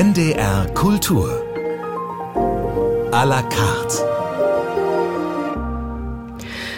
NDR 0.00 0.64
Kultur. 0.72 1.28
A 3.12 3.22
la 3.24 3.42
carte. 3.42 3.98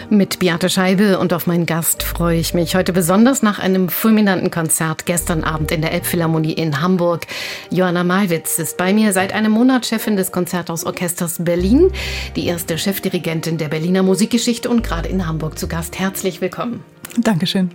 Mit 0.09 0.39
Beate 0.39 0.69
Scheibe 0.69 1.17
und 1.19 1.31
auf 1.31 1.47
meinen 1.47 1.65
Gast 1.65 2.03
freue 2.03 2.37
ich 2.37 2.53
mich 2.53 2.75
heute 2.75 2.91
besonders 2.91 3.41
nach 3.41 3.59
einem 3.59 3.87
fulminanten 3.87 4.51
Konzert 4.51 5.05
gestern 5.05 5.45
Abend 5.45 5.71
in 5.71 5.79
der 5.79 5.93
Elbphilharmonie 5.93 6.51
in 6.51 6.81
Hamburg. 6.81 7.25
Johanna 7.69 8.03
Malwitz 8.03 8.59
ist 8.59 8.75
bei 8.75 8.91
mir 8.91 9.13
seit 9.13 9.31
einem 9.31 9.53
Monat 9.53 9.85
Chefin 9.85 10.17
des 10.17 10.33
Konzerthausorchesters 10.33 11.45
Berlin, 11.45 11.93
die 12.35 12.47
erste 12.47 12.77
Chefdirigentin 12.77 13.57
der 13.57 13.69
Berliner 13.69 14.03
Musikgeschichte 14.03 14.69
und 14.69 14.83
gerade 14.83 15.07
in 15.07 15.25
Hamburg 15.25 15.57
zu 15.57 15.69
Gast. 15.69 15.97
Herzlich 15.97 16.41
willkommen. 16.41 16.83
Dankeschön. 17.17 17.71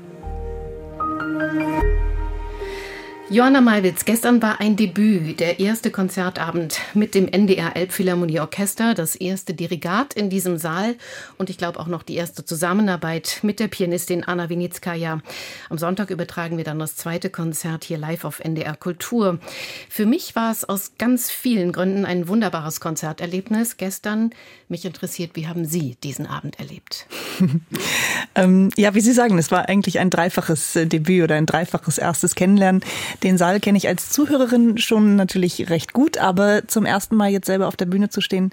Johanna 3.30 3.60
Malwitz, 3.60 4.06
gestern 4.06 4.40
war 4.40 4.58
ein 4.58 4.76
Debüt, 4.76 5.38
der 5.38 5.60
erste 5.60 5.90
Konzertabend 5.90 6.80
mit 6.94 7.14
dem 7.14 7.28
NDR 7.28 7.76
Elbphilharmonie 7.76 8.40
Orchester, 8.40 8.94
das 8.94 9.16
erste 9.16 9.52
Dirigat 9.52 10.14
in 10.14 10.30
diesem 10.30 10.56
Saal 10.56 10.96
und 11.36 11.50
ich 11.50 11.58
glaube 11.58 11.78
auch 11.78 11.88
noch 11.88 12.02
die 12.02 12.14
erste 12.14 12.46
Zusammenarbeit 12.46 13.40
mit 13.42 13.60
der 13.60 13.68
Pianistin 13.68 14.24
Anna 14.24 14.48
Winitskaya. 14.48 15.20
Am 15.68 15.76
Sonntag 15.76 16.08
übertragen 16.08 16.56
wir 16.56 16.64
dann 16.64 16.78
das 16.78 16.96
zweite 16.96 17.28
Konzert 17.28 17.84
hier 17.84 17.98
live 17.98 18.24
auf 18.24 18.40
NDR 18.40 18.74
Kultur. 18.74 19.38
Für 19.90 20.06
mich 20.06 20.34
war 20.34 20.50
es 20.50 20.64
aus 20.64 20.92
ganz 20.96 21.30
vielen 21.30 21.72
Gründen 21.72 22.06
ein 22.06 22.28
wunderbares 22.28 22.80
Konzerterlebnis 22.80 23.76
gestern. 23.76 24.30
Mich 24.70 24.86
interessiert, 24.86 25.32
wie 25.34 25.46
haben 25.46 25.66
Sie 25.66 25.96
diesen 26.02 26.26
Abend 26.26 26.58
erlebt? 26.58 27.06
ähm, 28.34 28.70
ja, 28.76 28.94
wie 28.94 29.02
Sie 29.02 29.12
sagen, 29.12 29.36
es 29.36 29.50
war 29.50 29.68
eigentlich 29.68 29.98
ein 29.98 30.08
dreifaches 30.08 30.76
äh, 30.76 30.86
Debüt 30.86 31.24
oder 31.24 31.34
ein 31.34 31.46
dreifaches 31.46 31.98
erstes 31.98 32.34
Kennenlernen. 32.34 32.82
Den 33.22 33.38
Saal 33.38 33.60
kenne 33.60 33.78
ich 33.78 33.88
als 33.88 34.10
Zuhörerin 34.10 34.78
schon 34.78 35.16
natürlich 35.16 35.70
recht 35.70 35.92
gut, 35.92 36.18
aber 36.18 36.66
zum 36.68 36.84
ersten 36.84 37.16
Mal 37.16 37.30
jetzt 37.30 37.46
selber 37.46 37.68
auf 37.68 37.76
der 37.76 37.86
Bühne 37.86 38.08
zu 38.08 38.20
stehen, 38.20 38.52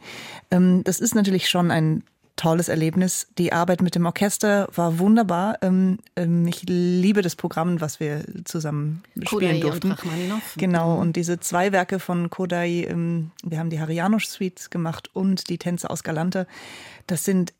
ähm, 0.51 0.83
das 0.83 0.99
ist 0.99 1.15
natürlich 1.15 1.49
schon 1.49 1.71
ein 1.71 2.03
tolles 2.35 2.67
Erlebnis. 2.67 3.27
Die 3.37 3.53
Arbeit 3.53 3.81
mit 3.81 3.95
dem 3.95 4.05
Orchester 4.05 4.67
war 4.75 4.99
wunderbar. 4.99 5.57
Ähm, 5.61 5.99
ähm, 6.15 6.45
ich 6.47 6.63
liebe 6.63 7.21
das 7.21 7.35
Programm, 7.35 7.79
was 7.79 7.99
wir 7.99 8.25
zusammen 8.43 9.03
spielen 9.23 9.61
durften. 9.61 9.91
Und 9.91 10.41
genau, 10.57 10.95
und 10.95 11.15
diese 11.15 11.39
zwei 11.39 11.71
Werke 11.71 11.99
von 11.99 12.29
Kodai, 12.29 12.87
wir 13.43 13.59
haben 13.59 13.69
die 13.69 13.79
Harianusz 13.79 14.31
Suite 14.31 14.69
gemacht 14.69 15.09
und 15.13 15.49
die 15.49 15.57
Tänze 15.57 15.89
aus 15.89 16.03
Galante. 16.03 16.47
Das 17.07 17.23
sind 17.23 17.53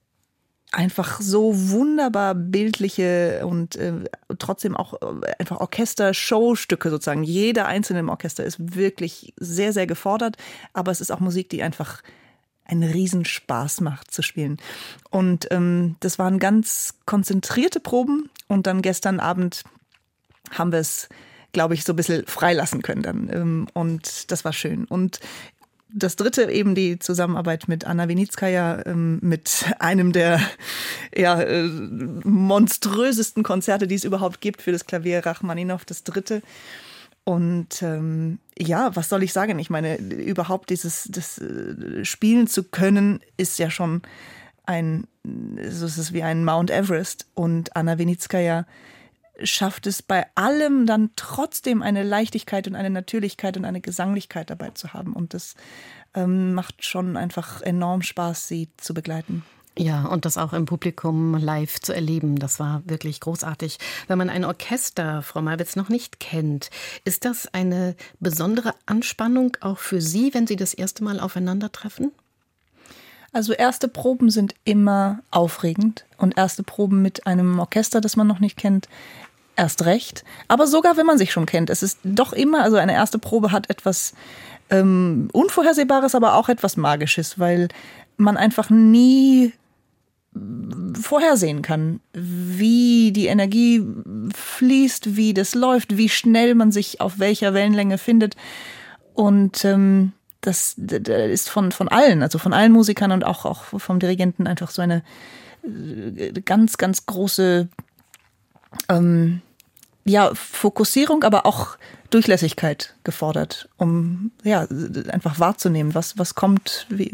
einfach 0.76 1.22
so 1.22 1.70
wunderbar 1.70 2.36
bildliche 2.36 3.46
und 3.46 3.78
äh, 3.78 3.94
trotzdem 4.38 4.76
auch 4.76 4.94
äh, 5.02 5.32
einfach 5.40 5.62
Orchester-Showstücke 5.62 6.90
sozusagen. 6.90 7.24
Jeder 7.24 7.68
einzelne 7.68 8.00
im 8.00 8.10
Orchester 8.10 8.44
ist 8.44 8.76
wirklich 8.76 9.34
sehr, 9.38 9.72
sehr 9.72 9.88
gefordert, 9.88 10.36
aber 10.74 10.92
es 10.92 11.00
ist 11.00 11.12
auch 11.12 11.22
Musik, 11.22 11.50
die 11.50 11.64
einfach 11.64 12.04
einen 12.66 12.84
Riesenspaß 12.84 13.82
macht 13.82 14.12
zu 14.12 14.22
spielen. 14.22 14.58
Und 15.12 15.48
ähm, 15.52 15.96
das 16.02 16.20
waren 16.20 16.40
ganz 16.40 16.96
konzentrierte 17.06 17.80
Proben 17.80 18.30
und 18.48 18.68
dann 18.68 18.82
gestern 18.82 19.20
Abend 19.22 19.64
haben 20.52 20.72
wir 20.74 20.80
es 20.80 21.08
glaube 21.56 21.74
ich, 21.74 21.86
so 21.86 21.94
ein 21.94 21.96
bisschen 21.96 22.26
freilassen 22.28 22.82
können 22.82 23.02
dann. 23.02 23.30
Ähm, 23.32 23.68
und 23.74 24.30
das 24.30 24.44
war 24.44 24.52
schön. 24.52 24.84
Und 24.84 25.22
das 25.96 26.18
dritte 26.18 26.52
eben 26.52 26.76
die 26.76 27.00
Zusammenarbeit 27.00 27.68
mit 27.70 27.86
Anna 27.86 28.10
Winitskaya, 28.10 28.86
ähm, 28.86 29.20
mit 29.22 29.66
einem 29.80 30.12
der 30.12 30.42
ja, 31.16 31.42
äh, 31.42 31.64
monströsesten 31.64 33.44
Konzerte, 33.44 33.88
die 33.88 33.96
es 33.96 34.04
überhaupt 34.04 34.42
gibt 34.42 34.62
für 34.62 34.74
das 34.74 34.86
Klavier 34.86 35.26
Rachmaninow, 35.26 35.84
das 35.86 36.04
dritte. 36.04 36.42
Und 37.24 37.82
ähm, 37.82 38.40
ja, 38.58 38.96
was 38.96 39.10
soll 39.10 39.24
ich 39.24 39.32
sagen? 39.32 39.58
Ich 39.58 39.70
meine, 39.70 39.98
überhaupt 39.98 40.70
dieses 40.70 41.08
das 41.10 41.40
äh, 41.40 42.04
spielen 42.04 42.48
zu 42.48 42.64
können, 42.64 43.22
ist 43.38 43.58
ja 43.58 43.72
schon 43.72 44.02
ein, 44.66 45.08
so 45.24 45.86
ist 45.86 45.98
es 45.98 46.12
wie 46.12 46.24
ein 46.24 46.44
Mount 46.44 46.72
Everest. 46.72 47.26
Und 47.34 47.76
Anna 47.76 47.98
Winitskaya 47.98 48.68
schafft 49.44 49.88
es 49.88 50.02
bei 50.02 50.26
allem 50.36 50.86
dann 50.86 51.12
trotzdem 51.16 51.82
eine 51.82 52.04
Leichtigkeit 52.04 52.68
und 52.68 52.76
eine 52.76 52.90
Natürlichkeit 52.90 53.58
und 53.58 53.66
eine 53.66 53.82
Gesanglichkeit 53.82 54.50
dabei 54.50 54.72
zu 54.72 54.94
haben. 54.94 55.14
Und 55.14 55.34
das 55.34 55.56
ähm, 56.14 56.54
macht 56.54 56.86
schon 56.86 57.18
einfach 57.18 57.62
enorm 57.62 58.02
Spaß, 58.02 58.48
sie 58.48 58.70
zu 58.78 58.94
begleiten. 58.94 59.44
Ja, 59.78 60.06
und 60.06 60.24
das 60.24 60.38
auch 60.38 60.54
im 60.54 60.66
Publikum 60.66 61.36
live 61.36 61.82
zu 61.82 61.94
erleben, 61.94 62.40
das 62.40 62.62
war 62.62 62.82
wirklich 62.86 63.20
großartig. 63.20 63.78
Wenn 64.08 64.18
man 64.18 64.30
ein 64.30 64.46
Orchester, 64.46 65.22
Frau 65.22 65.42
Malwitz, 65.42 65.76
noch 65.76 65.90
nicht 65.90 66.22
kennt, 66.22 66.70
ist 67.04 67.26
das 67.26 67.54
eine 67.54 67.96
besondere 68.22 68.74
Anspannung 68.86 69.58
auch 69.60 69.80
für 69.80 70.00
Sie, 70.00 70.34
wenn 70.34 70.48
Sie 70.48 70.56
das 70.56 70.74
erste 70.74 71.04
Mal 71.04 71.20
aufeinandertreffen? 71.20 72.14
Also 73.34 73.52
erste 73.52 73.90
Proben 73.90 74.30
sind 74.30 74.56
immer 74.64 75.20
aufregend 75.30 76.06
und 76.18 76.38
erste 76.38 76.64
Proben 76.64 77.02
mit 77.02 77.28
einem 77.28 77.60
Orchester, 77.60 78.00
das 78.00 78.16
man 78.16 78.28
noch 78.28 78.40
nicht 78.40 78.56
kennt, 78.56 78.88
erst 79.56 79.86
recht. 79.86 80.24
Aber 80.48 80.68
sogar 80.68 80.98
wenn 80.98 81.06
man 81.06 81.18
sich 81.18 81.32
schon 81.32 81.46
kennt, 81.46 81.70
es 81.70 81.84
ist 81.84 82.00
doch 82.04 82.34
immer, 82.34 82.64
also 82.64 82.78
eine 82.78 82.94
erste 82.94 83.20
Probe 83.20 83.52
hat 83.52 83.70
etwas 83.70 84.14
ähm, 84.70 85.30
Unvorhersehbares, 85.32 86.16
aber 86.16 86.36
auch 86.36 86.50
etwas 86.50 86.78
Magisches, 86.78 87.40
weil 87.40 87.70
man 88.18 88.38
einfach 88.38 88.70
nie 88.70 89.54
vorhersehen 91.00 91.62
kann, 91.62 92.02
wie 92.14 93.12
die 93.14 93.28
Energie 93.28 93.82
fließt, 94.34 95.16
wie 95.16 95.34
das 95.34 95.56
läuft, 95.56 95.98
wie 95.98 96.10
schnell 96.10 96.56
man 96.56 96.72
sich 96.72 97.00
auf 97.00 97.20
welcher 97.20 97.54
Wellenlänge 97.54 97.98
findet. 97.98 98.36
Und 99.14 99.64
ähm, 99.64 100.12
das, 100.42 100.76
das 100.78 101.32
ist 101.32 101.50
von, 101.50 101.72
von 101.72 101.88
allen, 101.88 102.22
also 102.22 102.38
von 102.38 102.54
allen 102.54 102.74
Musikern 102.74 103.12
und 103.12 103.24
auch, 103.24 103.46
auch 103.46 103.64
vom 103.64 104.00
Dirigenten 104.00 104.46
einfach 104.46 104.72
so 104.72 104.82
eine 104.82 105.04
äh, 105.64 106.34
ganz, 106.42 106.78
ganz 106.78 107.06
große 107.06 107.70
ähm, 108.90 109.42
ja, 110.06 110.32
Fokussierung, 110.36 111.24
aber 111.24 111.46
auch 111.46 111.78
Durchlässigkeit 112.12 112.94
gefordert, 113.04 113.68
um 113.78 114.32
ja 114.44 114.68
einfach 115.10 115.40
wahrzunehmen, 115.40 115.96
was, 115.96 116.18
was 116.18 116.36
kommt 116.36 116.86
wie, 116.90 117.12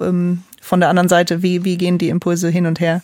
ähm, 0.00 0.42
von 0.60 0.80
der 0.80 0.88
anderen 0.88 1.08
Seite, 1.08 1.42
wie, 1.42 1.64
wie 1.64 1.76
gehen 1.76 1.98
die 1.98 2.08
Impulse 2.08 2.48
hin 2.48 2.66
und 2.66 2.80
her. 2.80 3.02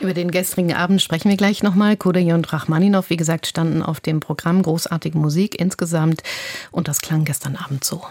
Über 0.00 0.14
den 0.14 0.30
gestrigen 0.30 0.72
Abend 0.72 1.02
sprechen 1.02 1.28
wir 1.28 1.36
gleich 1.36 1.62
nochmal. 1.62 1.96
Kodayi 1.96 2.32
und 2.32 2.50
Rachmaninov, 2.52 3.10
wie 3.10 3.16
gesagt, 3.16 3.46
standen 3.46 3.82
auf 3.82 4.00
dem 4.00 4.20
Programm 4.20 4.62
großartige 4.62 5.18
Musik 5.18 5.60
insgesamt 5.60 6.22
und 6.70 6.88
das 6.88 7.02
klang 7.02 7.24
gestern 7.24 7.56
Abend 7.56 7.84
so. 7.84 8.02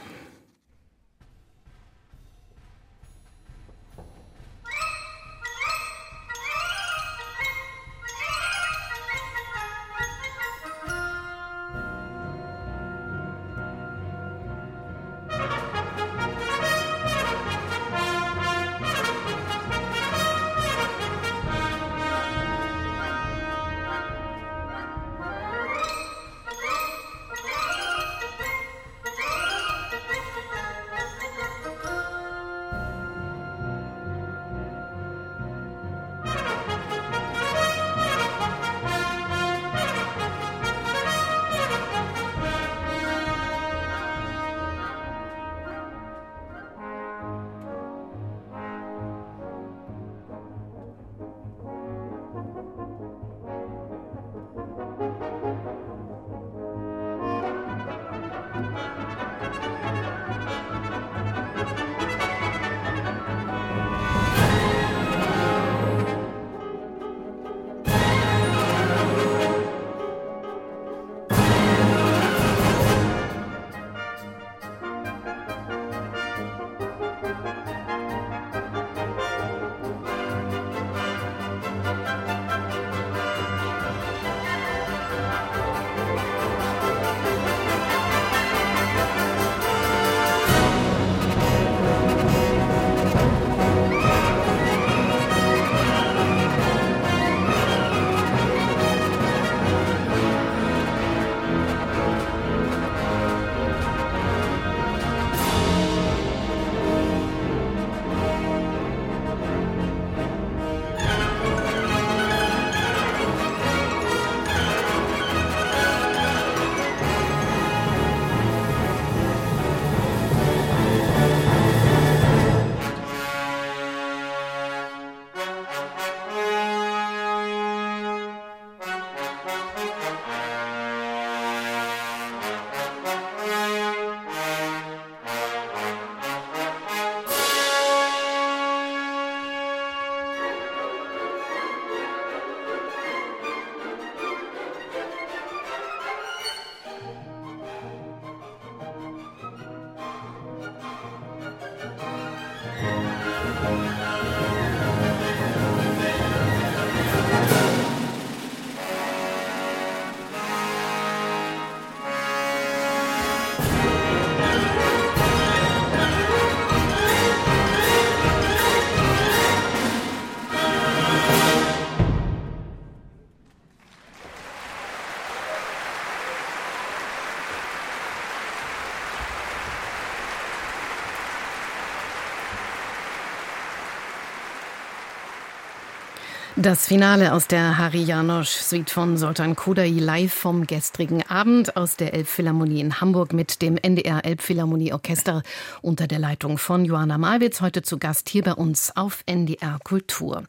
Das 186.56 186.86
Finale 186.86 187.34
aus 187.34 187.48
der 187.48 187.80
Harry 187.80 188.04
Janosch 188.04 188.50
Suite 188.50 188.92
von 188.92 189.18
Sultan 189.18 189.56
Kodai 189.56 189.90
live 189.90 190.32
vom 190.32 190.68
gestrigen 190.68 191.28
Abend 191.28 191.76
aus 191.76 191.96
der 191.96 192.14
Elbphilharmonie 192.14 192.80
in 192.80 193.02
Hamburg 193.02 193.34
mit 193.34 193.64
dem 193.64 193.76
NDR 193.76 194.24
Elbphilharmonie 194.24 194.94
Orchester 194.94 195.42
unter 195.82 196.06
der 196.06 196.20
Leitung 196.20 196.60
von 196.60 196.86
Johanna 196.86 197.18
Malwitz 197.18 197.62
heute 197.62 197.82
zu 197.82 197.98
Gast 197.98 198.30
hier 198.30 198.44
bei 198.44 198.54
uns 198.54 198.96
auf 198.96 199.24
NDR 199.26 199.80
Kultur. 199.84 200.44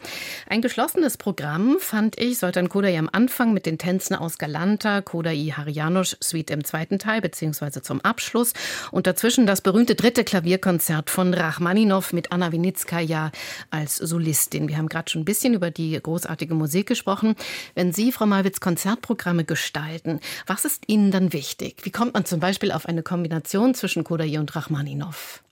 Ein 0.46 0.60
geschlossenes 0.60 1.16
Programm 1.16 1.78
fand 1.80 2.20
ich 2.20 2.38
Sultan 2.38 2.68
Kodai 2.68 2.98
am 2.98 3.08
Anfang 3.10 3.54
mit 3.54 3.64
den 3.64 3.78
Tänzen 3.78 4.14
aus 4.14 4.36
Galanta, 4.36 5.00
Kodai 5.00 5.54
Harry 5.56 5.72
Janosch 5.72 6.18
Suite 6.22 6.50
im 6.50 6.64
zweiten 6.64 6.98
Teil 6.98 7.22
beziehungsweise 7.22 7.80
zum 7.80 8.02
Abschluss 8.02 8.52
und 8.90 9.06
dazwischen 9.06 9.46
das 9.46 9.62
berühmte 9.62 9.94
dritte 9.94 10.22
Klavierkonzert 10.22 11.08
von 11.08 11.32
Rachmaninow 11.32 12.12
mit 12.12 12.30
Anna 12.30 12.52
Winitskaya 12.52 13.32
als 13.70 13.96
Solistin. 13.96 14.68
Wir 14.68 14.76
haben 14.76 14.90
gerade 14.90 15.10
schon 15.10 15.22
ein 15.22 15.24
bisschen 15.24 15.54
über 15.54 15.70
die 15.70 15.93
großartige 16.00 16.54
Musik 16.54 16.86
gesprochen. 16.86 17.34
Wenn 17.74 17.92
Sie, 17.92 18.12
Frau 18.12 18.26
Malwitz, 18.26 18.60
Konzertprogramme 18.60 19.44
gestalten, 19.44 20.20
was 20.46 20.64
ist 20.64 20.84
Ihnen 20.86 21.10
dann 21.10 21.32
wichtig? 21.32 21.80
Wie 21.82 21.90
kommt 21.90 22.14
man 22.14 22.24
zum 22.24 22.40
Beispiel 22.40 22.72
auf 22.72 22.86
eine 22.86 23.02
Kombination 23.02 23.74
zwischen 23.74 24.04
Kodayi 24.04 24.38
und 24.38 24.54
Rachmaninow? 24.54 25.42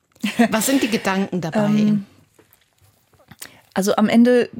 Was 0.50 0.66
sind 0.66 0.82
die 0.82 0.90
Gedanken 0.90 1.40
dabei? 1.40 1.66
ähm, 1.66 2.06
also 3.74 3.96
am 3.96 4.08
Ende 4.08 4.50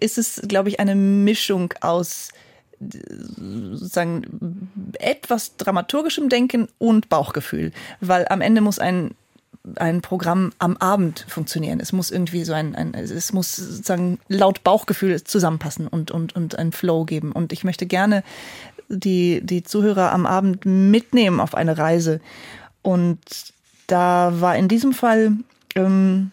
ist 0.00 0.18
es, 0.18 0.40
glaube 0.46 0.68
ich, 0.68 0.80
eine 0.80 0.94
Mischung 0.94 1.74
aus 1.80 2.28
sozusagen 2.80 4.70
etwas 5.00 5.56
dramaturgischem 5.56 6.28
Denken 6.28 6.68
und 6.78 7.08
Bauchgefühl, 7.08 7.72
weil 8.00 8.26
am 8.28 8.40
Ende 8.40 8.60
muss 8.60 8.78
ein 8.78 9.14
ein 9.76 10.00
Programm 10.00 10.52
am 10.58 10.76
Abend 10.76 11.24
funktionieren. 11.28 11.80
Es 11.80 11.92
muss 11.92 12.10
irgendwie 12.10 12.44
so 12.44 12.52
ein, 12.52 12.74
ein 12.74 12.94
es 12.94 13.32
muss 13.32 13.56
sozusagen 13.56 14.18
laut 14.28 14.64
Bauchgefühl 14.64 15.22
zusammenpassen 15.22 15.88
und, 15.88 16.10
und, 16.10 16.34
und 16.34 16.58
einen 16.58 16.72
Flow 16.72 17.04
geben. 17.04 17.32
Und 17.32 17.52
ich 17.52 17.64
möchte 17.64 17.86
gerne 17.86 18.22
die, 18.88 19.40
die 19.42 19.62
Zuhörer 19.62 20.12
am 20.12 20.26
Abend 20.26 20.64
mitnehmen 20.64 21.40
auf 21.40 21.54
eine 21.54 21.76
Reise. 21.78 22.20
Und 22.82 23.18
da 23.86 24.40
war 24.40 24.56
in 24.56 24.68
diesem 24.68 24.92
Fall, 24.92 25.32
ähm, 25.74 26.30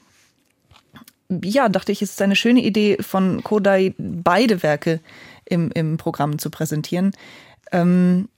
ja, 1.30 1.70
dachte 1.70 1.92
ich, 1.92 2.02
es 2.02 2.12
ist 2.12 2.22
eine 2.22 2.36
schöne 2.36 2.62
Idee 2.62 2.98
von 3.02 3.44
Kodai, 3.44 3.94
beide 3.98 4.64
Werke 4.64 5.02
im, 5.46 5.72
im 5.72 5.98
Programm 5.98 6.40
zu 6.40 6.50
präsentieren 6.50 7.12
ähm, 7.76 8.30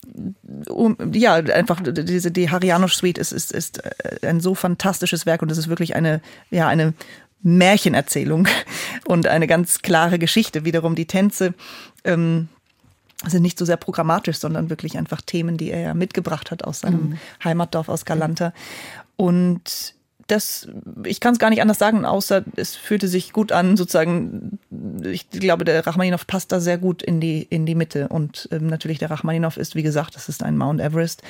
um, 0.69 0.97
ja, 1.13 1.35
einfach 1.35 1.81
diese 1.83 2.31
die 2.31 2.49
Hariano 2.49 2.87
Suite 2.87 3.17
ist, 3.17 3.31
ist, 3.31 3.51
ist 3.51 3.83
äh, 3.85 4.27
ein 4.27 4.39
so 4.39 4.55
fantastisches 4.55 5.25
Werk 5.25 5.41
und 5.41 5.51
es 5.51 5.57
ist 5.57 5.67
wirklich 5.67 5.95
eine, 5.95 6.21
ja, 6.49 6.67
eine 6.67 6.93
Märchenerzählung 7.43 8.47
und 9.07 9.27
eine 9.27 9.47
ganz 9.47 9.81
klare 9.81 10.17
Geschichte. 10.17 10.65
Wiederum 10.65 10.95
die 10.95 11.05
Tänze 11.05 11.53
ähm, 12.03 12.49
sind 13.25 13.43
nicht 13.43 13.59
so 13.59 13.65
sehr 13.65 13.77
programmatisch, 13.77 14.37
sondern 14.37 14.69
wirklich 14.69 14.97
einfach 14.97 15.21
Themen, 15.21 15.57
die 15.57 15.71
er 15.71 15.79
ja 15.81 15.93
mitgebracht 15.93 16.51
hat 16.51 16.63
aus 16.63 16.81
seinem 16.81 17.09
mhm. 17.09 17.17
Heimatdorf 17.43 17.89
aus 17.89 18.05
Galanta. 18.05 18.53
Und 19.17 19.95
das, 20.27 20.67
ich 21.05 21.19
kann 21.19 21.33
es 21.33 21.39
gar 21.39 21.49
nicht 21.49 21.61
anders 21.61 21.79
sagen, 21.79 22.05
außer 22.05 22.43
es 22.55 22.75
fühlte 22.75 23.07
sich 23.07 23.33
gut 23.33 23.51
an, 23.51 23.77
sozusagen. 23.77 24.59
Ich 25.03 25.29
glaube, 25.29 25.63
der 25.63 25.87
Rachmaninov 25.87 26.27
passt 26.27 26.51
da 26.51 26.59
sehr 26.59 26.77
gut 26.77 27.01
in 27.01 27.19
die, 27.21 27.43
in 27.49 27.65
die 27.65 27.75
Mitte. 27.75 28.09
Und 28.09 28.49
ähm, 28.51 28.67
natürlich 28.67 28.99
der 28.99 29.09
Rachmaninov 29.09 29.57
ist, 29.57 29.75
wie 29.75 29.83
gesagt, 29.83 30.15
das 30.15 30.27
ist 30.27 30.43
ein 30.43 30.57
Mount 30.57 30.81
Everest. 30.81 31.23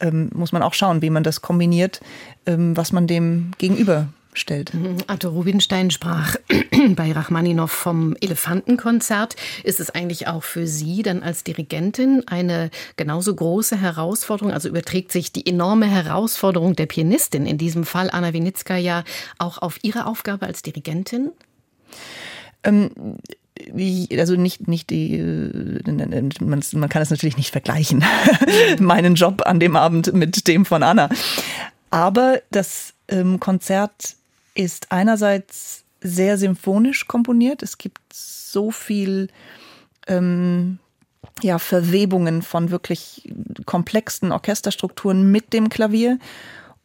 Ähm, 0.00 0.30
muss 0.34 0.52
man 0.52 0.62
auch 0.62 0.74
schauen, 0.74 1.02
wie 1.02 1.10
man 1.10 1.22
das 1.22 1.40
kombiniert, 1.40 2.00
ähm, 2.46 2.76
was 2.76 2.92
man 2.92 3.06
dem 3.06 3.52
gegenüber 3.58 4.08
stellt. 4.34 4.74
Mhm. 4.74 4.98
Arthur 5.06 5.32
Rubinstein 5.32 5.90
sprach 5.90 6.36
bei 6.96 7.12
Rachmaninow 7.12 7.70
vom 7.70 8.16
Elefantenkonzert. 8.20 9.36
Ist 9.64 9.80
es 9.80 9.90
eigentlich 9.90 10.26
auch 10.26 10.42
für 10.42 10.66
Sie 10.66 11.02
dann 11.02 11.22
als 11.22 11.44
Dirigentin 11.44 12.22
eine 12.26 12.70
genauso 12.96 13.34
große 13.34 13.80
Herausforderung? 13.80 14.52
Also 14.52 14.68
überträgt 14.68 15.12
sich 15.12 15.32
die 15.32 15.46
enorme 15.46 15.86
Herausforderung 15.86 16.74
der 16.76 16.86
Pianistin, 16.86 17.46
in 17.46 17.58
diesem 17.58 17.84
Fall 17.84 18.10
Anna 18.10 18.32
Winitska, 18.32 19.04
auch 19.38 19.58
auf 19.58 19.78
Ihre 19.82 20.06
Aufgabe 20.06 20.46
als 20.46 20.62
Dirigentin? 20.62 21.30
Ähm, 22.64 23.18
also 24.16 24.36
nicht, 24.36 24.66
nicht 24.66 24.90
die, 24.90 25.18
man, 26.40 26.62
man 26.72 26.88
kann 26.88 27.02
es 27.02 27.10
natürlich 27.10 27.36
nicht 27.36 27.50
vergleichen, 27.50 28.04
meinen 28.78 29.14
Job 29.14 29.42
an 29.44 29.60
dem 29.60 29.76
Abend 29.76 30.12
mit 30.14 30.48
dem 30.48 30.64
von 30.64 30.82
Anna. 30.82 31.08
Aber 31.90 32.40
das 32.50 32.94
ähm, 33.08 33.38
Konzert 33.38 34.16
ist 34.54 34.92
einerseits 34.92 35.84
sehr 36.00 36.38
symphonisch 36.38 37.06
komponiert. 37.06 37.62
Es 37.62 37.78
gibt 37.78 38.00
so 38.12 38.70
viel 38.70 39.28
ähm, 40.06 40.78
ja, 41.42 41.58
Verwebungen 41.58 42.42
von 42.42 42.70
wirklich 42.70 43.32
komplexen 43.66 44.32
Orchesterstrukturen 44.32 45.30
mit 45.30 45.52
dem 45.52 45.68
Klavier. 45.68 46.18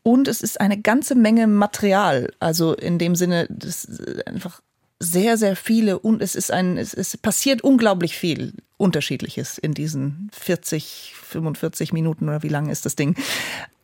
Und 0.03 0.27
es 0.27 0.41
ist 0.41 0.61
eine 0.61 0.79
ganze 0.79 1.15
Menge 1.15 1.47
Material. 1.47 2.31
Also 2.39 2.73
in 2.73 2.97
dem 2.97 3.15
Sinne, 3.15 3.47
das 3.49 3.87
einfach 4.25 4.61
sehr, 4.99 5.37
sehr 5.37 5.55
viele 5.55 5.99
und 5.99 6.21
es 6.21 6.35
ist 6.35 6.51
ein, 6.51 6.77
es, 6.77 6.93
es 6.93 7.17
passiert 7.17 7.61
unglaublich 7.61 8.17
viel 8.17 8.53
Unterschiedliches 8.77 9.57
in 9.57 9.73
diesen 9.73 10.29
40, 10.33 11.13
45 11.15 11.93
Minuten 11.93 12.29
oder 12.29 12.41
wie 12.41 12.49
lang 12.49 12.69
ist 12.69 12.85
das 12.85 12.95
Ding. 12.95 13.15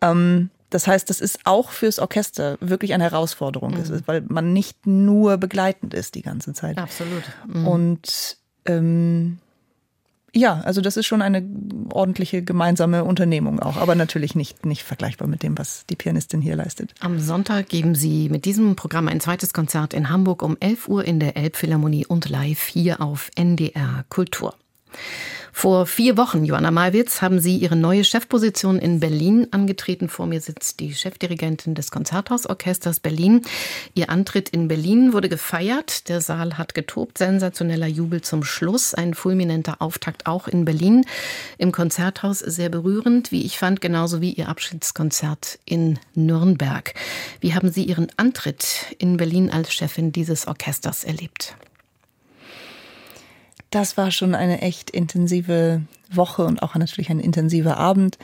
Ähm, 0.02 0.50
das 0.74 0.88
heißt, 0.88 1.10
das 1.10 1.22
ist 1.22 1.40
auch 1.44 1.72
fürs 1.72 2.00
Orchester 2.00 2.58
wirklich 2.60 2.94
eine 2.94 3.04
Herausforderung, 3.04 3.74
mhm. 3.74 3.80
ist, 3.80 4.08
weil 4.08 4.22
man 4.28 4.54
nicht 4.54 4.88
nur 4.88 5.38
begleitend 5.38 5.94
ist 5.94 6.16
die 6.16 6.22
ganze 6.22 6.54
Zeit. 6.54 6.78
Absolut. 6.78 7.24
Mhm. 7.48 7.68
Und 7.68 8.38
ähm, 8.66 9.38
ja, 10.36 10.62
also 10.62 10.82
das 10.82 10.98
ist 10.98 11.06
schon 11.06 11.22
eine 11.22 11.48
ordentliche 11.92 12.42
gemeinsame 12.42 13.04
Unternehmung 13.04 13.60
auch, 13.60 13.78
aber 13.78 13.94
natürlich 13.94 14.34
nicht, 14.34 14.66
nicht 14.66 14.82
vergleichbar 14.82 15.28
mit 15.28 15.44
dem, 15.44 15.56
was 15.60 15.86
die 15.86 15.96
Pianistin 15.96 16.42
hier 16.42 16.56
leistet. 16.56 16.96
Am 17.02 17.20
Sonntag 17.20 17.70
geben 17.70 17.94
Sie 17.94 18.30
mit 18.30 18.46
diesem 18.46 18.76
Programm 18.76 19.08
ein 19.08 19.20
zweites 19.20 19.54
Konzert 19.54 19.94
in 19.94 20.10
Hamburg 20.10 20.42
um 20.42 20.58
11 20.60 20.88
Uhr 20.88 21.06
in 21.06 21.20
der 21.20 21.38
Elbphilharmonie 21.38 22.08
und 22.08 22.30
live 22.30 22.64
hier 22.64 23.00
auf 23.00 23.30
NDR 23.36 24.06
Kultur. 24.10 24.56
Vor 25.56 25.86
vier 25.86 26.18
Wochen, 26.18 26.44
Joanna 26.44 26.72
Malwitz, 26.72 27.22
haben 27.22 27.40
Sie 27.40 27.58
Ihre 27.58 27.76
neue 27.76 28.04
Chefposition 28.04 28.80
in 28.80 29.00
Berlin 29.00 29.48
angetreten. 29.52 30.10
Vor 30.10 30.26
mir 30.26 30.42
sitzt 30.42 30.80
die 30.80 30.96
Chefdirigentin 30.96 31.76
des 31.76 31.92
Konzerthausorchesters 31.92 33.00
Berlin. 33.00 33.44
Ihr 33.94 34.10
Antritt 34.10 34.50
in 34.50 34.68
Berlin 34.68 35.14
wurde 35.14 35.30
gefeiert. 35.30 36.10
Der 36.10 36.22
Saal 36.22 36.58
hat 36.58 36.74
getobt. 36.74 37.20
Sensationeller 37.20 37.86
Jubel 37.88 38.22
zum 38.22 38.44
Schluss. 38.44 38.96
Ein 38.96 39.14
fulminanter 39.14 39.76
Auftakt 39.80 40.26
auch 40.26 40.48
in 40.48 40.66
Berlin. 40.66 41.06
Im 41.60 41.72
Konzerthaus 41.72 42.40
sehr 42.40 42.70
berührend, 42.70 43.32
wie 43.32 43.46
ich 43.46 43.60
fand, 43.60 43.80
genauso 43.80 44.22
wie 44.22 44.34
Ihr 44.34 44.50
Abschiedskonzert 44.50 45.60
in 45.66 46.00
Nürnberg. 46.16 46.96
Wie 47.42 47.54
haben 47.54 47.72
Sie 47.72 47.84
Ihren 47.84 48.08
Antritt 48.18 48.96
in 48.98 49.18
Berlin 49.18 49.52
als 49.52 49.72
Chefin 49.72 50.12
dieses 50.12 50.48
Orchesters 50.48 51.04
erlebt? 51.04 51.56
Das 53.74 53.98
war 53.98 54.12
schon 54.12 54.36
eine 54.36 54.62
echt 54.62 54.90
intensive 54.92 55.82
Woche 56.12 56.46
und 56.46 56.62
auch 56.62 56.76
natürlich 56.76 57.10
ein 57.10 57.20
intensiver 57.20 57.78
Abend. 57.78 58.18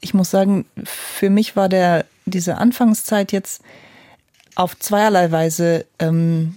Ich 0.00 0.14
muss 0.14 0.30
sagen, 0.30 0.64
für 0.84 1.28
mich 1.28 1.56
war 1.56 1.68
der 1.68 2.06
diese 2.26 2.56
Anfangszeit 2.56 3.32
jetzt 3.32 3.62
auf 4.54 4.78
zweierlei 4.78 5.30
Weise 5.30 5.84
ähm, 5.98 6.56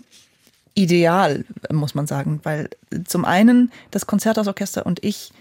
ideal, 0.75 1.43
muss 1.71 1.93
man 1.93 2.07
sagen, 2.07 2.39
weil 2.43 2.69
zum 3.05 3.25
einen 3.25 3.71
das 3.91 4.07
Konzerthausorchester 4.07 4.85
und 4.85 5.03
ich 5.03 5.33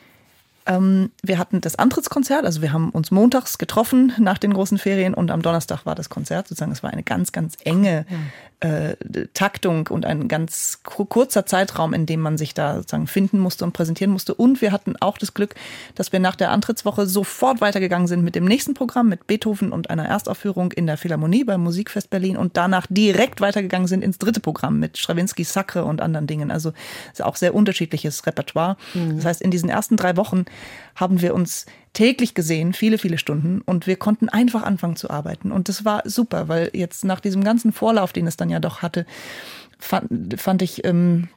ähm, 0.67 1.13
wir 1.23 1.39
hatten 1.39 1.61
das 1.61 1.77
Antrittskonzert, 1.77 2.45
also 2.45 2.61
wir 2.61 2.73
haben 2.73 2.91
uns 2.91 3.13
montags 3.13 3.57
getroffen 3.59 4.13
nach 4.19 4.39
den 4.39 4.53
großen 4.53 4.79
Ferien 4.79 5.15
und 5.15 5.31
am 5.31 5.43
Donnerstag 5.43 5.87
war 5.87 5.95
das 5.95 6.09
Konzert. 6.09 6.49
Sozusagen, 6.49 6.73
es 6.73 6.83
war 6.83 6.91
eine 6.91 7.05
ganz, 7.05 7.31
ganz 7.31 7.55
enge 7.65 8.05
äh, 8.61 8.97
Taktung 9.35 9.89
und 9.89 10.07
ein 10.07 10.29
ganz 10.29 10.81
kurzer 10.83 11.45
Zeitraum, 11.45 11.93
in 11.93 12.07
dem 12.07 12.21
man 12.21 12.39
sich 12.39 12.55
da 12.55 12.77
sozusagen 12.77 13.07
finden 13.07 13.39
musste 13.39 13.65
und 13.65 13.73
präsentieren 13.73 14.11
musste. 14.11 14.35
Und 14.35 14.63
wir 14.63 14.73
hatten 14.73 14.95
auch 15.01 15.19
das 15.19 15.35
Glück, 15.35 15.55
dass 15.95 16.13
wir 16.13 16.21
nach 16.21 16.37
der 16.37 16.51
Antrittswoche 16.51 17.07
sofort 17.07 17.61
weitergegangen 17.61 18.09
sind 18.09 18.25
mit 18.25 18.35
dem 18.35 18.47
nächsten 18.47 18.73
Programm, 18.73 19.09
mit 19.09 19.27
Beethoven 19.27 19.73
und 19.73 19.91
einer 19.91 20.07
Erstaufführung 20.07 20.73
in 20.73 20.87
der 20.87 20.97
Philharmonie 20.97 21.45
beim 21.45 21.63
Musikfest 21.63 22.09
Berlin 22.09 22.39
und 22.39 22.57
danach 22.57 22.87
direkt 22.89 23.43
weitergegangen 23.43 23.89
sind 23.89 24.03
ins 24.03 24.19
dritte 24.19 24.41
Programm 24.41 24.79
mit 24.79 24.97
Stravinsky, 24.97 25.45
Sacre 25.45 25.85
und 25.85 26.01
anderen 26.01 26.27
Dingen. 26.27 26.51
Also 26.51 26.73
ist 27.13 27.23
auch 27.23 27.37
sehr 27.37 27.55
unterschiedliches 27.55 28.27
Repertoire. 28.27 28.77
Mhm. 28.95 29.17
Das 29.17 29.27
heißt, 29.27 29.43
in 29.43 29.51
diesen 29.51 29.69
ersten 29.69 29.97
drei 29.97 30.17
Wochen 30.17 30.47
haben 30.95 31.21
wir 31.21 31.35
uns 31.35 31.67
täglich 31.97 32.35
gesehen, 32.35 32.75
viele, 32.75 32.99
viele 32.99 33.17
Stunden 33.17 33.63
und 33.63 33.87
wir 33.87 33.97
konnten 33.97 34.29
einfach 34.29 34.63
anfangen 34.63 34.97
zu 34.97 35.09
arbeiten. 35.09 35.51
Und 35.51 35.71
das 35.71 35.87
war 35.87 36.03
super, 36.05 36.47
weil 36.47 36.71
jetzt 36.75 37.07
nach 37.07 37.21
diesem 37.21 37.43
ganzen 37.43 37.73
Vorlauf, 37.73 38.13
den 38.13 38.27
es 38.27 38.37
dann 38.37 38.51
ja 38.51 38.61
doch 38.61 38.83
hatte, 38.83 39.07
fand, 39.79 40.39
fand 40.39 40.61
ich, 40.61 40.85
ähm, 40.85 41.29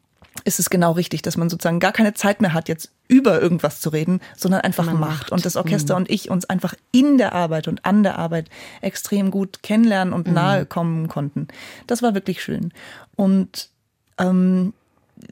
ist 0.44 0.60
es 0.60 0.70
genau 0.70 0.92
richtig, 0.92 1.22
dass 1.22 1.38
man 1.38 1.50
sozusagen 1.50 1.80
gar 1.80 1.94
keine 1.94 2.14
Zeit 2.14 2.42
mehr 2.42 2.54
hat, 2.54 2.68
jetzt 2.68 2.92
über 3.08 3.42
irgendwas 3.42 3.80
zu 3.80 3.88
reden, 3.88 4.20
sondern 4.36 4.60
einfach 4.60 4.86
macht. 4.88 5.00
macht. 5.00 5.32
Und 5.32 5.46
das 5.46 5.56
Orchester 5.56 5.94
mhm. 5.94 6.02
und 6.02 6.12
ich 6.12 6.30
uns 6.30 6.44
einfach 6.44 6.76
in 6.92 7.18
der 7.18 7.32
Arbeit 7.32 7.70
und 7.70 7.86
an 7.86 8.04
der 8.04 8.20
Arbeit 8.20 8.50
extrem 8.82 9.32
gut 9.32 9.64
kennenlernen 9.64 10.14
und 10.14 10.28
mhm. 10.28 10.34
nahe 10.34 10.66
kommen 10.66 11.08
konnten. 11.08 11.48
Das 11.88 12.02
war 12.02 12.16
wirklich 12.16 12.44
schön. 12.44 12.74
Und 13.16 13.70
ähm, 14.18 14.74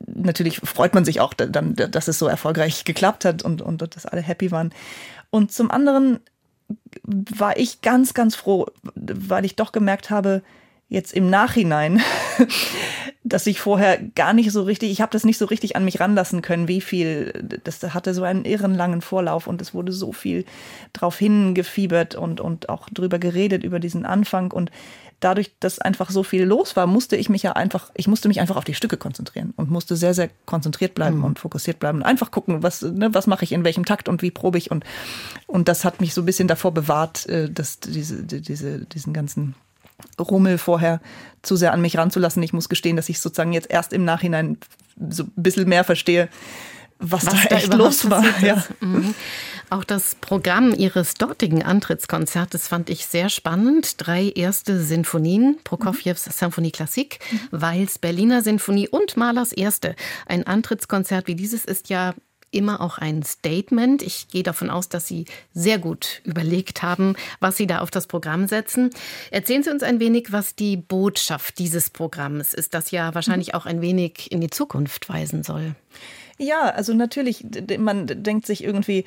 natürlich 0.06 0.60
freut 0.64 0.94
man 0.94 1.06
sich 1.06 1.20
auch 1.20 1.34
dann, 1.34 1.76
dass 1.76 2.08
es 2.08 2.18
so 2.18 2.28
erfolgreich 2.28 2.86
geklappt 2.86 3.26
hat 3.26 3.44
und, 3.44 3.62
und 3.62 3.82
dass 3.96 4.06
alle 4.06 4.22
happy 4.22 4.52
waren. 4.52 4.72
Und 5.38 5.52
zum 5.52 5.70
anderen 5.72 6.20
war 7.04 7.58
ich 7.58 7.82
ganz, 7.82 8.14
ganz 8.14 8.36
froh, 8.36 8.66
weil 8.96 9.46
ich 9.46 9.56
doch 9.56 9.72
gemerkt 9.72 10.10
habe, 10.10 10.42
jetzt 10.90 11.14
im 11.14 11.30
Nachhinein, 11.30 12.02
dass 13.24 13.46
ich 13.46 13.60
vorher 13.60 14.00
gar 14.16 14.34
nicht 14.34 14.52
so 14.52 14.64
richtig, 14.64 14.90
ich 14.90 15.02
habe 15.02 15.12
das 15.12 15.26
nicht 15.26 15.38
so 15.38 15.46
richtig 15.46 15.76
an 15.76 15.86
mich 15.86 16.00
ranlassen 16.00 16.42
können, 16.42 16.68
wie 16.68 16.82
viel, 16.82 17.60
das 17.64 17.84
hatte 17.94 18.14
so 18.14 18.24
einen 18.24 18.46
irren 18.46 18.74
langen 18.74 19.02
Vorlauf 19.02 19.48
und 19.48 19.62
es 19.62 19.74
wurde 19.74 19.92
so 19.92 20.12
viel 20.12 20.46
drauf 20.94 21.18
hingefiebert 21.20 22.16
und, 22.16 22.42
und 22.42 22.70
auch 22.70 22.90
drüber 22.90 23.20
geredet, 23.20 23.64
über 23.64 23.80
diesen 23.80 24.06
Anfang 24.06 24.52
und 24.52 24.72
dadurch, 25.20 25.52
dass 25.60 25.80
einfach 25.80 26.10
so 26.12 26.24
viel 26.24 26.44
los 26.44 26.76
war, 26.76 26.86
musste 26.86 27.16
ich 27.16 27.30
mich 27.30 27.44
ja 27.44 27.54
einfach, 27.54 27.92
ich 27.96 28.08
musste 28.08 28.28
mich 28.28 28.40
einfach 28.40 28.56
auf 28.56 28.64
die 28.64 28.76
Stücke 28.76 28.98
konzentrieren 28.98 29.54
und 29.56 29.72
musste 29.72 29.96
sehr, 29.96 30.14
sehr 30.14 30.30
konzentriert 30.46 30.94
bleiben 30.94 31.18
mhm. 31.18 31.24
und 31.24 31.40
fokussiert 31.40 31.80
bleiben 31.80 32.00
und 32.00 32.04
einfach 32.04 32.32
gucken, 32.32 32.62
was, 32.62 32.84
ne, 32.84 33.14
was 33.14 33.26
mache 33.28 33.44
ich 33.44 33.52
in 33.52 33.64
welchem 33.64 33.86
Takt 33.86 34.10
und 34.10 34.22
wie 34.22 34.32
probe 34.32 34.58
ich 34.58 34.70
und, 34.70 34.84
und 35.48 35.68
das 35.68 35.86
hat 35.86 36.02
mich 36.02 36.14
so 36.14 36.22
ein 36.22 36.26
bisschen 36.26 36.48
davor 36.48 36.72
bewahrt, 36.72 37.28
äh, 37.28 37.50
dass 37.50 37.80
diese, 37.80 38.24
diese, 38.24 38.86
diesen 38.86 39.14
ganzen 39.14 39.56
Rummel 40.20 40.58
vorher 40.58 41.02
zu 41.42 41.56
sehr 41.56 41.74
an 41.74 41.82
mich 41.82 41.98
ranzulassen. 41.98 42.44
Ich 42.44 42.54
muss 42.54 42.70
gestehen, 42.70 42.96
dass 42.96 43.10
ich 43.10 43.20
sozusagen 43.20 43.54
jetzt 43.54 43.72
erst 43.72 43.94
im 43.94 44.06
Nachhinein 44.06 44.58
so 45.10 45.24
ein 45.24 45.32
bisschen 45.36 45.68
mehr 45.68 45.84
verstehe, 45.84 46.30
was, 47.00 47.26
was 47.26 47.34
da, 47.34 47.50
da 47.50 47.56
echt 47.56 47.74
los 47.74 48.10
war. 48.10 48.24
Ja. 48.42 48.64
Mhm. 48.80 49.16
Auch 49.70 49.84
das 49.84 50.16
Programm 50.16 50.74
Ihres 50.74 51.16
dortigen 51.16 51.62
Antrittskonzertes 51.62 52.70
fand 52.70 52.90
ich 52.90 53.06
sehr 53.06 53.28
spannend. 53.28 53.96
Drei 53.98 54.30
erste 54.30 54.82
Sinfonien, 54.82 55.58
Prokofjews 55.66 56.28
mhm. 56.28 56.32
Symphonie 56.32 56.72
Klassik, 56.72 57.20
mhm. 57.32 57.40
Weils 57.52 58.00
Berliner 58.00 58.42
Sinfonie 58.42 58.88
und 58.88 59.18
Mahlers 59.18 59.52
Erste. 59.52 59.96
Ein 60.26 60.48
Antrittskonzert 60.48 61.28
wie 61.28 61.36
dieses 61.36 61.66
ist 61.66 61.90
ja 61.90 62.14
immer 62.50 62.80
auch 62.80 62.98
ein 62.98 63.24
Statement. 63.24 64.02
Ich 64.02 64.30
gehe 64.30 64.44
davon 64.44 64.70
aus, 64.70 64.88
dass 64.88 65.06
Sie 65.06 65.26
sehr 65.54 65.80
gut 65.80 66.22
überlegt 66.24 66.82
haben, 66.82 67.16
was 67.42 67.58
Sie 67.58 67.68
da 67.68 67.80
auf 67.80 67.92
das 67.92 68.08
Programm 68.08 68.48
setzen. 68.48 68.92
Erzählen 69.32 69.64
Sie 69.64 69.70
uns 69.70 69.84
ein 69.84 70.00
wenig, 70.00 70.32
was 70.32 70.56
die 70.56 70.78
Botschaft 70.78 71.60
dieses 71.60 71.90
Programms 71.90 72.54
ist, 72.54 72.74
das 72.74 72.92
ja 72.92 73.14
wahrscheinlich 73.14 73.54
auch 73.54 73.66
ein 73.66 73.82
wenig 73.82 74.32
in 74.32 74.40
die 74.40 74.50
Zukunft 74.50 75.10
weisen 75.10 75.44
soll. 75.44 75.76
Ja, 76.40 76.70
also 76.70 76.94
natürlich, 76.94 77.46
man 77.80 78.06
denkt 78.06 78.46
sich 78.46 78.64
irgendwie, 78.64 79.06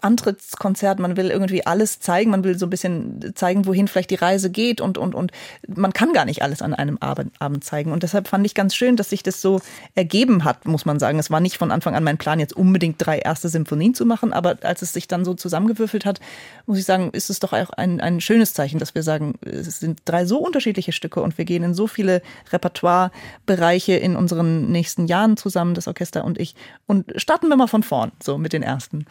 Antrittskonzert, 0.00 0.98
man 0.98 1.16
will 1.16 1.30
irgendwie 1.30 1.66
alles 1.66 2.00
zeigen, 2.00 2.30
man 2.30 2.44
will 2.44 2.58
so 2.58 2.66
ein 2.66 2.70
bisschen 2.70 3.32
zeigen, 3.34 3.66
wohin 3.66 3.88
vielleicht 3.88 4.10
die 4.10 4.14
Reise 4.16 4.50
geht 4.50 4.80
und, 4.80 4.96
und, 4.98 5.14
und 5.14 5.32
man 5.66 5.92
kann 5.92 6.12
gar 6.12 6.24
nicht 6.24 6.42
alles 6.42 6.62
an 6.62 6.74
einem 6.74 6.98
Abend, 6.98 7.32
zeigen. 7.64 7.92
Und 7.92 8.02
deshalb 8.02 8.28
fand 8.28 8.46
ich 8.46 8.54
ganz 8.54 8.74
schön, 8.74 8.96
dass 8.96 9.10
sich 9.10 9.22
das 9.22 9.40
so 9.40 9.60
ergeben 9.94 10.44
hat, 10.44 10.66
muss 10.66 10.86
man 10.86 10.98
sagen. 10.98 11.18
Es 11.18 11.30
war 11.30 11.40
nicht 11.40 11.58
von 11.58 11.70
Anfang 11.70 11.94
an 11.94 12.04
mein 12.04 12.18
Plan, 12.18 12.40
jetzt 12.40 12.56
unbedingt 12.56 12.96
drei 12.98 13.18
erste 13.18 13.48
Symphonien 13.48 13.94
zu 13.94 14.06
machen, 14.06 14.32
aber 14.32 14.58
als 14.62 14.82
es 14.82 14.92
sich 14.92 15.08
dann 15.08 15.24
so 15.24 15.34
zusammengewürfelt 15.34 16.04
hat, 16.04 16.20
muss 16.66 16.78
ich 16.78 16.84
sagen, 16.84 17.10
ist 17.12 17.30
es 17.30 17.40
doch 17.40 17.52
auch 17.52 17.70
ein, 17.70 18.00
ein 18.00 18.20
schönes 18.20 18.54
Zeichen, 18.54 18.78
dass 18.78 18.94
wir 18.94 19.02
sagen, 19.02 19.34
es 19.44 19.80
sind 19.80 20.00
drei 20.04 20.24
so 20.24 20.38
unterschiedliche 20.38 20.92
Stücke 20.92 21.20
und 21.20 21.36
wir 21.36 21.44
gehen 21.44 21.62
in 21.62 21.74
so 21.74 21.86
viele 21.86 22.22
Repertoirebereiche 22.52 23.94
in 23.94 24.16
unseren 24.16 24.70
nächsten 24.70 25.06
Jahren 25.06 25.36
zusammen, 25.36 25.74
das 25.74 25.88
Orchester 25.88 26.24
und 26.24 26.37
ich. 26.38 26.54
Und 26.86 27.12
starten 27.16 27.48
wir 27.48 27.56
mal 27.56 27.66
von 27.66 27.82
vorn, 27.82 28.12
so 28.22 28.38
mit 28.38 28.52
den 28.52 28.62
ersten. 28.62 29.06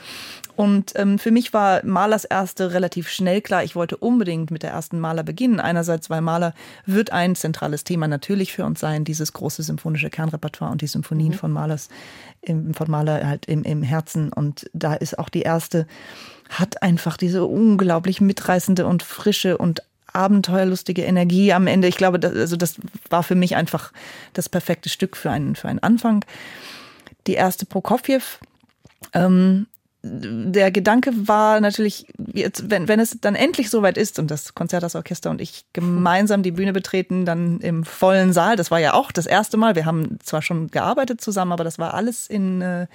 Und 0.56 0.94
ähm, 0.96 1.20
für 1.20 1.32
mich 1.32 1.54
war 1.54 1.86
Malers 1.86 2.26
erste 2.26 2.74
relativ 2.74 3.10
schnell 3.10 3.42
klar. 3.42 3.64
Ich 3.64 3.76
wollte 3.76 3.98
unbedingt 3.98 4.52
mit 4.52 4.64
der 4.64 4.72
ersten 4.72 5.00
Maler 5.00 5.24
beginnen. 5.24 5.60
Einerseits, 5.60 6.10
weil 6.10 6.22
Maler 6.22 6.54
wird 6.86 7.12
ein 7.12 7.36
zentrales 7.36 7.84
Thema 7.84 8.08
natürlich 8.08 8.54
für 8.54 8.66
uns 8.66 8.80
sein, 8.80 9.04
dieses 9.04 9.34
große 9.34 9.64
symphonische 9.64 10.10
Kernrepertoire 10.10 10.72
und 10.72 10.82
die 10.82 10.88
Symphonien 10.88 11.34
mhm. 11.34 11.38
von 11.38 11.52
Malers, 11.52 11.90
im, 12.42 12.74
von 12.74 12.90
Maler 12.90 13.28
halt 13.28 13.46
im, 13.46 13.64
im 13.64 13.84
Herzen. 13.84 14.32
Und 14.34 14.70
da 14.74 14.94
ist 14.94 15.20
auch 15.20 15.30
die 15.30 15.42
erste, 15.42 15.88
hat 16.50 16.82
einfach 16.82 17.18
diese 17.18 17.46
unglaublich 17.46 18.22
mitreißende 18.22 18.86
und 18.86 19.04
frische 19.04 19.58
und 19.58 19.82
abenteuerlustige 20.18 21.04
Energie 21.04 21.54
am 21.54 21.68
Ende. 21.68 21.88
Ich 21.88 21.98
glaube, 21.98 22.20
das, 22.20 22.34
also 22.34 22.56
das 22.56 22.76
war 23.10 23.24
für 23.24 23.36
mich 23.36 23.56
einfach 23.56 23.92
das 24.34 24.50
perfekte 24.50 24.90
Stück 24.90 25.16
für 25.16 25.30
einen, 25.30 25.56
für 25.56 25.68
einen 25.68 25.80
Anfang. 25.80 26.26
Die 27.28 27.34
erste 27.34 27.66
Prokofjew, 27.66 28.22
ähm, 29.14 29.68
der 30.04 30.72
Gedanke 30.72 31.12
war 31.28 31.60
natürlich, 31.60 32.08
jetzt, 32.34 32.70
wenn, 32.70 32.88
wenn 32.88 33.00
es 33.00 33.20
dann 33.20 33.36
endlich 33.36 33.70
soweit 33.70 33.98
ist 33.98 34.20
und 34.20 34.32
das 34.32 34.54
Konzerthausorchester 34.54 35.30
und 35.30 35.42
ich 35.42 35.66
gemeinsam 35.74 36.44
die 36.44 36.52
Bühne 36.52 36.74
betreten, 36.74 37.26
dann 37.26 37.60
im 37.60 37.84
vollen 37.84 38.32
Saal, 38.32 38.56
das 38.56 38.72
war 38.72 38.80
ja 38.80 38.94
auch 38.94 39.12
das 39.12 39.26
erste 39.26 39.58
Mal, 39.58 39.76
wir 39.76 39.86
haben 39.86 40.20
zwar 40.24 40.42
schon 40.42 40.68
gearbeitet 40.70 41.22
zusammen, 41.22 41.52
aber 41.52 41.64
das 41.64 41.80
war 41.80 41.94
alles 41.94 42.28
in, 42.28 42.62
äh, 42.62 42.88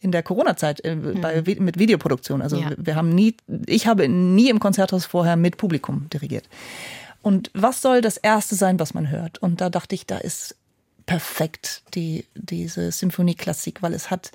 in 0.00 0.12
der 0.12 0.22
Corona-Zeit 0.22 0.84
äh, 0.84 0.94
mhm. 0.94 1.20
mit 1.58 1.78
Videoproduktion. 1.78 2.42
Also 2.42 2.56
ja. 2.56 2.70
wir 2.76 2.94
haben 2.94 3.10
nie, 3.10 3.36
ich 3.66 3.86
habe 3.86 4.08
nie 4.08 4.48
im 4.48 4.60
Konzerthaus 4.60 5.04
vorher 5.04 5.36
mit 5.36 5.56
Publikum 5.56 6.08
dirigiert. 6.12 6.48
Und 7.22 7.50
was 7.54 7.82
soll 7.82 8.02
das 8.02 8.16
Erste 8.16 8.54
sein, 8.54 8.78
was 8.78 8.94
man 8.94 9.10
hört? 9.10 9.38
Und 9.38 9.60
da 9.60 9.68
dachte 9.68 9.94
ich, 9.94 10.06
da 10.06 10.18
ist 10.18 10.54
perfekt 11.06 11.82
die, 11.94 12.26
diese 12.34 12.90
Symphonie-Klassik, 12.92 13.82
weil 13.82 13.94
es 13.94 14.10
hat 14.10 14.32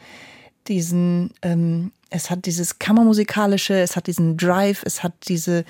diesen, 0.68 1.32
ähm, 1.42 1.92
es 2.10 2.30
hat 2.30 2.46
dieses 2.46 2.80
Kammermusikalische, 2.80 3.80
es 3.80 3.96
hat 3.96 4.08
diesen 4.08 4.38
Drive, 4.38 4.84
es 4.86 5.04
hat 5.04 5.14
diese 5.28 5.66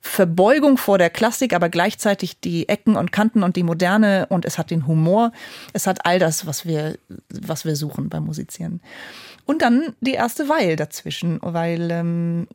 Verbeugung 0.00 0.78
vor 0.78 0.98
der 0.98 1.10
Klassik, 1.10 1.52
aber 1.52 1.68
gleichzeitig 1.68 2.40
die 2.40 2.68
Ecken 2.68 2.96
und 2.96 3.12
Kanten 3.12 3.42
und 3.42 3.56
die 3.56 3.64
Moderne 3.64 4.26
und 4.28 4.44
es 4.44 4.56
hat 4.56 4.70
den 4.70 4.86
Humor. 4.86 5.32
Es 5.72 5.86
hat 5.86 6.06
all 6.06 6.18
das, 6.18 6.46
was 6.46 6.64
wir, 6.64 6.96
was 7.28 7.64
wir 7.64 7.76
suchen 7.76 8.08
beim 8.08 8.24
Musizieren. 8.24 8.80
Und 9.46 9.62
dann 9.62 9.94
die 10.00 10.12
erste 10.12 10.48
Weil 10.48 10.76
dazwischen, 10.76 11.40
weil 11.42 11.90
ähm, 11.90 12.46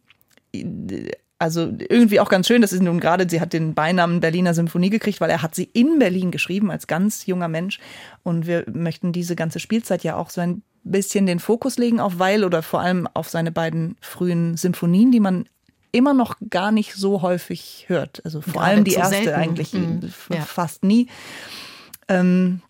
also 1.42 1.74
irgendwie 1.90 2.20
auch 2.20 2.30
ganz 2.30 2.46
schön, 2.46 2.62
das 2.62 2.72
ist 2.72 2.84
nun 2.84 3.00
gerade, 3.00 3.28
sie 3.28 3.42
hat 3.42 3.52
den 3.52 3.74
Beinamen 3.74 4.20
Berliner 4.20 4.54
Symphonie 4.54 4.92
gekriegt, 4.92 5.22
weil 5.22 5.32
er 5.32 5.42
hat 5.42 5.56
sie 5.56 5.64
in 5.74 5.98
Berlin 5.98 6.30
geschrieben 6.30 6.70
als 6.70 6.86
ganz 6.86 7.26
junger 7.26 7.48
Mensch. 7.48 7.80
Und 8.22 8.46
wir 8.46 8.64
möchten 8.72 9.12
diese 9.12 9.36
ganze 9.36 9.60
Spielzeit 9.60 10.04
ja 10.04 10.18
auch 10.18 10.30
so 10.30 10.40
ein 10.42 10.62
bisschen 10.84 11.26
den 11.26 11.40
Fokus 11.40 11.80
legen 11.80 12.00
auf 12.00 12.20
Weil 12.20 12.44
oder 12.44 12.62
vor 12.62 12.82
allem 12.82 13.08
auf 13.16 13.28
seine 13.28 13.52
beiden 13.52 13.98
frühen 14.02 14.56
Symphonien, 14.56 15.12
die 15.12 15.20
man 15.20 15.50
immer 15.92 16.14
noch 16.14 16.36
gar 16.52 16.72
nicht 16.72 16.94
so 16.94 17.24
häufig 17.24 17.86
hört. 17.88 18.22
Also 18.24 18.42
vor 18.42 18.54
Gerade 18.54 18.66
allem 18.66 18.84
die 18.84 18.94
erste 18.94 19.16
selten. 19.16 19.34
eigentlich 19.34 19.74
mhm. 19.74 20.12
ja. 20.30 20.42
fast 20.42 20.84
nie. 20.84 21.08
Ähm, 22.08 22.62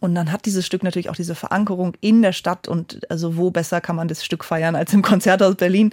und 0.00 0.16
dann 0.16 0.32
hat 0.32 0.46
dieses 0.46 0.66
Stück 0.66 0.82
natürlich 0.82 1.10
auch 1.10 1.16
diese 1.16 1.36
Verankerung 1.36 1.94
in 2.00 2.22
der 2.22 2.32
Stadt 2.32 2.66
und 2.66 3.08
also 3.08 3.36
wo 3.36 3.52
besser 3.52 3.80
kann 3.80 3.94
man 3.94 4.08
das 4.08 4.24
Stück 4.24 4.42
feiern 4.42 4.74
als 4.74 4.92
im 4.92 5.02
Konzerthaus 5.02 5.54
Berlin. 5.54 5.92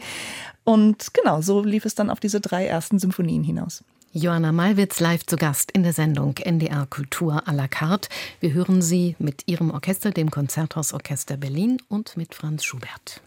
Und 0.64 1.14
genau, 1.14 1.42
so 1.42 1.62
lief 1.62 1.86
es 1.86 1.96
dann 1.96 2.10
auf 2.10 2.20
diese 2.20 2.40
drei 2.40 2.66
ersten 2.66 3.00
Symphonien 3.00 3.44
hinaus. 3.44 3.84
Johanna 4.16 4.52
Malwitz 4.52 5.00
live 5.00 5.26
zu 5.26 5.38
Gast 5.38 5.72
in 5.72 5.82
der 5.82 5.92
Sendung 5.92 6.36
NDR 6.38 6.86
Kultur 6.86 7.48
à 7.48 7.52
la 7.52 7.68
carte. 7.68 8.10
Wir 8.40 8.54
hören 8.54 8.84
sie 8.84 9.16
mit 9.18 9.48
ihrem 9.48 9.72
Orchester, 9.72 10.12
dem 10.12 10.30
Konzerthausorchester 10.30 11.36
Berlin 11.36 11.78
und 11.90 12.16
mit 12.16 12.36
Franz 12.36 12.64
Schubert. 12.64 13.22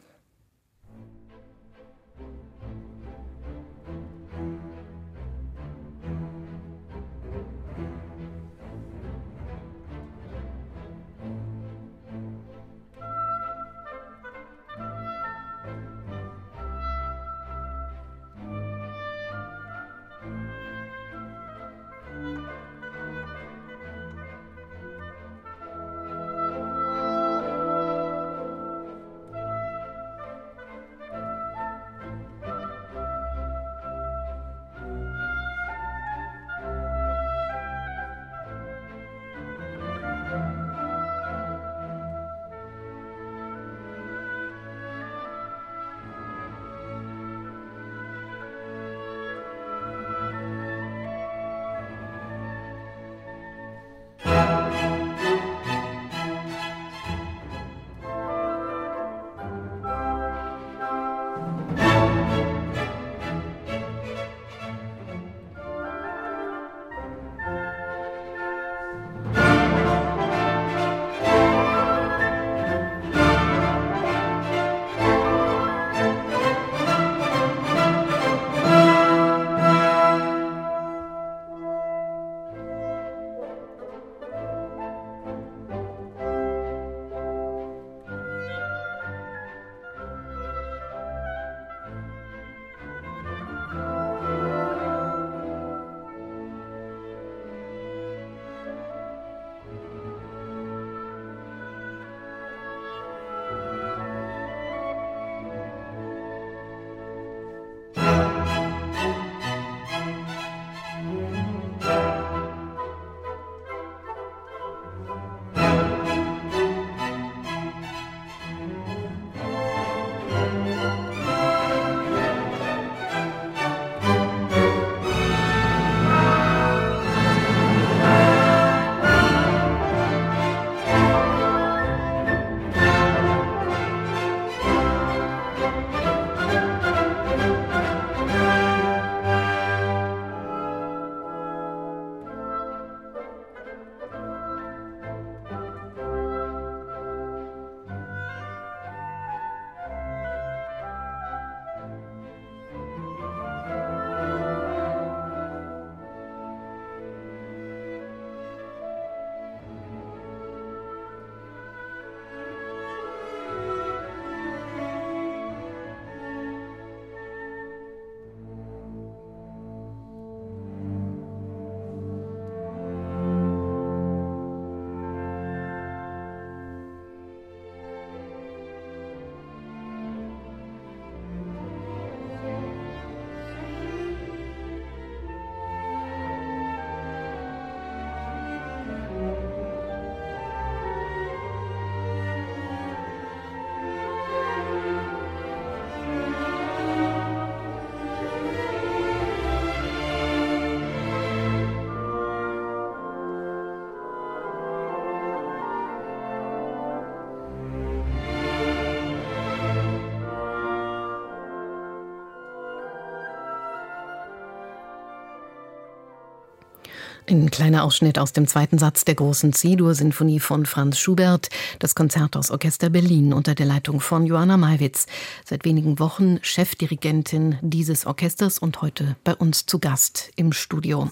Ein 217.37 217.51
kleiner 217.51 217.85
Ausschnitt 217.85 218.19
aus 218.19 218.33
dem 218.33 218.47
zweiten 218.47 218.79
Satz 218.79 219.05
der 219.05 219.15
großen 219.15 219.53
C-Dur-Sinfonie 219.53 220.41
von 220.41 220.65
Franz 220.65 220.99
Schubert, 220.99 221.51
das 221.79 221.95
Konzerthausorchester 221.95 222.89
Berlin 222.89 223.35
unter 223.35 223.55
der 223.55 223.67
Leitung 223.67 224.01
von 224.01 224.25
Johanna 224.25 224.57
Malwitz. 224.57 225.07
Seit 225.45 225.67
wenigen 225.67 225.99
Wochen 225.99 226.39
Chefdirigentin 226.41 227.59
dieses 227.61 228.07
Orchesters 228.07 228.59
und 228.59 228.81
heute 228.81 229.17
bei 229.23 229.35
uns 229.35 229.67
zu 229.67 229.79
Gast 229.79 230.31
im 230.37 230.53
Studio. 230.53 231.11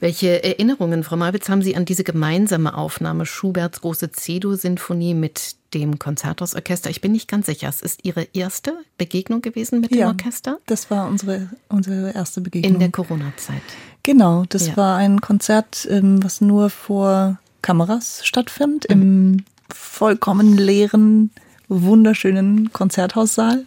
Welche 0.00 0.42
Erinnerungen, 0.42 1.04
Frau 1.04 1.16
Malwitz, 1.16 1.50
haben 1.50 1.60
Sie 1.60 1.76
an 1.76 1.84
diese 1.84 2.02
gemeinsame 2.02 2.74
Aufnahme 2.74 3.26
Schuberts 3.26 3.82
große 3.82 4.10
C-Dur-Sinfonie 4.10 5.12
mit 5.12 5.56
dem 5.74 5.98
Konzerthausorchester? 5.98 6.88
Ich 6.88 7.02
bin 7.02 7.12
nicht 7.12 7.28
ganz 7.28 7.44
sicher. 7.44 7.68
Es 7.68 7.82
ist 7.82 8.00
Ihre 8.04 8.26
erste 8.32 8.72
Begegnung 8.96 9.42
gewesen 9.42 9.80
mit 9.80 9.94
ja, 9.94 10.06
dem 10.06 10.16
Orchester? 10.16 10.58
Das 10.64 10.90
war 10.90 11.08
unsere, 11.08 11.50
unsere 11.68 12.12
erste 12.14 12.40
Begegnung. 12.40 12.72
In 12.72 12.80
der 12.80 12.90
Corona-Zeit. 12.90 13.62
Genau, 14.02 14.44
das 14.48 14.68
ja. 14.68 14.76
war 14.76 14.96
ein 14.96 15.20
Konzert, 15.20 15.86
ähm, 15.90 16.22
was 16.22 16.40
nur 16.40 16.70
vor 16.70 17.38
Kameras 17.62 18.26
stattfand, 18.26 18.88
mhm. 18.88 19.02
im 19.02 19.44
vollkommen 19.72 20.56
leeren, 20.56 21.30
wunderschönen 21.68 22.72
Konzerthaussaal. 22.72 23.64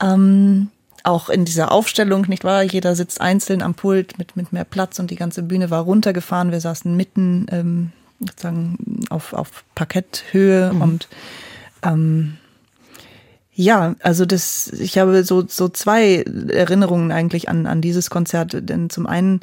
Ähm, 0.00 0.68
auch 1.02 1.28
in 1.28 1.44
dieser 1.44 1.70
Aufstellung, 1.70 2.26
nicht 2.28 2.42
wahr? 2.42 2.62
Jeder 2.62 2.96
sitzt 2.96 3.20
einzeln 3.20 3.62
am 3.62 3.74
Pult 3.74 4.18
mit, 4.18 4.36
mit 4.36 4.52
mehr 4.52 4.64
Platz 4.64 4.98
und 4.98 5.10
die 5.10 5.16
ganze 5.16 5.42
Bühne 5.42 5.70
war 5.70 5.82
runtergefahren. 5.82 6.50
Wir 6.50 6.60
saßen 6.60 6.96
mitten 6.96 7.46
ähm, 7.50 7.92
sozusagen 8.18 9.04
auf, 9.10 9.32
auf 9.32 9.64
Parketthöhe 9.74 10.72
mhm. 10.72 10.82
und 10.82 11.08
ähm, 11.82 12.38
ja, 13.58 13.94
also 14.00 14.26
das, 14.26 14.68
ich 14.68 14.98
habe 14.98 15.24
so, 15.24 15.44
so 15.48 15.70
zwei 15.70 16.24
Erinnerungen 16.48 17.10
eigentlich 17.10 17.48
an, 17.48 17.66
an 17.66 17.80
dieses 17.80 18.10
Konzert, 18.10 18.68
denn 18.68 18.90
zum 18.90 19.06
einen 19.06 19.40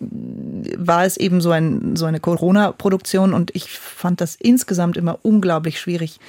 war 0.00 1.04
es 1.04 1.18
eben 1.18 1.42
so, 1.42 1.50
ein, 1.50 1.94
so 1.94 2.06
eine 2.06 2.20
Corona-Produktion 2.20 3.34
und 3.34 3.54
ich 3.54 3.68
fand 3.68 4.22
das 4.22 4.34
insgesamt 4.34 4.96
immer 4.96 5.18
unglaublich 5.22 5.78
schwierig, 5.78 6.20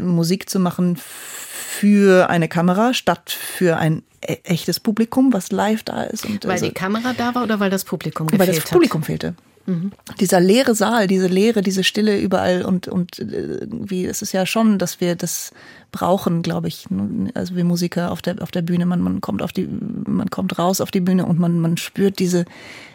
Musik 0.00 0.48
zu 0.48 0.58
machen 0.58 0.96
für 0.98 2.30
eine 2.30 2.48
Kamera 2.48 2.94
statt 2.94 3.30
für 3.30 3.76
ein 3.76 4.02
e-, 4.26 4.38
echtes 4.44 4.80
Publikum, 4.80 5.34
was 5.34 5.52
live 5.52 5.82
da 5.82 6.04
ist. 6.04 6.26
Weil 6.44 6.52
also, 6.52 6.66
die 6.66 6.72
Kamera 6.72 7.12
da 7.12 7.34
war 7.34 7.42
oder 7.42 7.60
weil 7.60 7.68
das 7.68 7.84
Publikum 7.84 8.26
gefehlt 8.26 8.40
hat? 8.40 8.48
Weil 8.48 8.60
das 8.62 8.70
Publikum 8.70 9.02
fehlte. 9.02 9.34
Mhm. 9.68 9.92
Dieser 10.18 10.40
leere 10.40 10.74
Saal, 10.74 11.06
diese 11.06 11.26
Leere, 11.26 11.60
diese 11.60 11.84
Stille 11.84 12.18
überall 12.18 12.62
und, 12.62 12.88
und 12.88 13.18
äh, 13.18 13.66
wie 13.70 14.06
es 14.06 14.22
ist 14.22 14.32
ja 14.32 14.46
schon, 14.46 14.78
dass 14.78 15.00
wir 15.02 15.14
das 15.14 15.52
brauchen, 15.92 16.40
glaube 16.40 16.68
ich. 16.68 16.86
Also 17.34 17.54
wie 17.54 17.64
Musiker 17.64 18.10
auf 18.10 18.22
der, 18.22 18.42
auf 18.42 18.50
der 18.50 18.62
Bühne, 18.62 18.86
man, 18.86 19.02
man 19.02 19.20
kommt 19.20 19.42
auf 19.42 19.52
die, 19.52 19.68
man 19.68 20.30
kommt 20.30 20.58
raus 20.58 20.80
auf 20.80 20.90
die 20.90 21.00
Bühne 21.00 21.26
und 21.26 21.38
man, 21.38 21.60
man 21.60 21.76
spürt 21.76 22.18
diese 22.18 22.46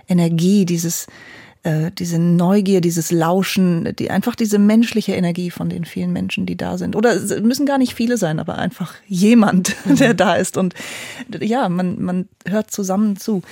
Energie, 0.07 0.65
dieses, 0.65 1.05
äh, 1.61 1.91
diese 1.91 2.17
Neugier, 2.17 2.81
dieses 2.81 3.11
Lauschen, 3.11 3.95
die, 3.95 4.09
einfach 4.09 4.35
diese 4.35 4.59
menschliche 4.59 5.13
Energie 5.13 5.51
von 5.51 5.69
den 5.69 5.85
vielen 5.85 6.11
Menschen, 6.11 6.45
die 6.45 6.57
da 6.57 6.77
sind. 6.79 6.95
Oder 6.95 7.13
es 7.15 7.39
müssen 7.39 7.65
gar 7.65 7.77
nicht 7.77 7.93
viele 7.93 8.17
sein, 8.17 8.39
aber 8.39 8.57
einfach 8.57 8.95
jemand, 9.07 9.75
mhm. 9.85 9.95
der 9.97 10.13
da 10.13 10.35
ist. 10.35 10.57
Und 10.57 10.73
ja, 11.39 11.69
man, 11.69 12.01
man 12.01 12.27
hört 12.47 12.71
zusammen 12.71 13.15
zu. 13.15 13.43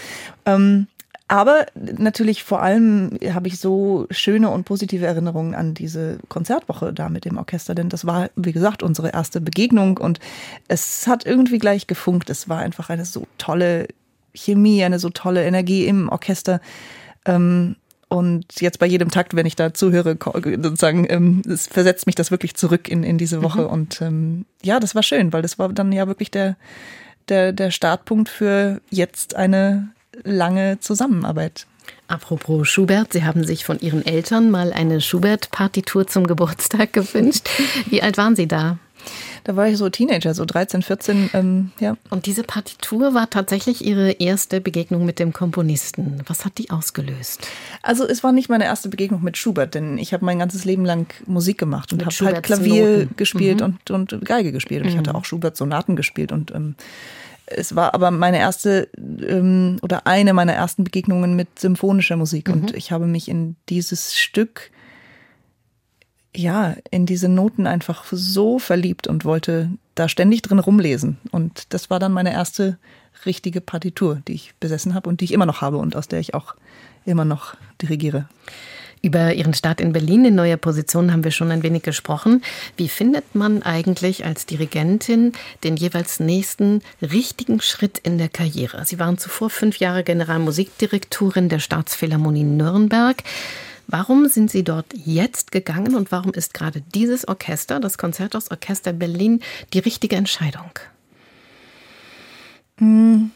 Ähm, 0.46 0.88
aber 1.32 1.66
natürlich 1.76 2.44
vor 2.44 2.62
allem 2.62 3.18
habe 3.34 3.48
ich 3.48 3.58
so 3.58 4.06
schöne 4.12 4.50
und 4.50 4.66
positive 4.66 5.06
Erinnerungen 5.06 5.56
an 5.56 5.74
diese 5.74 6.18
Konzertwoche 6.28 6.92
da 6.92 7.08
mit 7.08 7.24
dem 7.24 7.38
Orchester, 7.38 7.74
denn 7.74 7.88
das 7.88 8.06
war, 8.06 8.30
wie 8.36 8.52
gesagt, 8.52 8.84
unsere 8.84 9.14
erste 9.14 9.40
Begegnung 9.40 9.98
und 9.98 10.20
es 10.68 11.08
hat 11.08 11.26
irgendwie 11.26 11.58
gleich 11.58 11.88
gefunkt. 11.88 12.30
Es 12.30 12.50
war 12.50 12.60
einfach 12.60 12.90
eine 12.90 13.06
so 13.06 13.28
tolle 13.38 13.88
Chemie, 14.36 14.84
eine 14.84 15.00
so 15.00 15.10
tolle 15.10 15.46
Energie 15.46 15.86
im 15.86 16.10
Orchester. 16.10 16.60
Ähm, 17.24 17.78
und 18.10 18.60
jetzt 18.60 18.80
bei 18.80 18.86
jedem 18.86 19.10
Takt, 19.10 19.34
wenn 19.34 19.46
ich 19.46 19.56
da 19.56 19.74
zuhöre, 19.74 20.18
sozusagen, 20.22 21.08
ähm, 21.10 21.44
es 21.50 21.66
versetzt 21.66 22.08
mich 22.08 22.16
das 22.16 22.30
wirklich 22.30 22.56
zurück 22.56 22.90
in, 22.90 23.04
in 23.06 23.18
diese 23.18 23.42
Woche. 23.42 23.62
Mhm. 23.62 23.68
Und 23.68 24.02
ähm, 24.02 24.46
ja, 24.62 24.82
das 24.82 24.96
war 24.96 25.04
schön, 25.04 25.32
weil 25.32 25.44
das 25.44 25.58
war 25.58 25.70
dann 25.70 25.94
ja 25.94 26.08
wirklich 26.08 26.30
der, 26.30 26.58
der, 27.30 27.54
der 27.54 27.72
Startpunkt 27.72 28.28
für 28.28 28.82
jetzt 28.90 29.38
eine 29.38 29.92
lange 30.24 30.80
Zusammenarbeit. 30.80 31.68
Apropos 32.08 32.68
Schubert, 32.68 33.14
Sie 33.14 33.24
haben 33.24 33.46
sich 33.46 33.66
von 33.66 33.80
Ihren 33.80 34.06
Eltern 34.06 34.52
mal 34.52 34.74
eine 34.74 35.02
Schubert-Partitur 35.02 36.08
zum 36.08 36.28
Geburtstag 36.28 36.94
gewünscht. 36.94 37.50
Wie 37.90 38.02
alt 38.02 38.18
waren 38.18 38.36
Sie 38.36 38.48
da? 38.48 38.78
Da 39.44 39.56
war 39.56 39.68
ich 39.68 39.78
so 39.78 39.90
Teenager, 39.90 40.34
so 40.34 40.46
13, 40.46 40.84
14, 40.84 41.30
ähm, 41.34 41.72
ja. 41.80 41.98
Und 42.10 42.28
diese 42.28 42.44
Partitur 42.44 43.14
war 43.14 43.30
tatsächlich 43.30 43.84
Ihre 43.84 44.12
erste 44.12 44.62
Begegnung 44.62 45.06
mit 45.06 45.18
dem 45.18 45.34
Komponisten. 45.34 46.22
Was 46.28 46.46
hat 46.46 46.58
die 46.58 46.70
ausgelöst? 46.70 47.48
Also 47.82 48.08
es 48.08 48.24
war 48.24 48.32
nicht 48.32 48.50
meine 48.50 48.66
erste 48.66 48.90
Begegnung 48.90 49.24
mit 49.24 49.38
Schubert, 49.38 49.74
denn 49.74 49.98
ich 49.98 50.14
habe 50.14 50.26
mein 50.26 50.38
ganzes 50.38 50.66
Leben 50.66 50.86
lang 50.86 51.08
Musik 51.26 51.58
gemacht 51.58 51.92
und 51.92 52.06
habe 52.06 52.16
halt 52.26 52.44
Klavier 52.44 53.00
Noten. 53.00 53.16
gespielt 53.18 53.62
mhm. 53.62 53.78
und, 53.90 54.12
und 54.14 54.26
Geige 54.26 54.52
gespielt. 54.52 54.82
Und 54.82 54.88
mhm. 54.88 54.94
ich 54.94 54.98
hatte 55.00 55.16
auch 55.16 55.26
Schubert-Sonaten 55.26 55.96
gespielt 55.96 56.32
und 56.32 56.52
ähm, 56.54 56.76
es 57.46 57.76
war 57.76 57.94
aber 57.94 58.12
meine 58.12 58.40
erste 58.40 58.90
ähm, 58.98 59.78
oder 59.82 60.08
eine 60.08 60.34
meiner 60.34 60.54
ersten 60.54 60.84
Begegnungen 60.84 61.36
mit 61.36 61.60
symphonischer 61.60 62.18
Musik 62.18 62.48
mhm. 62.48 62.54
und 62.54 62.76
ich 62.76 62.92
habe 62.92 63.06
mich 63.06 63.28
in 63.28 63.56
dieses 63.70 64.16
Stück 64.16 64.72
ja, 66.36 66.76
in 66.92 67.06
diese 67.06 67.28
Noten 67.28 67.68
einfach 67.68 68.06
so 68.10 68.58
verliebt 68.58 69.08
und 69.08 69.26
wollte 69.26 69.70
da 69.96 70.08
ständig 70.08 70.42
drin 70.42 70.60
rumlesen. 70.60 71.18
Und 71.32 71.74
das 71.74 71.90
war 71.90 72.00
dann 72.00 72.14
meine 72.14 72.32
erste 72.32 72.78
richtige 73.26 73.62
Partitur, 73.62 74.22
die 74.28 74.34
ich 74.34 74.54
besessen 74.60 74.94
habe 74.94 75.10
und 75.10 75.20
die 75.20 75.26
ich 75.26 75.34
immer 75.34 75.46
noch 75.46 75.62
habe 75.62 75.78
und 75.78 75.96
aus 75.96 76.08
der 76.08 76.20
ich 76.20 76.34
auch 76.34 76.56
immer 77.06 77.26
noch 77.26 77.56
dirigiere. 77.82 78.30
Über 79.04 79.34
Ihren 79.34 79.56
Start 79.56 79.82
in 79.82 79.94
Berlin 79.94 80.26
in 80.26 80.36
neuer 80.36 80.58
Position 80.58 81.12
haben 81.12 81.24
wir 81.24 81.32
schon 81.32 81.50
ein 81.50 81.64
wenig 81.64 81.82
gesprochen. 81.82 82.44
Wie 82.78 82.88
findet 82.88 83.34
man 83.34 83.64
eigentlich 83.64 84.26
als 84.26 84.46
Dirigentin 84.46 85.32
den 85.64 85.76
jeweils 85.76 86.20
nächsten 86.20 86.84
richtigen 87.02 87.62
Schritt 87.62 87.98
in 87.98 88.20
der 88.20 88.30
Karriere? 88.30 88.86
Sie 88.86 89.00
waren 89.00 89.18
zuvor 89.18 89.50
fünf 89.50 89.78
Jahre 89.78 90.04
Generalmusikdirektorin 90.04 91.50
der 91.50 91.58
Staatsphilharmonie 91.58 92.44
Nürnberg. 92.44 93.24
Warum 93.88 94.28
sind 94.28 94.52
Sie 94.52 94.64
dort 94.64 94.86
jetzt 94.94 95.52
gegangen 95.52 95.96
und 95.96 96.12
warum 96.12 96.34
ist 96.34 96.54
gerade 96.54 96.82
dieses 96.94 97.28
Orchester, 97.28 97.80
das 97.80 97.98
Konzerthausorchester 97.98 98.94
Berlin, 98.94 99.42
die 99.74 99.80
richtige 99.80 100.16
Entscheidung? 100.16 100.70
Hm. 102.78 103.32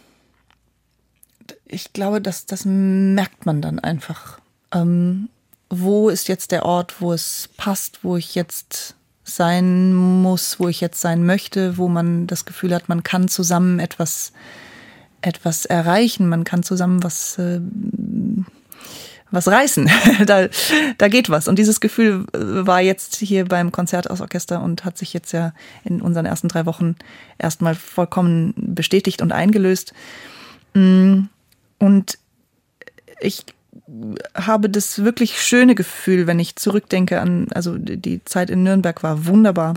Ich 1.67 1.91
glaube, 1.91 2.21
dass 2.21 2.45
das 2.45 2.65
merkt 2.65 3.47
man 3.47 3.63
dann 3.63 3.79
einfach. 3.79 4.39
Ähm, 4.71 5.29
wo 5.69 6.09
ist 6.09 6.27
jetzt 6.27 6.51
der 6.51 6.65
Ort, 6.65 7.01
wo 7.01 7.13
es 7.13 7.49
passt, 7.57 8.03
wo 8.03 8.17
ich 8.17 8.35
jetzt 8.35 8.95
sein 9.23 9.93
muss, 9.93 10.59
wo 10.59 10.69
ich 10.69 10.81
jetzt 10.81 11.01
sein 11.01 11.25
möchte, 11.25 11.77
wo 11.77 11.87
man 11.87 12.27
das 12.27 12.45
Gefühl 12.45 12.73
hat, 12.73 12.89
man 12.89 13.03
kann 13.03 13.27
zusammen 13.27 13.79
etwas, 13.79 14.31
etwas 15.21 15.65
erreichen, 15.65 16.29
man 16.29 16.43
kann 16.43 16.61
zusammen 16.61 17.03
was, 17.03 17.39
äh, 17.39 17.59
was 19.31 19.47
reißen. 19.47 19.89
da, 20.27 20.47
da 20.99 21.07
geht 21.07 21.29
was. 21.31 21.47
Und 21.47 21.57
dieses 21.57 21.79
Gefühl 21.79 22.25
äh, 22.33 22.37
war 22.39 22.81
jetzt 22.81 23.15
hier 23.15 23.45
beim 23.45 23.71
Konzerthausorchester 23.71 24.61
und 24.61 24.85
hat 24.85 24.97
sich 24.97 25.11
jetzt 25.13 25.31
ja 25.31 25.53
in 25.83 26.01
unseren 26.01 26.27
ersten 26.27 26.47
drei 26.47 26.67
Wochen 26.67 26.95
erstmal 27.39 27.73
vollkommen 27.73 28.53
bestätigt 28.55 29.23
und 29.23 29.31
eingelöst. 29.31 29.93
Mm, 30.75 31.23
und 31.79 32.19
ich 33.19 33.45
habe 34.33 34.69
das 34.69 35.03
wirklich 35.03 35.41
schöne 35.41 35.75
Gefühl, 35.75 36.27
wenn 36.27 36.39
ich 36.39 36.55
zurückdenke 36.55 37.21
an, 37.21 37.47
also 37.53 37.77
die 37.77 38.23
Zeit 38.25 38.49
in 38.49 38.63
Nürnberg 38.63 39.03
war 39.03 39.25
wunderbar 39.25 39.75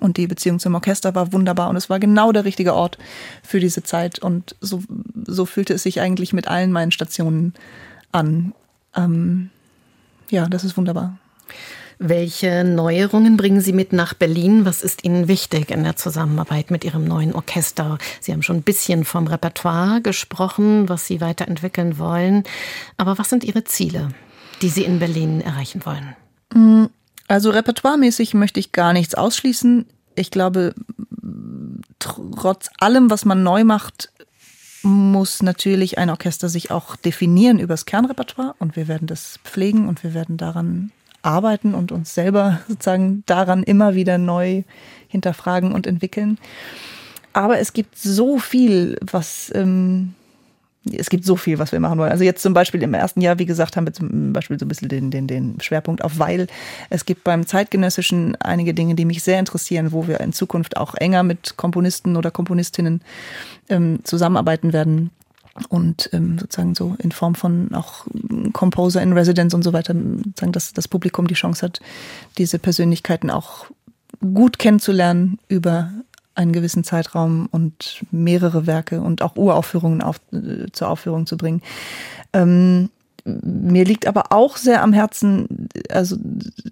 und 0.00 0.16
die 0.16 0.26
Beziehung 0.26 0.58
zum 0.58 0.74
Orchester 0.74 1.14
war 1.14 1.32
wunderbar 1.32 1.68
und 1.68 1.76
es 1.76 1.88
war 1.88 2.00
genau 2.00 2.32
der 2.32 2.44
richtige 2.44 2.74
Ort 2.74 2.98
für 3.42 3.60
diese 3.60 3.82
Zeit 3.82 4.18
und 4.18 4.56
so, 4.60 4.82
so 5.24 5.46
fühlte 5.46 5.74
es 5.74 5.84
sich 5.84 6.00
eigentlich 6.00 6.32
mit 6.32 6.48
allen 6.48 6.72
meinen 6.72 6.90
Stationen 6.90 7.54
an. 8.10 8.52
Ähm, 8.96 9.50
ja, 10.30 10.48
das 10.48 10.64
ist 10.64 10.76
wunderbar. 10.76 11.18
Welche 12.06 12.64
Neuerungen 12.64 13.38
bringen 13.38 13.62
Sie 13.62 13.72
mit 13.72 13.94
nach 13.94 14.12
Berlin? 14.12 14.66
Was 14.66 14.82
ist 14.82 15.04
Ihnen 15.04 15.26
wichtig 15.26 15.70
in 15.70 15.84
der 15.84 15.96
Zusammenarbeit 15.96 16.70
mit 16.70 16.84
Ihrem 16.84 17.06
neuen 17.06 17.32
Orchester? 17.34 17.96
Sie 18.20 18.30
haben 18.30 18.42
schon 18.42 18.56
ein 18.56 18.62
bisschen 18.62 19.06
vom 19.06 19.26
Repertoire 19.26 20.02
gesprochen, 20.02 20.86
was 20.90 21.06
Sie 21.06 21.22
weiterentwickeln 21.22 21.98
wollen. 21.98 22.44
Aber 22.98 23.16
was 23.16 23.30
sind 23.30 23.42
Ihre 23.42 23.64
Ziele, 23.64 24.10
die 24.60 24.68
Sie 24.68 24.84
in 24.84 24.98
Berlin 24.98 25.40
erreichen 25.40 25.80
wollen? 25.86 26.84
Also 27.26 27.48
repertoiremäßig 27.48 28.34
möchte 28.34 28.60
ich 28.60 28.72
gar 28.72 28.92
nichts 28.92 29.14
ausschließen. 29.14 29.86
Ich 30.14 30.30
glaube, 30.30 30.74
trotz 32.00 32.68
allem, 32.80 33.08
was 33.08 33.24
man 33.24 33.42
neu 33.42 33.64
macht, 33.64 34.12
muss 34.82 35.42
natürlich 35.42 35.96
ein 35.96 36.10
Orchester 36.10 36.50
sich 36.50 36.70
auch 36.70 36.96
definieren 36.96 37.58
über 37.58 37.72
das 37.72 37.86
Kernrepertoire 37.86 38.56
und 38.58 38.76
wir 38.76 38.88
werden 38.88 39.06
das 39.06 39.40
pflegen 39.42 39.88
und 39.88 40.02
wir 40.02 40.12
werden 40.12 40.36
daran 40.36 40.92
arbeiten 41.24 41.74
und 41.74 41.92
uns 41.92 42.14
selber 42.14 42.60
sozusagen 42.68 43.22
daran 43.26 43.62
immer 43.62 43.94
wieder 43.94 44.18
neu 44.18 44.62
hinterfragen 45.08 45.72
und 45.72 45.86
entwickeln. 45.86 46.38
Aber 47.32 47.58
es 47.58 47.72
gibt 47.72 47.98
so 47.98 48.38
viel, 48.38 48.96
was, 49.00 49.50
ähm, 49.54 50.14
es 50.92 51.10
gibt 51.10 51.24
so 51.24 51.34
viel, 51.34 51.58
was 51.58 51.72
wir 51.72 51.80
machen 51.80 51.98
wollen. 51.98 52.12
Also 52.12 52.22
jetzt 52.22 52.42
zum 52.42 52.54
Beispiel 52.54 52.82
im 52.82 52.94
ersten 52.94 53.20
Jahr, 53.20 53.38
wie 53.38 53.46
gesagt, 53.46 53.76
haben 53.76 53.86
wir 53.86 53.92
zum 53.92 54.32
Beispiel 54.32 54.58
so 54.58 54.64
ein 54.64 54.68
bisschen 54.68 54.88
den, 54.88 55.10
den, 55.10 55.26
den 55.26 55.60
Schwerpunkt 55.60 56.04
auf 56.04 56.18
Weil. 56.18 56.46
Es 56.90 57.06
gibt 57.06 57.24
beim 57.24 57.46
Zeitgenössischen 57.46 58.36
einige 58.36 58.74
Dinge, 58.74 58.94
die 58.94 59.04
mich 59.04 59.22
sehr 59.22 59.40
interessieren, 59.40 59.92
wo 59.92 60.06
wir 60.06 60.20
in 60.20 60.32
Zukunft 60.32 60.76
auch 60.76 60.94
enger 60.94 61.22
mit 61.24 61.56
Komponisten 61.56 62.16
oder 62.16 62.30
Komponistinnen 62.30 63.00
ähm, 63.68 64.00
zusammenarbeiten 64.04 64.72
werden 64.72 65.10
und 65.68 66.10
ähm, 66.12 66.38
sozusagen 66.38 66.74
so 66.74 66.96
in 66.98 67.12
Form 67.12 67.34
von 67.34 67.74
auch 67.74 68.06
Composer 68.52 69.02
in 69.02 69.12
Residence 69.12 69.54
und 69.54 69.62
so 69.62 69.72
weiter, 69.72 69.94
sozusagen, 69.94 70.52
dass 70.52 70.72
das 70.72 70.88
Publikum 70.88 71.26
die 71.26 71.34
Chance 71.34 71.64
hat, 71.64 71.80
diese 72.38 72.58
Persönlichkeiten 72.58 73.30
auch 73.30 73.66
gut 74.20 74.58
kennenzulernen 74.58 75.38
über 75.48 75.92
einen 76.34 76.52
gewissen 76.52 76.82
Zeitraum 76.82 77.48
und 77.50 78.04
mehrere 78.10 78.66
Werke 78.66 79.00
und 79.00 79.22
auch 79.22 79.36
Uraufführungen 79.36 80.02
auf, 80.02 80.20
äh, 80.32 80.70
zur 80.72 80.88
Aufführung 80.88 81.26
zu 81.26 81.36
bringen. 81.36 81.62
Ähm, 82.32 82.90
mir 83.24 83.84
liegt 83.84 84.06
aber 84.06 84.32
auch 84.32 84.58
sehr 84.58 84.82
am 84.82 84.92
Herzen, 84.92 85.68
also 85.88 86.16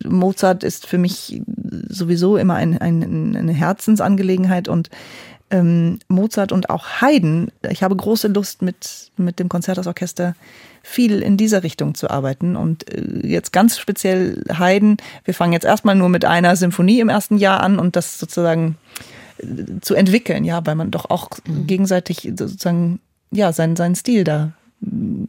Mozart 0.05 0.65
ist 0.65 0.87
für 0.87 0.99
mich 0.99 1.41
sowieso 1.89 2.37
immer 2.37 2.57
ein, 2.57 2.77
ein, 2.77 3.37
eine 3.37 3.53
Herzensangelegenheit 3.53 4.69
und 4.69 4.91
ähm, 5.53 6.01
Mozart 6.09 6.51
und 6.51 6.71
auch 6.71 7.01
Haydn. 7.01 7.53
Ich 7.71 7.83
habe 7.83 7.95
große 7.95 8.29
Lust 8.29 8.63
mit, 8.63 9.13
mit 9.17 9.39
dem 9.39 9.49
Konzerthausorchester 9.49 10.35
viel 10.83 11.23
in 11.23 11.37
dieser 11.37 11.63
Richtung 11.63 11.95
zu 11.95 12.11
arbeiten. 12.11 12.57
Und 12.57 12.91
äh, 12.93 13.27
jetzt 13.27 13.53
ganz 13.53 13.79
speziell 13.79 14.43
Haydn. 14.59 14.97
Wir 15.25 15.35
fangen 15.35 15.53
jetzt 15.53 15.67
erstmal 15.67 15.95
nur 15.95 16.09
mit 16.09 16.25
einer 16.25 16.57
Symphonie 16.57 17.01
im 17.01 17.09
ersten 17.09 17.37
Jahr 17.37 17.61
an 17.61 17.79
und 17.79 17.95
das 17.95 18.19
sozusagen 18.19 18.77
zu 19.81 19.95
entwickeln, 19.95 20.45
ja, 20.45 20.65
weil 20.67 20.75
man 20.75 20.91
doch 20.91 21.11
auch 21.11 21.31
mhm. 21.47 21.67
gegenseitig 21.67 22.33
sozusagen 22.37 23.01
ja 23.31 23.53
seinen 23.53 23.77
seinen 23.77 23.95
Stil 23.95 24.25
da 24.25 24.53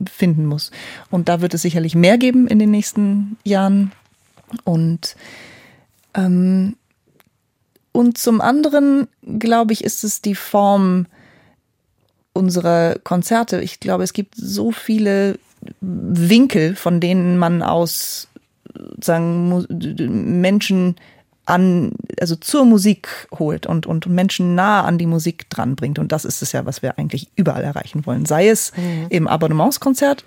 finden 0.10 0.46
muss. 0.46 0.72
Und 1.12 1.30
da 1.30 1.42
wird 1.42 1.54
es 1.54 1.62
sicherlich 1.62 1.96
mehr 1.96 2.18
geben 2.18 2.48
in 2.48 2.60
den 2.60 2.72
nächsten 2.72 3.38
Jahren. 3.44 3.92
Und 4.64 5.16
ähm, 6.16 6.76
und 7.94 8.18
zum 8.18 8.42
anderen 8.42 9.08
glaube 9.40 9.72
ich, 9.72 9.84
ist 9.84 10.04
es 10.04 10.22
die 10.22 10.36
Form 10.36 11.06
unserer 12.34 12.96
Konzerte. 13.04 13.62
Ich 13.62 13.80
glaube, 13.80 14.04
es 14.04 14.12
gibt 14.12 14.36
so 14.36 14.72
viele 14.72 15.40
Winkel, 15.80 16.76
von 16.76 17.00
denen 17.00 17.38
man 17.38 17.62
aus 17.62 18.28
sagen 19.00 19.66
Menschen 20.42 20.96
an, 21.46 21.92
also 22.20 22.36
zur 22.36 22.66
Musik 22.66 23.28
holt 23.38 23.66
und, 23.66 23.86
und 23.86 24.08
Menschen 24.08 24.56
nah 24.56 24.84
an 24.84 24.98
die 24.98 25.06
Musik 25.06 25.50
dranbringt. 25.50 26.00
Und 26.00 26.12
das 26.12 26.26
ist 26.26 26.42
es 26.42 26.52
ja, 26.54 26.66
was 26.66 26.82
wir 26.82 26.98
eigentlich 26.98 27.30
überall 27.36 27.64
erreichen 27.64 28.06
wollen. 28.06 28.26
Sei 28.26 28.48
es 28.48 28.72
mhm. 28.76 29.08
im 29.10 29.28
Abonnementskonzert 29.28 30.24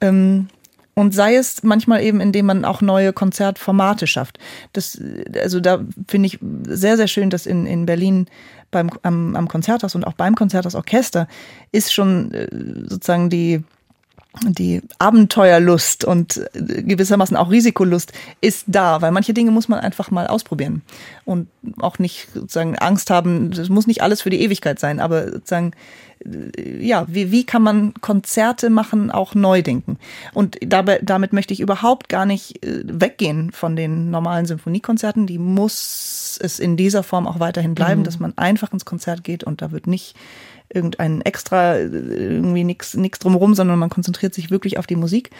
ähm, 0.00 0.48
und 0.94 1.14
sei 1.14 1.36
es 1.36 1.62
manchmal 1.62 2.02
eben, 2.02 2.20
indem 2.20 2.46
man 2.46 2.64
auch 2.64 2.82
neue 2.82 3.12
Konzertformate 3.12 4.06
schafft. 4.06 4.38
Das, 4.72 5.00
also 5.40 5.60
da 5.60 5.80
finde 6.06 6.26
ich 6.26 6.38
sehr, 6.66 6.96
sehr 6.96 7.08
schön, 7.08 7.30
dass 7.30 7.46
in, 7.46 7.66
in 7.66 7.86
Berlin 7.86 8.26
beim, 8.70 8.90
am, 9.02 9.36
am 9.36 9.48
Konzerthaus 9.48 9.94
und 9.94 10.06
auch 10.06 10.14
beim 10.14 10.34
Konzerthaus 10.34 10.74
Orchester 10.74 11.28
ist 11.72 11.92
schon 11.92 12.32
äh, 12.32 12.48
sozusagen 12.88 13.30
die 13.30 13.62
die 14.44 14.80
Abenteuerlust 14.98 16.04
und 16.04 16.38
äh, 16.54 16.82
gewissermaßen 16.82 17.36
auch 17.36 17.50
Risikolust 17.50 18.12
ist 18.40 18.64
da, 18.66 19.02
weil 19.02 19.12
manche 19.12 19.34
Dinge 19.34 19.50
muss 19.50 19.68
man 19.68 19.80
einfach 19.80 20.10
mal 20.10 20.26
ausprobieren 20.26 20.82
und 21.24 21.48
auch 21.80 21.98
nicht 21.98 22.28
sozusagen 22.32 22.78
Angst 22.78 23.10
haben, 23.10 23.50
das 23.50 23.68
muss 23.68 23.86
nicht 23.86 24.02
alles 24.02 24.22
für 24.22 24.30
die 24.30 24.40
Ewigkeit 24.40 24.78
sein, 24.78 25.00
aber 25.00 25.30
sozusagen 25.30 25.72
ja, 26.58 27.06
wie, 27.08 27.30
wie 27.30 27.44
kann 27.44 27.62
man 27.62 27.94
Konzerte 28.00 28.70
machen, 28.70 29.10
auch 29.10 29.34
neu 29.34 29.62
denken? 29.62 29.98
Und 30.32 30.58
dabei, 30.60 31.00
damit 31.02 31.32
möchte 31.32 31.52
ich 31.52 31.60
überhaupt 31.60 32.08
gar 32.08 32.26
nicht 32.26 32.64
äh, 32.64 32.82
weggehen 32.84 33.52
von 33.52 33.76
den 33.76 34.10
normalen 34.10 34.46
Symphoniekonzerten. 34.46 35.26
Die 35.26 35.38
muss 35.38 36.38
es 36.40 36.58
in 36.58 36.76
dieser 36.76 37.02
Form 37.02 37.26
auch 37.26 37.40
weiterhin 37.40 37.74
bleiben, 37.74 38.00
mhm. 38.00 38.04
dass 38.04 38.18
man 38.18 38.36
einfach 38.36 38.72
ins 38.72 38.84
Konzert 38.84 39.24
geht 39.24 39.44
und 39.44 39.62
da 39.62 39.72
wird 39.72 39.86
nicht 39.86 40.14
irgendein 40.68 41.20
extra, 41.20 41.76
irgendwie 41.76 42.64
nichts 42.64 42.94
nix 42.94 43.18
drumherum, 43.18 43.54
sondern 43.54 43.78
man 43.78 43.90
konzentriert 43.90 44.34
sich 44.34 44.50
wirklich 44.50 44.78
auf 44.78 44.86
die 44.86 44.96
Musik. 44.96 45.30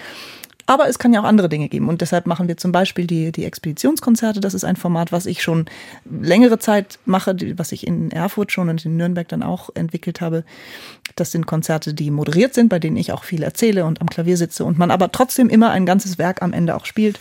Aber 0.66 0.88
es 0.88 0.98
kann 0.98 1.12
ja 1.12 1.20
auch 1.20 1.24
andere 1.24 1.48
Dinge 1.48 1.68
geben. 1.68 1.88
Und 1.88 2.00
deshalb 2.00 2.26
machen 2.26 2.48
wir 2.48 2.56
zum 2.56 2.72
Beispiel 2.72 3.06
die, 3.06 3.32
die 3.32 3.44
Expeditionskonzerte. 3.44 4.40
Das 4.40 4.54
ist 4.54 4.64
ein 4.64 4.76
Format, 4.76 5.12
was 5.12 5.26
ich 5.26 5.42
schon 5.42 5.66
längere 6.04 6.58
Zeit 6.58 6.98
mache, 7.04 7.36
was 7.56 7.72
ich 7.72 7.86
in 7.86 8.10
Erfurt 8.10 8.52
schon 8.52 8.68
und 8.68 8.84
in 8.84 8.96
Nürnberg 8.96 9.28
dann 9.28 9.42
auch 9.42 9.70
entwickelt 9.74 10.20
habe. 10.20 10.44
Das 11.16 11.32
sind 11.32 11.46
Konzerte, 11.46 11.94
die 11.94 12.10
moderiert 12.10 12.54
sind, 12.54 12.68
bei 12.68 12.78
denen 12.78 12.96
ich 12.96 13.12
auch 13.12 13.24
viel 13.24 13.42
erzähle 13.42 13.84
und 13.84 14.00
am 14.00 14.08
Klavier 14.08 14.36
sitze 14.36 14.64
und 14.64 14.78
man 14.78 14.90
aber 14.90 15.10
trotzdem 15.10 15.48
immer 15.48 15.70
ein 15.70 15.86
ganzes 15.86 16.18
Werk 16.18 16.42
am 16.42 16.52
Ende 16.52 16.76
auch 16.76 16.86
spielt. 16.86 17.18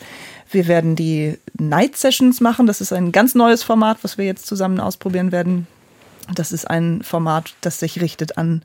Wir 0.51 0.67
werden 0.67 0.95
die 0.95 1.37
Night 1.57 1.97
Sessions 1.97 2.41
machen. 2.41 2.67
Das 2.67 2.81
ist 2.81 2.93
ein 2.93 3.11
ganz 3.11 3.35
neues 3.35 3.63
Format, 3.63 3.99
was 4.03 4.17
wir 4.17 4.25
jetzt 4.25 4.45
zusammen 4.45 4.79
ausprobieren 4.79 5.31
werden. 5.31 5.67
Das 6.35 6.51
ist 6.51 6.69
ein 6.69 7.01
Format, 7.01 7.55
das 7.61 7.79
sich 7.79 8.01
richtet 8.01 8.37
an, 8.37 8.63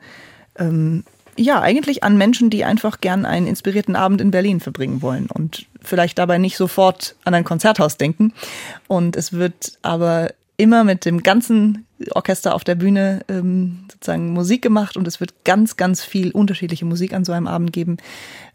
ähm, 0.58 1.04
ja, 1.36 1.60
eigentlich 1.60 2.02
an 2.02 2.16
Menschen, 2.16 2.50
die 2.50 2.64
einfach 2.64 3.00
gern 3.00 3.24
einen 3.26 3.46
inspirierten 3.46 3.96
Abend 3.96 4.20
in 4.20 4.30
Berlin 4.30 4.60
verbringen 4.60 5.02
wollen 5.02 5.26
und 5.26 5.66
vielleicht 5.82 6.18
dabei 6.18 6.38
nicht 6.38 6.56
sofort 6.56 7.14
an 7.24 7.34
ein 7.34 7.44
Konzerthaus 7.44 7.96
denken. 7.96 8.32
Und 8.88 9.16
es 9.16 9.32
wird 9.32 9.78
aber 9.82 10.30
immer 10.56 10.84
mit 10.84 11.04
dem 11.04 11.22
ganzen 11.22 11.86
Orchester 12.12 12.54
auf 12.54 12.64
der 12.64 12.74
Bühne 12.74 13.20
ähm, 13.28 13.84
sozusagen 13.90 14.32
Musik 14.32 14.62
gemacht 14.62 14.96
und 14.96 15.06
es 15.06 15.20
wird 15.20 15.44
ganz, 15.44 15.76
ganz 15.76 16.02
viel 16.02 16.30
unterschiedliche 16.30 16.84
Musik 16.84 17.12
an 17.12 17.24
so 17.24 17.32
einem 17.32 17.46
Abend 17.46 17.72
geben, 17.72 17.98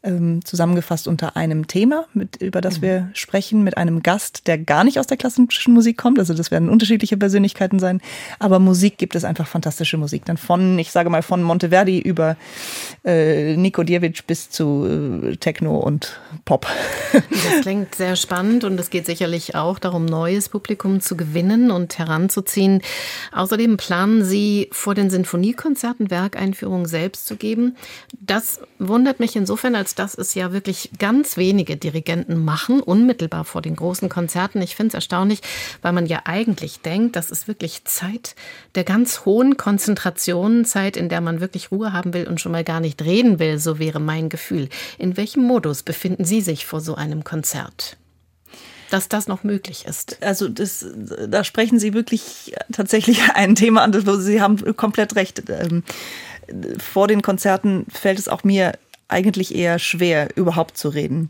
ähm, 0.04 0.44
zusammengefasst 0.44 1.08
unter 1.08 1.36
einem 1.36 1.68
Thema, 1.68 2.06
mit, 2.14 2.38
über 2.42 2.62
das 2.62 2.78
mhm. 2.78 2.82
wir 2.82 3.10
sprechen, 3.14 3.64
mit 3.64 3.78
einem 3.78 4.02
Gast, 4.02 4.48
der 4.48 4.58
gar 4.58 4.84
nicht 4.84 5.00
aus 5.00 5.08
der 5.08 5.18
klassischen 5.18 5.74
Musik 5.74 5.98
kommt. 5.98 6.18
Also 6.18 6.34
das 6.34 6.50
werden 6.50 6.70
unterschiedliche 6.70 7.18
Persönlichkeiten 7.18 7.80
sein. 7.80 8.02
Aber 8.40 8.60
Musik 8.60 8.98
gibt 8.98 9.16
es 9.16 9.24
einfach 9.24 9.48
fantastische 9.48 9.98
Musik. 9.98 10.26
Dann 10.26 10.38
von, 10.38 10.80
ich 10.80 10.92
sage 10.92 11.10
mal, 11.10 11.22
von 11.22 11.44
Monteverdi 11.44 12.00
über 12.00 12.36
äh, 13.06 13.56
Niko 13.58 13.84
Djevic 13.84 14.26
bis 14.26 14.50
zu 14.50 14.88
äh, 15.24 15.36
Techno 15.38 15.78
und 15.78 16.20
Pop. 16.46 16.66
Das 17.12 17.62
klingt 17.62 17.94
sehr 17.96 18.16
spannend 18.16 18.64
und 18.64 18.80
es 18.80 18.90
geht 18.90 19.06
sicherlich 19.06 19.56
auch 19.56 19.80
darum, 19.80 20.06
neues 20.06 20.50
Publikum 20.50 21.02
zu 21.02 21.16
gewinnen 21.16 21.70
und 21.70 21.98
heranzuziehen. 22.00 22.82
Außerdem 23.32 23.78
planen 23.78 24.24
Sie 24.24 24.70
vor 24.72 24.96
den 24.96 25.10
Sinfoniekonzerten 25.10 26.10
Werkeinführungen 26.10 26.86
selbst 26.86 27.28
zu 27.28 27.36
geben. 27.36 27.76
Das 28.20 28.62
wundert 28.80 29.20
mich 29.20 29.36
insofern, 29.36 29.76
als 29.76 29.91
dass 29.96 30.16
es 30.16 30.34
ja 30.36 30.52
wirklich 30.52 30.92
ganz 31.00 31.38
wenige 31.38 31.78
Dirigenten 31.78 32.44
machen, 32.44 32.82
unmittelbar 32.82 33.46
vor 33.46 33.62
den 33.62 33.76
großen 33.76 34.10
Konzerten. 34.10 34.62
Ich 34.62 34.76
finde 34.76 34.90
es 34.90 34.94
erstaunlich, 34.96 35.42
weil 35.82 35.94
man 35.94 36.06
ja 36.06 36.22
eigentlich 36.26 36.82
denkt, 36.82 37.16
das 37.16 37.32
ist 37.32 37.48
wirklich 37.48 37.86
Zeit 37.86 38.36
der 38.76 38.84
ganz 38.84 39.26
hohen 39.26 39.58
Konzentration, 39.58 40.66
Zeit, 40.66 40.98
in 40.98 41.10
der 41.10 41.22
man 41.22 41.42
wirklich 41.42 41.72
Ruhe 41.72 41.94
haben 41.94 42.14
will 42.14 42.28
und 42.28 42.40
schon 42.40 42.52
mal 42.52 42.64
gar 42.64 42.80
nicht 42.80 43.02
reden 43.02 43.40
will, 43.40 43.60
so 43.60 43.80
wäre 43.80 44.00
mein 44.00 44.30
Gefühl. 44.30 44.70
In 44.98 45.18
welchem 45.18 45.44
Modus 45.44 45.84
befinden 45.84 46.26
Sie 46.26 46.42
sich 46.42 46.66
vor 46.66 46.82
so 46.82 46.96
einem 46.96 47.24
Konzert? 47.24 47.98
dass 48.92 49.08
das 49.08 49.28
noch 49.28 49.44
möglich 49.44 49.86
ist. 49.86 50.22
Also 50.22 50.50
das, 50.50 50.86
da 51.28 51.44
sprechen 51.44 51.80
Sie 51.80 51.94
wirklich 51.94 52.54
tatsächlich 52.72 53.22
ein 53.34 53.56
Thema 53.56 53.84
an, 53.84 54.06
wo 54.06 54.18
Sie 54.18 54.42
haben 54.42 54.76
komplett 54.76 55.16
recht. 55.16 55.44
Ähm, 55.50 55.84
vor 56.78 57.08
den 57.08 57.22
Konzerten 57.22 57.86
fällt 57.90 58.20
es 58.20 58.28
auch 58.28 58.44
mir 58.44 58.74
eigentlich 59.12 59.56
eher 59.56 59.80
schwer, 59.80 60.30
überhaupt 60.36 60.78
zu 60.78 60.90
reden. 60.90 61.30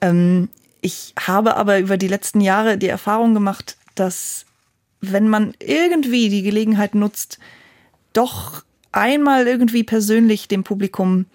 Ähm, 0.00 0.48
ich 0.80 1.14
habe 1.18 1.56
aber 1.56 1.78
über 1.78 1.96
die 1.96 2.08
letzten 2.08 2.40
Jahre 2.40 2.78
die 2.78 2.88
Erfahrung 2.88 3.34
gemacht, 3.34 3.76
dass 3.94 4.46
wenn 5.00 5.28
man 5.28 5.54
irgendwie 5.58 6.28
die 6.28 6.42
Gelegenheit 6.42 6.94
nutzt, 6.94 7.38
doch 8.12 8.62
einmal 8.92 9.46
irgendwie 9.46 9.84
persönlich 9.84 10.48
dem 10.48 10.64
Publikum 10.64 11.26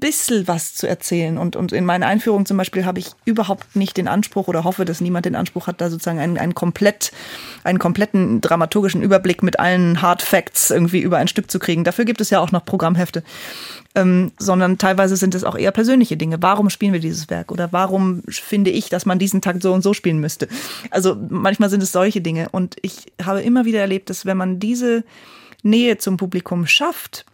bisschen 0.00 0.48
was 0.48 0.74
zu 0.74 0.86
erzählen. 0.86 1.38
Und, 1.38 1.56
und 1.56 1.72
in 1.72 1.84
meiner 1.84 2.06
Einführung 2.06 2.46
zum 2.46 2.56
Beispiel 2.56 2.84
habe 2.84 2.98
ich 2.98 3.10
überhaupt 3.24 3.76
nicht 3.76 3.96
den 3.96 4.08
Anspruch 4.08 4.48
oder 4.48 4.64
hoffe, 4.64 4.84
dass 4.84 5.00
niemand 5.00 5.26
den 5.26 5.34
Anspruch 5.34 5.66
hat, 5.66 5.80
da 5.80 5.90
sozusagen 5.90 6.18
einen, 6.18 6.38
einen, 6.38 6.54
komplett, 6.54 7.12
einen 7.64 7.78
kompletten 7.78 8.40
dramaturgischen 8.40 9.02
Überblick 9.02 9.42
mit 9.42 9.58
allen 9.58 10.02
Hard 10.02 10.22
Facts 10.22 10.70
irgendwie 10.70 11.00
über 11.00 11.18
ein 11.18 11.28
Stück 11.28 11.50
zu 11.50 11.58
kriegen. 11.58 11.84
Dafür 11.84 12.04
gibt 12.04 12.20
es 12.20 12.30
ja 12.30 12.40
auch 12.40 12.52
noch 12.52 12.64
Programmhefte. 12.64 13.22
Ähm, 13.94 14.32
sondern 14.38 14.78
teilweise 14.78 15.16
sind 15.16 15.34
es 15.34 15.44
auch 15.44 15.56
eher 15.56 15.72
persönliche 15.72 16.16
Dinge. 16.16 16.42
Warum 16.42 16.70
spielen 16.70 16.92
wir 16.92 17.00
dieses 17.00 17.30
Werk? 17.30 17.50
Oder 17.50 17.72
warum 17.72 18.22
finde 18.28 18.70
ich, 18.70 18.90
dass 18.90 19.06
man 19.06 19.18
diesen 19.18 19.40
Takt 19.40 19.62
so 19.62 19.72
und 19.72 19.82
so 19.82 19.94
spielen 19.94 20.18
müsste? 20.18 20.46
Also 20.90 21.16
manchmal 21.28 21.70
sind 21.70 21.82
es 21.82 21.92
solche 21.92 22.20
Dinge. 22.20 22.48
Und 22.50 22.76
ich 22.82 23.12
habe 23.24 23.40
immer 23.40 23.64
wieder 23.64 23.80
erlebt, 23.80 24.10
dass 24.10 24.26
wenn 24.26 24.36
man 24.36 24.60
diese 24.60 25.04
Nähe 25.62 25.98
zum 25.98 26.16
Publikum 26.16 26.66
schafft, 26.66 27.24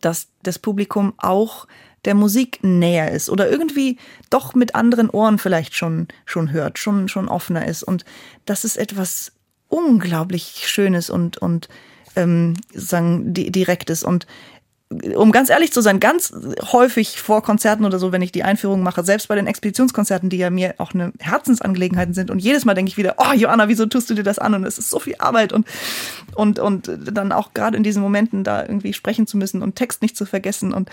dass 0.00 0.28
das 0.42 0.58
Publikum 0.58 1.14
auch 1.16 1.66
der 2.04 2.14
Musik 2.14 2.58
näher 2.62 3.10
ist 3.10 3.30
oder 3.30 3.50
irgendwie 3.50 3.98
doch 4.30 4.54
mit 4.54 4.74
anderen 4.74 5.10
Ohren 5.10 5.38
vielleicht 5.38 5.74
schon, 5.74 6.08
schon 6.24 6.52
hört, 6.52 6.78
schon, 6.78 7.08
schon 7.08 7.28
offener 7.28 7.66
ist. 7.66 7.82
Und 7.82 8.04
das 8.44 8.64
ist 8.64 8.76
etwas 8.76 9.32
unglaublich 9.68 10.64
Schönes 10.66 11.10
und, 11.10 11.38
und 11.38 11.68
ähm, 12.16 12.54
sagen, 12.72 13.32
Direktes. 13.34 14.04
Und 14.04 14.26
um 15.16 15.32
ganz 15.32 15.50
ehrlich 15.50 15.72
zu 15.72 15.80
sein, 15.80 15.98
ganz 15.98 16.32
häufig 16.72 17.20
vor 17.20 17.42
Konzerten 17.42 17.84
oder 17.84 17.98
so, 17.98 18.12
wenn 18.12 18.22
ich 18.22 18.32
die 18.32 18.44
Einführung 18.44 18.82
mache, 18.82 19.02
selbst 19.02 19.28
bei 19.28 19.34
den 19.34 19.46
Expeditionskonzerten, 19.46 20.28
die 20.28 20.36
ja 20.36 20.50
mir 20.50 20.74
auch 20.78 20.92
eine 20.92 21.12
Herzensangelegenheit 21.18 22.14
sind. 22.14 22.30
Und 22.30 22.38
jedes 22.38 22.64
Mal 22.64 22.74
denke 22.74 22.90
ich 22.90 22.96
wieder, 22.96 23.16
oh 23.18 23.32
Joanna, 23.34 23.68
wieso 23.68 23.86
tust 23.86 24.10
du 24.10 24.14
dir 24.14 24.22
das 24.22 24.38
an? 24.38 24.54
Und 24.54 24.64
es 24.64 24.78
ist 24.78 24.90
so 24.90 25.00
viel 25.00 25.16
Arbeit 25.18 25.52
und, 25.52 25.66
und, 26.34 26.58
und 26.58 26.90
dann 27.12 27.32
auch 27.32 27.54
gerade 27.54 27.76
in 27.76 27.82
diesen 27.82 28.02
Momenten 28.02 28.44
da 28.44 28.62
irgendwie 28.62 28.92
sprechen 28.92 29.26
zu 29.26 29.36
müssen 29.36 29.62
und 29.62 29.74
Text 29.74 30.02
nicht 30.02 30.16
zu 30.16 30.26
vergessen. 30.26 30.72
Und, 30.72 30.90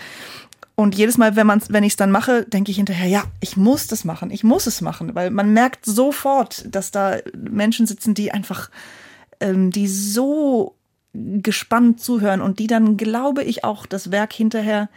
und 0.74 0.94
jedes 0.94 1.18
Mal, 1.18 1.36
wenn, 1.36 1.46
man, 1.46 1.62
wenn 1.68 1.84
ich 1.84 1.92
es 1.92 1.96
dann 1.96 2.10
mache, 2.10 2.44
denke 2.44 2.70
ich 2.70 2.76
hinterher, 2.76 3.08
ja, 3.08 3.24
ich 3.40 3.56
muss 3.56 3.86
das 3.86 4.04
machen, 4.04 4.30
ich 4.30 4.42
muss 4.42 4.66
es 4.66 4.80
machen, 4.80 5.14
weil 5.14 5.30
man 5.30 5.52
merkt 5.52 5.84
sofort, 5.84 6.64
dass 6.74 6.90
da 6.90 7.18
Menschen 7.36 7.86
sitzen, 7.86 8.14
die 8.14 8.32
einfach, 8.32 8.70
ähm, 9.40 9.70
die 9.70 9.86
so 9.86 10.74
gespannt 11.12 12.00
zuhören 12.00 12.40
und 12.40 12.58
die 12.58 12.66
dann, 12.66 12.96
glaube 12.96 13.42
ich, 13.42 13.64
auch 13.64 13.84
das 13.84 14.10
Werk 14.10 14.32
hinterher 14.32 14.88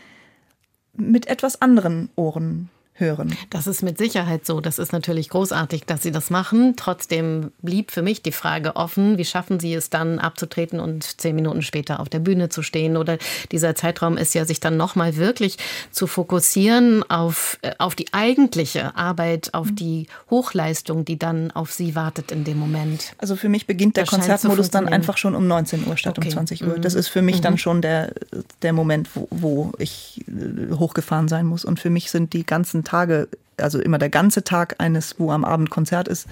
mit 0.94 1.28
etwas 1.28 1.62
anderen 1.62 2.10
Ohren 2.16 2.70
hören. 2.98 3.36
Das 3.50 3.68
ist 3.68 3.84
mit 3.84 3.98
Sicherheit 3.98 4.46
so. 4.46 4.62
Das 4.62 4.80
ist 4.80 4.94
natürlich 4.94 5.30
großartig, 5.30 5.84
dass 5.84 6.02
Sie 6.02 6.12
das 6.12 6.30
machen. 6.30 6.76
Trotzdem 6.78 7.52
blieb 7.62 7.92
für 7.92 8.02
mich 8.02 8.22
die 8.22 8.32
Frage 8.32 8.78
offen, 8.78 9.18
wie 9.18 9.26
schaffen 9.26 9.60
Sie 9.60 9.74
es 9.74 9.90
dann 9.90 10.18
abzutreten 10.18 10.80
und 10.80 11.20
zehn 11.20 11.36
Minuten 11.36 11.62
später 11.62 12.00
auf 12.00 12.08
der 12.08 12.20
Bühne 12.20 12.48
zu 12.48 12.62
stehen? 12.62 12.96
Oder 12.96 13.18
dieser 13.52 13.76
Zeitraum 13.76 14.16
ist 14.16 14.34
ja, 14.34 14.46
sich 14.46 14.62
dann 14.62 14.78
nochmal 14.78 15.18
wirklich 15.18 15.58
zu 15.92 16.08
fokussieren 16.08 17.04
auf, 17.10 17.60
äh, 17.64 17.72
auf 17.80 17.96
die 17.96 18.14
eigentliche 18.14 18.96
Arbeit, 18.96 19.54
auf 19.54 19.72
mhm. 19.72 19.76
die 19.76 20.08
Hochleistung, 20.30 21.04
die 21.04 21.20
dann 21.20 21.52
auf 21.52 21.74
Sie 21.74 21.96
wartet 21.96 22.32
in 22.32 22.46
dem 22.46 22.58
Moment. 22.58 23.14
Also 23.18 23.36
für 23.36 23.50
mich 23.50 23.68
beginnt 23.68 23.98
der 23.98 24.06
das 24.06 24.12
Konzertmodus 24.12 24.70
dann 24.70 24.88
einfach 24.88 25.18
schon 25.18 25.36
um 25.36 25.48
19 25.48 25.86
Uhr 25.86 25.98
statt 25.98 26.18
okay. 26.18 26.30
um 26.30 26.34
20 26.34 26.66
Uhr. 26.66 26.80
Das 26.80 26.94
mhm. 26.94 27.00
ist 27.00 27.08
für 27.10 27.22
mich 27.22 27.40
mhm. 27.40 27.42
dann 27.42 27.58
schon 27.58 27.82
der, 27.82 28.14
der 28.62 28.72
Moment, 28.72 29.10
wo, 29.16 29.28
wo 29.32 29.74
ich 29.80 30.24
äh, 30.30 30.74
hochgefahren 30.74 31.28
sein 31.28 31.46
muss. 31.46 31.66
Und 31.66 31.82
für 31.82 31.90
mich 31.90 32.10
sind 32.10 32.32
die 32.32 32.46
ganzen 32.46 32.85
Tage, 32.86 33.28
also 33.58 33.80
immer 33.80 33.98
der 33.98 34.10
ganze 34.10 34.44
Tag 34.44 34.76
eines, 34.80 35.20
wo 35.20 35.32
am 35.32 35.44
Abend 35.44 35.70
Konzert 35.70 36.08
ist, 36.08 36.28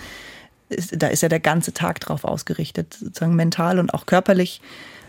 ist 0.69 0.93
da 0.97 1.07
ist 1.07 1.21
ja 1.21 1.29
der 1.29 1.41
ganze 1.41 1.73
Tag 1.73 1.99
drauf 1.99 2.23
ausgerichtet, 2.23 2.97
sozusagen 2.99 3.35
mental 3.35 3.79
und 3.79 3.93
auch 3.93 4.05
körperlich 4.05 4.61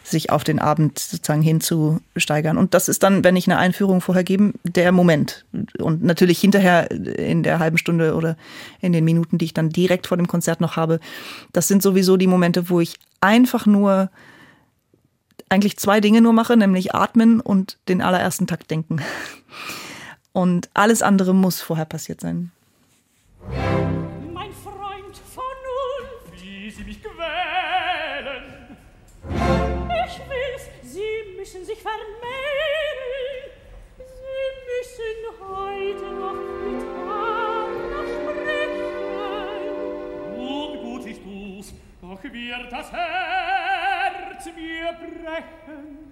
sich 0.05 0.31
auf 0.31 0.45
den 0.45 0.59
Abend 0.59 0.99
sozusagen 0.99 1.43
hinzusteigern. 1.43 2.59
Und 2.59 2.75
das 2.75 2.89
ist 2.89 3.03
dann, 3.03 3.25
wenn 3.25 3.37
ich 3.37 3.49
eine 3.49 3.59
Einführung 3.59 4.03
vorher 4.03 4.23
gebe, 4.23 4.53
der 4.63 4.93
Moment. 4.93 5.47
Und 5.79 6.05
natürlich 6.05 6.39
hinterher 6.39 6.91
in 6.91 7.43
der 7.43 7.59
halben 7.59 7.79
Stunde 7.79 8.15
oder 8.15 8.37
in 8.81 8.93
den 8.93 9.05
Minuten, 9.05 9.39
die 9.39 9.47
ich 9.47 9.55
dann 9.55 9.71
direkt 9.71 10.07
vor 10.07 10.19
dem 10.19 10.29
Konzert 10.29 10.61
noch 10.61 10.77
habe, 10.77 11.01
das 11.53 11.69
sind 11.69 11.83
sowieso 11.83 12.19
die 12.19 12.27
Momente, 12.27 12.69
wo 12.69 12.81
ich 12.81 12.97
einfach 13.21 13.65
nur 13.65 14.11
eigentlich 15.49 15.79
zwei 15.79 16.01
Dinge 16.01 16.21
nur 16.21 16.33
mache, 16.33 16.57
nämlich 16.57 16.95
atmen 16.95 17.41
und 17.41 17.79
den 17.89 18.03
allerersten 18.03 18.47
Takt 18.47 18.71
denken. 18.71 19.01
Und 20.35 20.69
alles 20.75 21.01
andere 21.01 21.33
muss 21.33 21.63
vorher 21.63 21.85
passiert 21.85 22.21
sein. 22.21 22.51
Mein 23.49 24.53
Freund 24.53 25.17
von 25.33 25.45
nun, 25.69 26.09
wie 26.43 26.69
Sie 26.69 26.83
mich 26.83 27.01
quälen. 27.01 28.77
Ich 29.31 30.21
will's, 30.29 30.69
Sie 30.83 31.37
müssen 31.39 31.65
sich 31.65 31.81
vermählen. 31.81 32.05
Sie 33.97 34.51
müssen 34.73 35.19
heute 35.41 36.07
noch 36.17 36.35
mit 36.35 36.83
Anna 37.09 38.03
sprechen. 38.03 38.73
Nun 40.37 40.71
gut, 40.83 41.07
ich 41.07 41.21
tu's, 41.23 41.75
doch 42.03 42.21
wird 42.25 42.73
das 42.73 42.91
Herz 42.91 44.47
mir 44.47 44.93
brechen. 44.95 46.04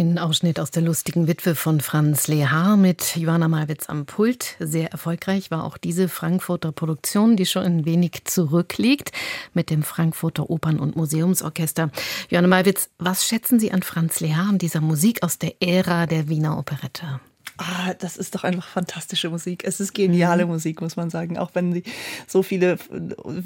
Ein 0.00 0.18
Ausschnitt 0.18 0.58
aus 0.58 0.70
der 0.70 0.80
lustigen 0.80 1.28
Witwe 1.28 1.54
von 1.54 1.82
Franz 1.82 2.26
Lehar 2.26 2.78
mit 2.78 3.16
Johanna 3.16 3.48
Malwitz 3.48 3.90
am 3.90 4.06
Pult. 4.06 4.56
Sehr 4.58 4.90
erfolgreich 4.90 5.50
war 5.50 5.62
auch 5.62 5.76
diese 5.76 6.08
Frankfurter 6.08 6.72
Produktion, 6.72 7.36
die 7.36 7.44
schon 7.44 7.64
ein 7.64 7.84
wenig 7.84 8.24
zurückliegt, 8.24 9.12
mit 9.52 9.68
dem 9.68 9.82
Frankfurter 9.82 10.48
Opern- 10.48 10.78
und 10.78 10.96
Museumsorchester. 10.96 11.90
Johanna 12.30 12.48
Malwitz, 12.48 12.88
was 12.96 13.26
schätzen 13.26 13.60
Sie 13.60 13.72
an 13.72 13.82
Franz 13.82 14.20
Lehar 14.20 14.48
und 14.48 14.62
dieser 14.62 14.80
Musik 14.80 15.22
aus 15.22 15.36
der 15.36 15.60
Ära 15.60 16.06
der 16.06 16.30
Wiener 16.30 16.56
Operette? 16.56 17.20
Ah, 17.62 17.92
das 17.98 18.16
ist 18.16 18.34
doch 18.34 18.42
einfach 18.42 18.66
fantastische 18.66 19.28
Musik. 19.28 19.64
Es 19.66 19.80
ist 19.80 19.92
geniale 19.92 20.46
mhm. 20.46 20.52
Musik, 20.52 20.80
muss 20.80 20.96
man 20.96 21.10
sagen. 21.10 21.36
Auch 21.36 21.50
wenn 21.52 21.74
sie 21.74 21.82
so 22.26 22.42
viele, 22.42 22.78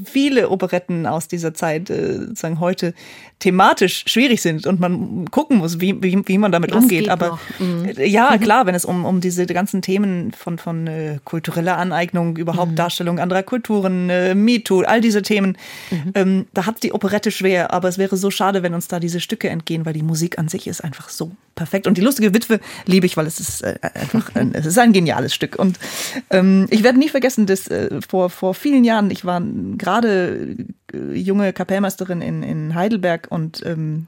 viele 0.05 0.51
Operetten 0.51 1.05
aus 1.05 1.27
dieser 1.27 1.53
Zeit 1.53 1.91
äh, 1.91 2.19
sozusagen 2.19 2.61
heute 2.61 2.95
thematisch 3.41 4.05
schwierig 4.07 4.41
sind 4.41 4.69
und 4.69 4.79
man 4.79 5.29
gucken 5.33 5.57
muss, 5.57 5.81
wie, 5.81 6.01
wie, 6.01 6.23
wie 6.29 6.39
man 6.39 6.53
damit 6.53 6.71
das 6.71 6.85
umgeht. 6.85 7.09
Aber 7.09 7.41
mhm. 7.59 7.91
ja, 7.97 8.39
klar, 8.41 8.67
wenn 8.67 8.77
es 8.77 8.85
um, 8.85 9.05
um 9.05 9.21
diese 9.21 9.47
ganzen 9.47 9.83
Themen 9.83 10.31
von, 10.31 10.59
von 10.59 10.87
äh, 10.87 11.19
kultureller 11.25 11.77
Aneignung, 11.77 12.37
überhaupt 12.37 12.71
mhm. 12.71 12.77
Darstellung 12.77 13.19
anderer 13.19 13.43
Kulturen, 13.43 14.11
äh, 14.11 14.37
MeToo, 14.37 14.83
all 14.83 15.01
diese 15.01 15.23
Themen, 15.23 15.59
mhm. 15.91 16.13
ähm, 16.15 16.47
da 16.55 16.67
hat 16.67 16.85
die 16.85 16.93
Operette 16.93 17.33
schwer. 17.33 17.73
Aber 17.73 17.89
es 17.89 17.99
wäre 17.99 18.17
so 18.17 18.31
schade, 18.31 18.63
wenn 18.63 18.75
uns 18.75 18.87
da 18.87 19.01
diese 19.01 19.19
Stücke 19.19 19.49
entgehen, 19.49 19.85
weil 19.85 19.93
die 19.93 20.05
Musik 20.05 20.39
an 20.39 20.47
sich 20.47 20.69
ist 20.69 20.85
einfach 20.85 21.09
so 21.09 21.33
perfekt. 21.57 21.89
Und 21.89 21.99
die 21.99 22.03
lustige 22.03 22.33
Witwe 22.33 22.61
liebe 22.87 23.07
ich, 23.07 23.17
weil 23.17 23.27
es 23.27 23.41
ist 23.41 23.63
äh, 23.63 23.75
einfach, 24.05 24.35
ein, 24.35 24.55
es 24.55 24.67
ist 24.67 24.79
ein 24.79 24.93
geniales 24.93 25.35
Stück. 25.35 25.59
Und 25.59 25.79
ähm, 26.31 26.67
ich 26.71 26.83
werde 26.83 26.99
nie 26.99 27.09
vergessen, 27.09 27.47
dass 27.47 27.69
äh, 27.69 28.01
vor, 28.07 28.31
vor 28.31 28.55
vielen 28.55 28.85
Jahren, 28.85 29.11
ich 29.11 29.25
war 29.25 29.43
gerade 29.77 30.57
äh, 30.93 31.15
junge 31.15 31.53
Kapellmeisterin 31.53 32.21
in, 32.21 32.43
in 32.43 32.75
Heidelberg 32.75 33.27
und 33.31 33.65
ähm, 33.65 34.07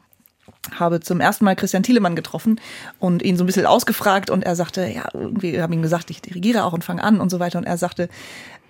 habe 0.75 1.01
zum 1.01 1.21
ersten 1.21 1.45
Mal 1.45 1.57
Christian 1.57 1.83
Thielemann 1.83 2.17
getroffen 2.17 2.61
und 2.99 3.23
ihn 3.23 3.37
so 3.37 3.45
ein 3.45 3.47
bisschen 3.47 3.67
ausgefragt 3.67 4.31
und 4.31 4.45
er 4.45 4.57
sagte, 4.57 4.87
ja, 4.87 5.09
irgendwie 5.15 5.61
habe 5.61 5.75
ihm 5.75 5.83
gesagt, 5.83 6.11
ich 6.11 6.23
dirigiere 6.23 6.65
auch 6.65 6.73
und 6.73 6.85
fange 6.85 7.03
an 7.03 7.21
und 7.21 7.31
so 7.31 7.39
weiter 7.39 7.59
und 7.59 7.65
er 7.65 7.77
sagte 7.77 8.09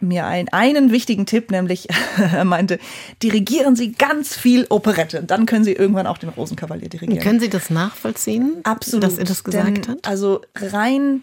mir 0.00 0.26
ein, 0.26 0.48
einen 0.48 0.90
wichtigen 0.92 1.26
Tipp, 1.26 1.50
nämlich 1.50 1.88
er 2.18 2.44
meinte, 2.44 2.78
dirigieren 3.22 3.76
Sie 3.76 3.92
ganz 3.92 4.36
viel 4.36 4.66
Operette, 4.68 5.22
dann 5.22 5.46
können 5.46 5.64
Sie 5.64 5.72
irgendwann 5.72 6.06
auch 6.06 6.18
den 6.18 6.28
Rosenkavalier 6.28 6.88
dirigieren. 6.88 7.22
Können 7.22 7.40
Sie 7.40 7.48
das 7.48 7.70
nachvollziehen? 7.70 8.58
Absolut. 8.64 9.04
Dass 9.04 9.18
er 9.18 9.24
das 9.24 9.44
gesagt 9.44 9.86
denn, 9.86 9.96
hat? 9.96 10.08
Also 10.08 10.42
rein 10.54 11.22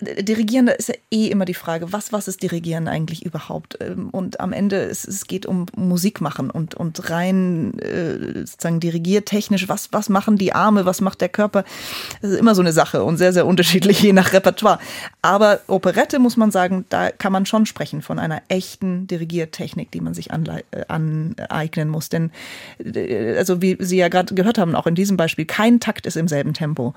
Dirigieren, 0.00 0.66
da 0.66 0.72
ist 0.72 0.88
ja 0.88 0.94
eh 1.10 1.26
immer 1.26 1.44
die 1.44 1.54
Frage, 1.54 1.92
was, 1.92 2.12
was 2.12 2.28
ist 2.28 2.42
Dirigieren 2.42 2.86
eigentlich 2.86 3.24
überhaupt? 3.24 3.78
Ähm, 3.80 4.10
und 4.10 4.40
am 4.40 4.52
Ende, 4.52 4.82
es, 4.82 5.06
es 5.06 5.26
geht 5.26 5.44
um 5.44 5.66
Musik 5.76 6.20
machen 6.20 6.50
und, 6.50 6.74
und 6.74 7.10
rein 7.10 7.76
äh, 7.80 8.40
sozusagen 8.46 8.78
dirigiertechnisch, 8.78 9.68
was, 9.68 9.92
was 9.92 10.08
machen 10.08 10.38
die 10.38 10.52
Arme, 10.52 10.84
was 10.84 11.00
macht 11.00 11.20
der 11.20 11.28
Körper? 11.28 11.64
Das 12.22 12.30
ist 12.30 12.38
immer 12.38 12.54
so 12.54 12.62
eine 12.62 12.72
Sache 12.72 13.02
und 13.02 13.16
sehr, 13.16 13.32
sehr 13.32 13.46
unterschiedlich, 13.46 14.00
je 14.02 14.12
nach 14.12 14.32
Repertoire. 14.32 14.78
Aber 15.20 15.60
Operette 15.66 16.20
muss 16.20 16.36
man 16.36 16.52
sagen, 16.52 16.84
da 16.90 17.10
kann 17.10 17.32
man 17.32 17.44
schon 17.44 17.66
sprechen 17.66 18.00
von 18.00 18.20
einer 18.20 18.42
echten 18.48 19.08
Dirigiertechnik, 19.08 19.90
die 19.90 20.00
man 20.00 20.14
sich 20.14 20.30
äh, 20.30 20.84
aneignen 20.86 21.88
muss. 21.88 22.08
Denn, 22.08 22.30
äh, 22.78 23.36
also 23.36 23.60
wie 23.62 23.76
Sie 23.80 23.96
ja 23.96 24.08
gerade 24.08 24.34
gehört 24.34 24.58
haben, 24.58 24.76
auch 24.76 24.86
in 24.86 24.94
diesem 24.94 25.16
Beispiel, 25.16 25.44
kein 25.44 25.80
Takt 25.80 26.06
ist 26.06 26.16
im 26.16 26.28
selben 26.28 26.54
Tempo. 26.54 26.94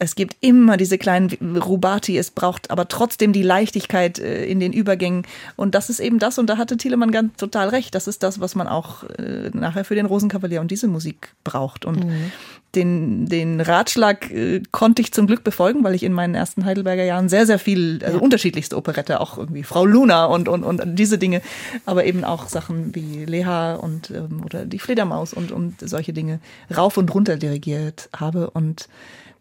Es 0.00 0.16
gibt 0.16 0.36
immer 0.40 0.76
diese 0.76 0.98
kleinen 0.98 1.30
Rubati, 1.56 2.18
es 2.18 2.30
braucht 2.40 2.70
aber 2.70 2.88
trotzdem 2.88 3.34
die 3.34 3.42
Leichtigkeit 3.42 4.18
äh, 4.18 4.46
in 4.46 4.60
den 4.60 4.72
Übergängen. 4.72 5.26
Und 5.56 5.74
das 5.74 5.90
ist 5.90 6.00
eben 6.00 6.18
das, 6.18 6.38
und 6.38 6.48
da 6.48 6.56
hatte 6.56 6.78
Thielemann 6.78 7.10
ganz 7.10 7.36
total 7.36 7.68
recht, 7.68 7.94
das 7.94 8.08
ist 8.08 8.22
das, 8.22 8.40
was 8.40 8.54
man 8.54 8.66
auch 8.66 9.04
äh, 9.18 9.50
nachher 9.52 9.84
für 9.84 9.94
den 9.94 10.06
Rosenkavalier 10.06 10.62
und 10.62 10.70
diese 10.70 10.88
Musik 10.88 11.34
braucht. 11.44 11.84
Und 11.84 12.06
mhm. 12.06 12.32
den, 12.74 13.26
den 13.26 13.60
Ratschlag 13.60 14.30
äh, 14.30 14.62
konnte 14.70 15.02
ich 15.02 15.12
zum 15.12 15.26
Glück 15.26 15.44
befolgen, 15.44 15.84
weil 15.84 15.94
ich 15.94 16.02
in 16.02 16.14
meinen 16.14 16.34
ersten 16.34 16.64
Heidelberger 16.64 17.04
Jahren 17.04 17.28
sehr, 17.28 17.44
sehr 17.44 17.58
viel, 17.58 18.00
also 18.02 18.16
ja. 18.16 18.22
unterschiedlichste 18.22 18.74
Operette, 18.74 19.20
auch 19.20 19.36
irgendwie 19.36 19.62
Frau 19.62 19.84
Luna 19.84 20.24
und, 20.24 20.48
und, 20.48 20.64
und 20.64 20.80
diese 20.98 21.18
Dinge, 21.18 21.42
aber 21.84 22.06
eben 22.06 22.24
auch 22.24 22.48
Sachen 22.48 22.94
wie 22.94 23.26
Leha 23.26 23.74
und 23.74 24.10
ähm, 24.12 24.42
oder 24.46 24.64
die 24.64 24.78
Fledermaus 24.78 25.34
und, 25.34 25.52
und 25.52 25.74
solche 25.80 26.14
Dinge 26.14 26.40
rauf 26.74 26.96
und 26.96 27.12
runter 27.14 27.36
dirigiert 27.36 28.08
habe. 28.16 28.48
Und 28.48 28.88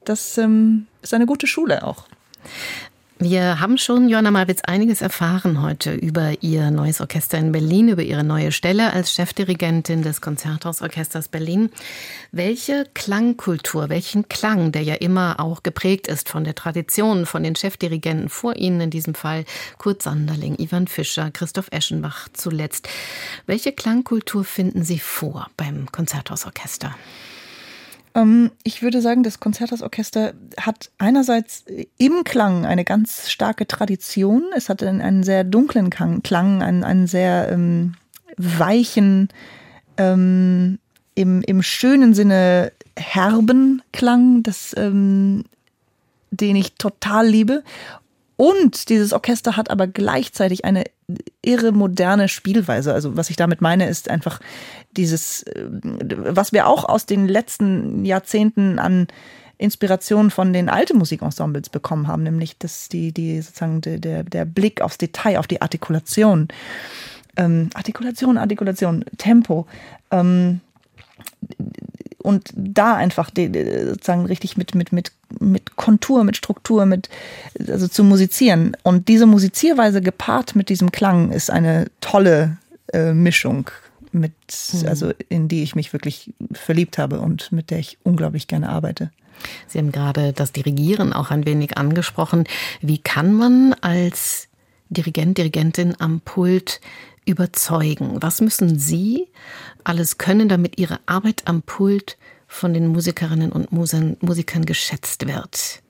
das 0.03 0.37
ähm, 0.37 0.87
ist 1.01 1.13
eine 1.13 1.27
gute 1.27 1.47
Schule 1.47 1.85
auch. 1.85 2.05
Wir 3.21 3.59
haben 3.59 3.77
schon, 3.77 4.07
Johanna 4.07 4.31
Malwitz, 4.31 4.61
einiges 4.61 5.01
erfahren 5.01 5.61
heute 5.61 5.93
über 5.93 6.41
Ihr 6.41 6.71
neues 6.71 7.01
Orchester 7.01 7.37
in 7.37 7.51
Berlin, 7.51 7.89
über 7.89 8.01
Ihre 8.01 8.23
neue 8.23 8.53
Stelle 8.53 8.93
als 8.93 9.13
Chefdirigentin 9.13 10.03
des 10.03 10.21
Konzerthausorchesters 10.21 11.27
Berlin. 11.27 11.69
Welche 12.31 12.85
Klangkultur, 12.93 13.89
welchen 13.89 14.29
Klang, 14.29 14.71
der 14.71 14.83
ja 14.83 14.93
immer 14.93 15.41
auch 15.41 15.63
geprägt 15.63 16.07
ist 16.07 16.29
von 16.29 16.45
der 16.45 16.55
Tradition, 16.55 17.25
von 17.25 17.43
den 17.43 17.57
Chefdirigenten 17.57 18.29
vor 18.29 18.55
Ihnen, 18.55 18.79
in 18.79 18.89
diesem 18.89 19.15
Fall 19.15 19.43
Kurt 19.79 20.01
Sanderling, 20.01 20.57
Ivan 20.57 20.87
Fischer, 20.87 21.29
Christoph 21.29 21.67
Eschenbach 21.71 22.29
zuletzt. 22.31 22.87
Welche 23.45 23.73
Klangkultur 23.73 24.45
finden 24.45 24.85
Sie 24.85 24.99
vor 24.99 25.49
beim 25.57 25.91
Konzerthausorchester? 25.91 26.95
Ähm, 28.15 28.51
ich 28.63 28.81
würde 28.81 29.01
sagen, 29.01 29.23
das 29.23 29.39
Konzerthausorchester 29.39 30.33
hat 30.59 30.91
einerseits 30.97 31.65
im 31.97 32.23
Klang 32.23 32.65
eine 32.65 32.85
ganz 32.85 33.29
starke 33.29 33.67
Tradition. 33.67 34.43
Es 34.55 34.69
hat 34.69 34.83
einen, 34.83 35.01
einen 35.01 35.23
sehr 35.23 35.43
dunklen 35.43 35.89
Klang, 35.89 36.61
einen, 36.61 36.83
einen 36.83 37.07
sehr 37.07 37.49
ähm, 37.51 37.95
weichen, 38.37 39.29
ähm, 39.97 40.79
im, 41.15 41.41
im 41.41 41.61
schönen 41.61 42.13
Sinne 42.13 42.71
herben 42.95 43.81
Klang, 43.91 44.43
das, 44.43 44.73
ähm, 44.77 45.43
den 46.31 46.55
ich 46.55 46.75
total 46.75 47.27
liebe. 47.27 47.63
Und 48.37 48.87
dieses 48.87 49.11
Orchester 49.11 49.57
hat 49.57 49.69
aber 49.69 49.85
gleichzeitig 49.85 50.63
eine 50.63 50.85
irre 51.41 51.73
moderne 51.73 52.29
Spielweise. 52.29 52.93
Also 52.93 53.17
was 53.17 53.29
ich 53.29 53.35
damit 53.35 53.59
meine, 53.59 53.89
ist 53.89 54.09
einfach 54.09 54.39
dieses, 54.97 55.43
äh, 55.43 55.65
was 55.69 56.53
wir 56.53 56.67
auch 56.67 56.85
aus 56.85 57.05
den 57.05 57.27
letzten 57.27 58.05
Jahrzehnten 58.05 58.79
an 58.79 59.07
Inspiration 59.57 60.31
von 60.31 60.53
den 60.53 60.69
alten 60.69 60.97
Musikensembles 60.97 61.69
bekommen 61.69 62.07
haben, 62.07 62.23
nämlich 62.23 62.57
das, 62.57 62.87
die, 62.87 63.11
die 63.11 63.41
sozusagen 63.41 63.81
der, 63.81 64.23
der 64.23 64.45
Blick 64.45 64.81
aufs 64.81 64.97
Detail, 64.97 65.37
auf 65.37 65.47
die 65.47 65.61
Artikulation. 65.61 66.47
Ähm, 67.35 67.69
Artikulation, 67.73 68.37
Artikulation, 68.37 69.03
Tempo. 69.17 69.67
Ähm, 70.11 70.61
und 72.21 72.51
da 72.55 72.95
einfach 72.95 73.29
die, 73.29 73.51
sozusagen 73.85 74.25
richtig 74.25 74.55
mit, 74.55 74.75
mit, 74.75 74.93
mit, 74.93 75.11
mit 75.39 75.75
Kontur, 75.75 76.23
mit 76.23 76.37
Struktur, 76.37 76.85
mit, 76.85 77.09
also 77.67 77.87
zu 77.87 78.03
musizieren. 78.03 78.77
Und 78.83 79.07
diese 79.09 79.25
Musizierweise 79.25 80.01
gepaart 80.01 80.55
mit 80.55 80.69
diesem 80.69 80.91
Klang 80.91 81.31
ist 81.31 81.49
eine 81.49 81.87
tolle 82.01 82.57
äh, 82.93 83.13
Mischung, 83.13 83.69
mit, 84.11 84.33
mhm. 84.73 84.87
also 84.87 85.11
in 85.29 85.47
die 85.47 85.63
ich 85.63 85.75
mich 85.75 85.93
wirklich 85.93 86.33
verliebt 86.51 86.97
habe 86.97 87.19
und 87.19 87.51
mit 87.51 87.69
der 87.69 87.79
ich 87.79 87.97
unglaublich 88.03 88.47
gerne 88.47 88.69
arbeite. 88.69 89.11
Sie 89.67 89.77
haben 89.77 89.91
gerade 89.91 90.33
das 90.33 90.51
Dirigieren 90.51 91.13
auch 91.13 91.31
ein 91.31 91.45
wenig 91.45 91.77
angesprochen. 91.77 92.45
Wie 92.81 92.97
kann 92.97 93.33
man 93.33 93.73
als 93.81 94.47
Dirigent, 94.89 95.37
Dirigentin 95.37 95.95
am 95.99 96.19
Pult 96.21 96.81
überzeugen? 97.25 98.17
Was 98.21 98.41
müssen 98.41 98.79
Sie 98.79 99.27
alles 99.83 100.17
können, 100.17 100.49
damit 100.49 100.79
Ihre 100.79 100.99
Arbeit 101.05 101.43
am 101.45 101.61
Pult 101.61 102.17
von 102.47 102.73
den 102.73 102.87
Musikerinnen 102.87 103.51
und 103.51 103.71
Musikern 103.71 104.65
geschätzt 104.65 105.27
wird? 105.27 105.81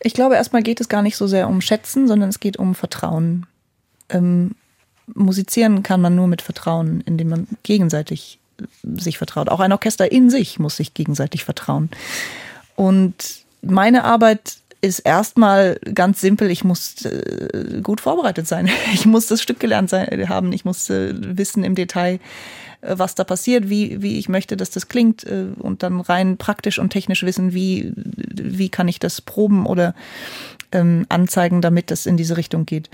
Ich 0.00 0.14
glaube, 0.14 0.36
erstmal 0.36 0.62
geht 0.62 0.80
es 0.80 0.88
gar 0.88 1.02
nicht 1.02 1.16
so 1.16 1.26
sehr 1.26 1.48
um 1.48 1.60
Schätzen, 1.60 2.08
sondern 2.08 2.28
es 2.28 2.40
geht 2.40 2.56
um 2.56 2.74
Vertrauen. 2.74 3.46
Ähm, 4.08 4.54
musizieren 5.06 5.82
kann 5.82 6.00
man 6.00 6.14
nur 6.14 6.26
mit 6.26 6.42
Vertrauen, 6.42 7.02
indem 7.02 7.28
man 7.28 7.46
gegenseitig 7.62 8.38
sich 8.82 9.18
vertraut. 9.18 9.48
Auch 9.48 9.60
ein 9.60 9.72
Orchester 9.72 10.10
in 10.10 10.30
sich 10.30 10.58
muss 10.58 10.76
sich 10.76 10.94
gegenseitig 10.94 11.44
vertrauen. 11.44 11.90
Und 12.76 13.14
meine 13.62 14.04
Arbeit 14.04 14.56
ist 14.80 14.98
erstmal 14.98 15.78
ganz 15.94 16.20
simpel, 16.20 16.50
ich 16.50 16.64
muss 16.64 17.04
äh, 17.04 17.80
gut 17.82 18.00
vorbereitet 18.00 18.48
sein. 18.48 18.68
Ich 18.92 19.06
muss 19.06 19.26
das 19.26 19.40
Stück 19.40 19.60
gelernt 19.60 19.88
sein, 19.88 20.28
haben, 20.28 20.52
ich 20.52 20.64
muss 20.64 20.90
äh, 20.90 21.14
wissen 21.14 21.62
im 21.62 21.76
Detail, 21.76 22.18
äh, 22.80 22.98
was 22.98 23.14
da 23.14 23.22
passiert, 23.22 23.70
wie, 23.70 24.02
wie 24.02 24.18
ich 24.18 24.28
möchte, 24.28 24.56
dass 24.56 24.70
das 24.70 24.88
klingt 24.88 25.24
äh, 25.24 25.46
und 25.58 25.84
dann 25.84 26.00
rein 26.00 26.36
praktisch 26.36 26.80
und 26.80 26.90
technisch 26.90 27.22
wissen, 27.22 27.54
wie, 27.54 27.92
wie 27.94 28.68
kann 28.68 28.88
ich 28.88 28.98
das 28.98 29.20
proben 29.20 29.66
oder 29.66 29.94
ähm, 30.72 31.06
anzeigen, 31.08 31.62
damit 31.62 31.92
das 31.92 32.06
in 32.06 32.16
diese 32.16 32.36
Richtung 32.36 32.66
geht. 32.66 32.90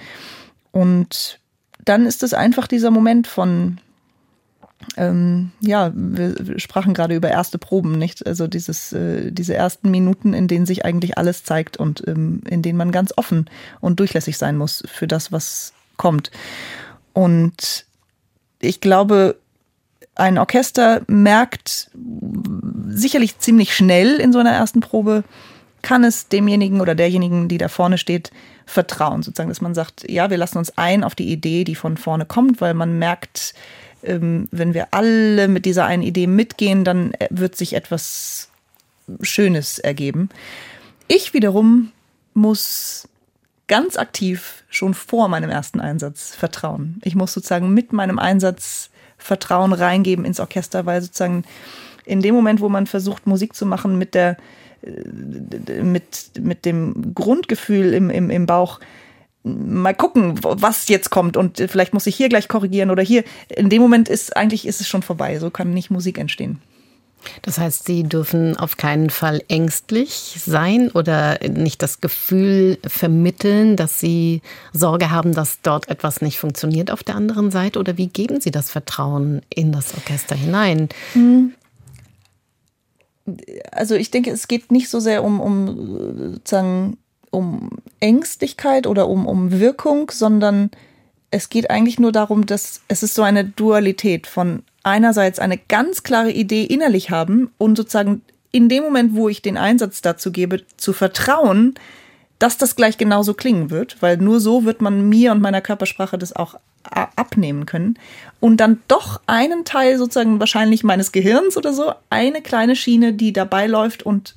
Und 0.72 1.40
dann 1.84 2.06
ist 2.06 2.22
es 2.22 2.34
einfach 2.34 2.66
dieser 2.66 2.90
Moment 2.90 3.26
von 3.26 3.80
ähm, 4.96 5.50
ja, 5.60 5.90
wir 5.94 6.58
sprachen 6.58 6.94
gerade 6.94 7.14
über 7.14 7.28
erste 7.30 7.58
Proben, 7.58 7.98
nicht? 7.98 8.26
Also 8.26 8.46
dieses, 8.46 8.92
äh, 8.92 9.32
diese 9.32 9.54
ersten 9.54 9.90
Minuten, 9.90 10.34
in 10.34 10.48
denen 10.48 10.66
sich 10.66 10.84
eigentlich 10.84 11.18
alles 11.18 11.44
zeigt 11.44 11.76
und 11.76 12.06
ähm, 12.06 12.42
in 12.48 12.62
denen 12.62 12.78
man 12.78 12.92
ganz 12.92 13.12
offen 13.16 13.50
und 13.80 13.98
durchlässig 14.00 14.38
sein 14.38 14.56
muss 14.56 14.84
für 14.86 15.06
das, 15.06 15.32
was 15.32 15.72
kommt. 15.96 16.30
Und 17.12 17.86
ich 18.60 18.80
glaube, 18.80 19.36
ein 20.14 20.38
Orchester 20.38 21.02
merkt, 21.06 21.90
sicherlich 22.88 23.38
ziemlich 23.38 23.74
schnell 23.74 24.16
in 24.16 24.32
so 24.32 24.38
einer 24.38 24.52
ersten 24.52 24.80
Probe 24.80 25.24
kann 25.82 26.04
es 26.04 26.28
demjenigen 26.28 26.80
oder 26.80 26.94
derjenigen, 26.94 27.48
die 27.48 27.58
da 27.58 27.68
vorne 27.68 27.98
steht, 27.98 28.30
vertrauen. 28.68 29.22
Sozusagen, 29.22 29.48
dass 29.48 29.62
man 29.62 29.74
sagt, 29.74 30.08
ja, 30.08 30.28
wir 30.28 30.36
lassen 30.36 30.58
uns 30.58 30.76
ein 30.76 31.02
auf 31.02 31.14
die 31.14 31.32
Idee, 31.32 31.64
die 31.64 31.74
von 31.74 31.96
vorne 31.96 32.26
kommt, 32.26 32.60
weil 32.60 32.74
man 32.74 32.98
merkt, 32.98 33.54
ähm, 34.02 34.46
wenn 34.50 34.74
wir 34.74 34.88
alle 34.90 35.48
mit 35.48 35.64
dieser 35.64 35.86
einen 35.86 36.02
Idee 36.02 36.26
mitgehen, 36.26 36.84
dann 36.84 37.12
wird 37.30 37.56
sich 37.56 37.72
etwas 37.72 38.50
Schönes 39.22 39.78
ergeben. 39.78 40.28
Ich 41.08 41.32
wiederum 41.32 41.92
muss 42.34 43.08
ganz 43.68 43.96
aktiv 43.96 44.64
schon 44.68 44.92
vor 44.92 45.28
meinem 45.28 45.50
ersten 45.50 45.80
Einsatz 45.80 46.34
vertrauen. 46.34 47.00
Ich 47.04 47.14
muss 47.14 47.32
sozusagen 47.32 47.72
mit 47.72 47.92
meinem 47.92 48.18
Einsatz 48.18 48.90
Vertrauen 49.16 49.72
reingeben 49.72 50.24
ins 50.24 50.40
Orchester, 50.40 50.86
weil 50.86 51.02
sozusagen 51.02 51.44
in 52.04 52.20
dem 52.22 52.34
Moment, 52.34 52.60
wo 52.60 52.68
man 52.68 52.86
versucht, 52.86 53.26
Musik 53.26 53.54
zu 53.54 53.66
machen 53.66 53.98
mit 53.98 54.14
der 54.14 54.32
äh, 54.32 54.36
mit, 54.82 56.30
mit 56.40 56.64
dem 56.64 57.14
Grundgefühl 57.14 57.94
im, 57.94 58.10
im, 58.10 58.30
im 58.30 58.46
Bauch, 58.46 58.80
mal 59.42 59.94
gucken, 59.94 60.38
was 60.42 60.88
jetzt 60.88 61.10
kommt 61.10 61.36
und 61.36 61.58
vielleicht 61.68 61.94
muss 61.94 62.06
ich 62.06 62.16
hier 62.16 62.28
gleich 62.28 62.48
korrigieren 62.48 62.90
oder 62.90 63.02
hier. 63.02 63.24
In 63.48 63.70
dem 63.70 63.82
Moment 63.82 64.08
ist 64.08 64.36
eigentlich 64.36 64.66
ist 64.66 64.80
es 64.80 64.88
schon 64.88 65.02
vorbei. 65.02 65.38
So 65.38 65.50
kann 65.50 65.72
nicht 65.72 65.90
Musik 65.90 66.18
entstehen. 66.18 66.60
Das 67.42 67.58
heißt, 67.58 67.84
Sie 67.84 68.04
dürfen 68.04 68.56
auf 68.56 68.76
keinen 68.76 69.10
Fall 69.10 69.42
ängstlich 69.48 70.36
sein 70.44 70.90
oder 70.90 71.38
nicht 71.48 71.82
das 71.82 72.00
Gefühl 72.00 72.78
vermitteln, 72.86 73.76
dass 73.76 73.98
Sie 73.98 74.40
Sorge 74.72 75.10
haben, 75.10 75.34
dass 75.34 75.60
dort 75.62 75.88
etwas 75.88 76.20
nicht 76.20 76.38
funktioniert 76.38 76.90
auf 76.90 77.02
der 77.02 77.16
anderen 77.16 77.50
Seite? 77.50 77.80
Oder 77.80 77.96
wie 77.96 78.06
geben 78.06 78.40
Sie 78.40 78.50
das 78.50 78.70
Vertrauen 78.70 79.42
in 79.50 79.72
das 79.72 79.94
Orchester 79.94 80.36
hinein? 80.36 80.88
Hm. 81.12 81.54
Also 83.72 83.94
ich 83.94 84.10
denke, 84.10 84.30
es 84.30 84.48
geht 84.48 84.72
nicht 84.72 84.88
so 84.88 85.00
sehr 85.00 85.24
um, 85.24 85.40
um 85.40 86.34
sozusagen 86.34 86.98
um 87.30 87.70
Ängstlichkeit 88.00 88.86
oder 88.86 89.08
um, 89.08 89.26
um 89.26 89.58
Wirkung, 89.58 90.10
sondern 90.10 90.70
es 91.30 91.50
geht 91.50 91.70
eigentlich 91.70 91.98
nur 91.98 92.12
darum, 92.12 92.46
dass 92.46 92.80
es 92.88 93.02
ist 93.02 93.14
so 93.14 93.22
eine 93.22 93.44
Dualität 93.44 94.26
von 94.26 94.62
einerseits 94.82 95.38
eine 95.38 95.58
ganz 95.58 96.02
klare 96.02 96.30
Idee 96.30 96.64
innerlich 96.64 97.10
haben 97.10 97.50
und 97.58 97.76
sozusagen 97.76 98.22
in 98.50 98.68
dem 98.68 98.82
Moment, 98.82 99.14
wo 99.14 99.28
ich 99.28 99.42
den 99.42 99.58
Einsatz 99.58 100.00
dazu 100.00 100.32
gebe, 100.32 100.62
zu 100.78 100.92
vertrauen, 100.92 101.74
dass 102.38 102.56
das 102.56 102.76
gleich 102.76 102.96
genauso 102.96 103.34
klingen 103.34 103.70
wird, 103.70 104.00
weil 104.00 104.16
nur 104.16 104.40
so 104.40 104.64
wird 104.64 104.80
man 104.80 105.08
mir 105.08 105.32
und 105.32 105.40
meiner 105.40 105.60
Körpersprache 105.60 106.16
das 106.16 106.34
auch 106.34 106.54
abnehmen 106.82 107.66
können. 107.66 107.98
Und 108.40 108.58
dann 108.58 108.80
doch 108.88 109.20
einen 109.26 109.64
Teil 109.64 109.98
sozusagen 109.98 110.40
wahrscheinlich 110.40 110.84
meines 110.84 111.12
Gehirns 111.12 111.56
oder 111.56 111.72
so, 111.72 111.92
eine 112.10 112.42
kleine 112.42 112.76
Schiene, 112.76 113.12
die 113.12 113.32
dabei 113.32 113.66
läuft 113.66 114.02
und 114.02 114.36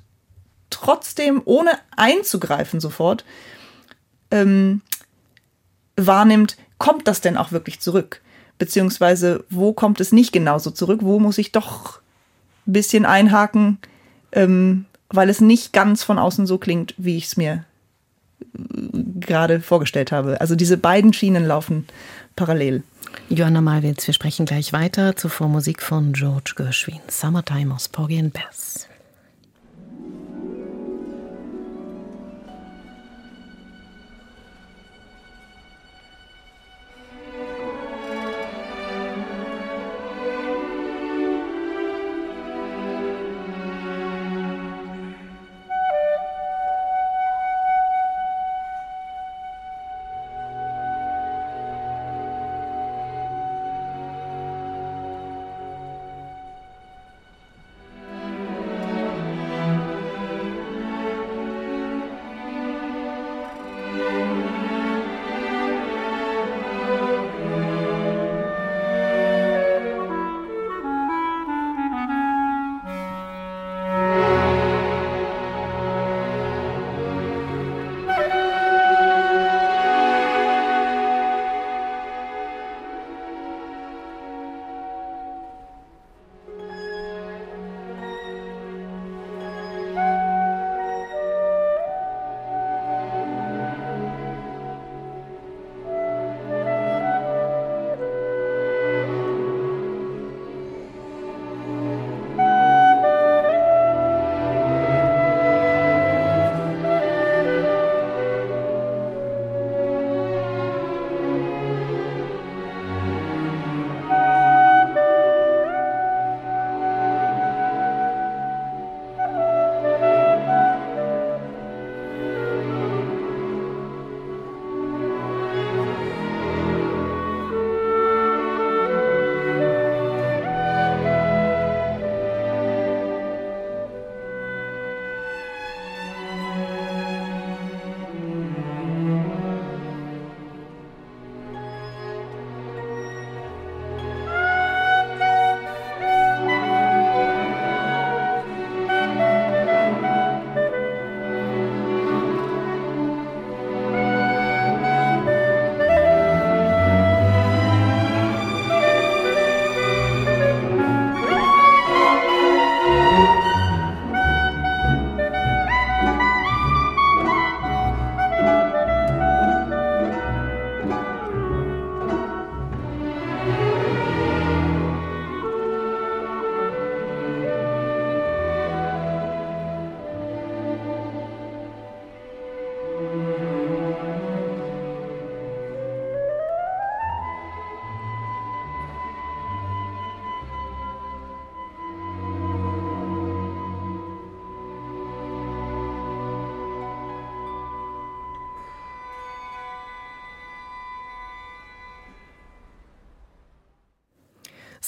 trotzdem, 0.70 1.42
ohne 1.46 1.72
einzugreifen 1.96 2.80
sofort, 2.80 3.24
ähm, 4.32 4.82
wahrnimmt, 5.96 6.58
kommt 6.78 7.08
das 7.08 7.22
denn 7.22 7.38
auch 7.38 7.52
wirklich 7.52 7.80
zurück? 7.80 8.22
Beziehungsweise, 8.58 9.44
wo 9.50 9.74
kommt 9.74 10.00
es 10.02 10.12
nicht 10.12 10.32
genauso 10.32 10.72
zurück? 10.72 11.02
Wo 11.04 11.20
muss 11.20 11.38
ich 11.38 11.52
doch 11.52 12.00
ein 12.68 12.74
bisschen 12.74 13.06
einhaken, 13.06 13.80
ähm, 14.32 14.86
weil 15.10 15.30
es 15.30 15.42
nicht 15.42 15.74
ganz 15.74 16.04
von 16.04 16.18
außen 16.18 16.46
so 16.48 16.58
klingt, 16.58 16.94
wie 16.98 17.18
ich 17.18 17.26
es 17.26 17.38
mir 17.38 17.66
äh, 18.40 18.58
gerade 19.20 19.60
vorgestellt 19.60 20.12
habe. 20.12 20.40
Also 20.42 20.56
diese 20.56 20.78
beiden 20.78 21.14
Schienen 21.14 21.46
laufen 21.46 21.88
parallel. 22.42 22.82
Johanna 23.30 23.62
Malwitz, 23.62 24.08
wir 24.08 24.16
sprechen 24.16 24.48
gleich 24.48 24.74
weiter. 24.74 25.16
Zuvor 25.16 25.48
Musik 25.48 25.84
von 25.84 26.14
George 26.14 26.54
Gershwin. 26.56 27.00
Summertime 27.08 27.72
aus 27.72 27.88
Porgy 27.88 28.18
and 28.18 28.34
Bess. 28.34 28.88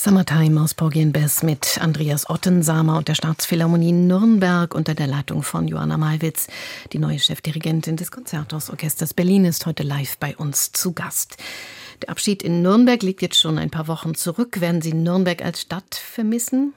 Summertime 0.03 0.59
aus 0.59 0.73
Porgy 0.73 1.05
Bess 1.05 1.43
mit 1.43 1.77
Andreas 1.79 2.29
Ottensamer 2.29 2.97
und 2.97 3.07
der 3.07 3.15
Staatsphilharmonie 3.15 3.93
Nürnberg 3.93 4.75
unter 4.75 4.95
der 4.95 5.07
Leitung 5.07 5.43
von 5.43 5.65
Johanna 5.65 5.95
Malwitz. 5.95 6.47
Die 6.91 6.99
neue 6.99 7.19
Chefdirigentin 7.19 7.95
des 7.95 8.11
Konzerthausorchesters 8.11 9.13
Berlin 9.13 9.45
ist 9.45 9.65
heute 9.65 9.83
live 9.83 10.17
bei 10.17 10.35
uns 10.35 10.73
zu 10.73 10.91
Gast. 10.91 11.37
Der 12.01 12.09
Abschied 12.09 12.43
in 12.43 12.61
Nürnberg 12.61 13.01
liegt 13.01 13.21
jetzt 13.21 13.39
schon 13.39 13.57
ein 13.57 13.69
paar 13.69 13.87
Wochen 13.87 14.13
zurück. 14.13 14.59
Werden 14.59 14.81
Sie 14.81 14.93
Nürnberg 14.93 15.41
als 15.41 15.61
Stadt 15.61 15.95
vermissen? 15.95 16.73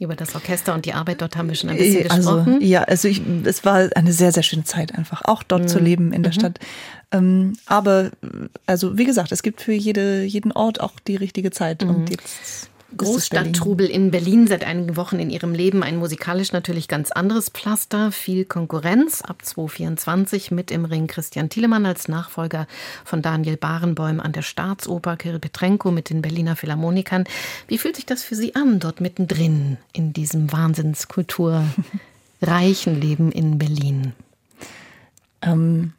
Über 0.00 0.16
das 0.16 0.34
Orchester 0.34 0.74
und 0.74 0.86
die 0.86 0.92
Arbeit 0.92 1.20
dort 1.20 1.36
haben 1.36 1.48
wir 1.48 1.54
schon 1.54 1.70
ein 1.70 1.76
bisschen 1.76 2.10
also, 2.10 2.36
gesprochen. 2.36 2.60
Ja, 2.62 2.82
also 2.82 3.06
ich, 3.06 3.22
es 3.44 3.64
war 3.64 3.88
eine 3.94 4.12
sehr, 4.12 4.32
sehr 4.32 4.42
schöne 4.42 4.64
Zeit 4.64 4.94
einfach, 4.94 5.22
auch 5.24 5.42
dort 5.42 5.62
mhm. 5.62 5.68
zu 5.68 5.78
leben 5.78 6.12
in 6.12 6.22
der 6.22 6.32
mhm. 6.32 6.38
Stadt. 6.38 6.58
Ähm, 7.12 7.52
aber, 7.66 8.10
also 8.66 8.98
wie 8.98 9.04
gesagt, 9.04 9.30
es 9.30 9.42
gibt 9.42 9.60
für 9.60 9.72
jede, 9.72 10.24
jeden 10.24 10.50
Ort 10.50 10.80
auch 10.80 10.98
die 11.06 11.16
richtige 11.16 11.52
Zeit. 11.52 11.84
Mhm. 11.84 11.90
Und 11.90 12.10
jetzt 12.10 12.68
Großstadttrubel 12.96 13.86
in 13.86 14.10
Berlin 14.10 14.46
seit 14.46 14.64
einigen 14.64 14.96
Wochen 14.96 15.18
in 15.18 15.30
ihrem 15.30 15.54
Leben 15.54 15.82
ein 15.82 15.96
musikalisch 15.96 16.52
natürlich 16.52 16.88
ganz 16.88 17.10
anderes 17.10 17.48
Pflaster, 17.48 18.12
viel 18.12 18.44
Konkurrenz. 18.44 19.22
Ab 19.22 19.44
2024 19.44 20.50
mit 20.50 20.70
im 20.70 20.84
Ring 20.84 21.06
Christian 21.06 21.48
Thielemann 21.48 21.86
als 21.86 22.08
Nachfolger 22.08 22.66
von 23.04 23.22
Daniel 23.22 23.56
Barenbäum 23.56 24.20
an 24.20 24.32
der 24.32 24.42
Staatsoper, 24.42 25.16
Kirill 25.16 25.38
Petrenko 25.38 25.90
mit 25.90 26.10
den 26.10 26.22
Berliner 26.22 26.56
Philharmonikern. 26.56 27.24
Wie 27.68 27.78
fühlt 27.78 27.96
sich 27.96 28.06
das 28.06 28.22
für 28.22 28.34
Sie 28.34 28.54
an, 28.54 28.80
dort 28.80 29.00
mittendrin 29.00 29.78
in 29.92 30.12
diesem 30.12 30.52
wahnsinnskulturreichen 30.52 33.00
Leben 33.00 33.32
in 33.32 33.58
Berlin? 33.58 34.12
Ähm, 35.42 35.92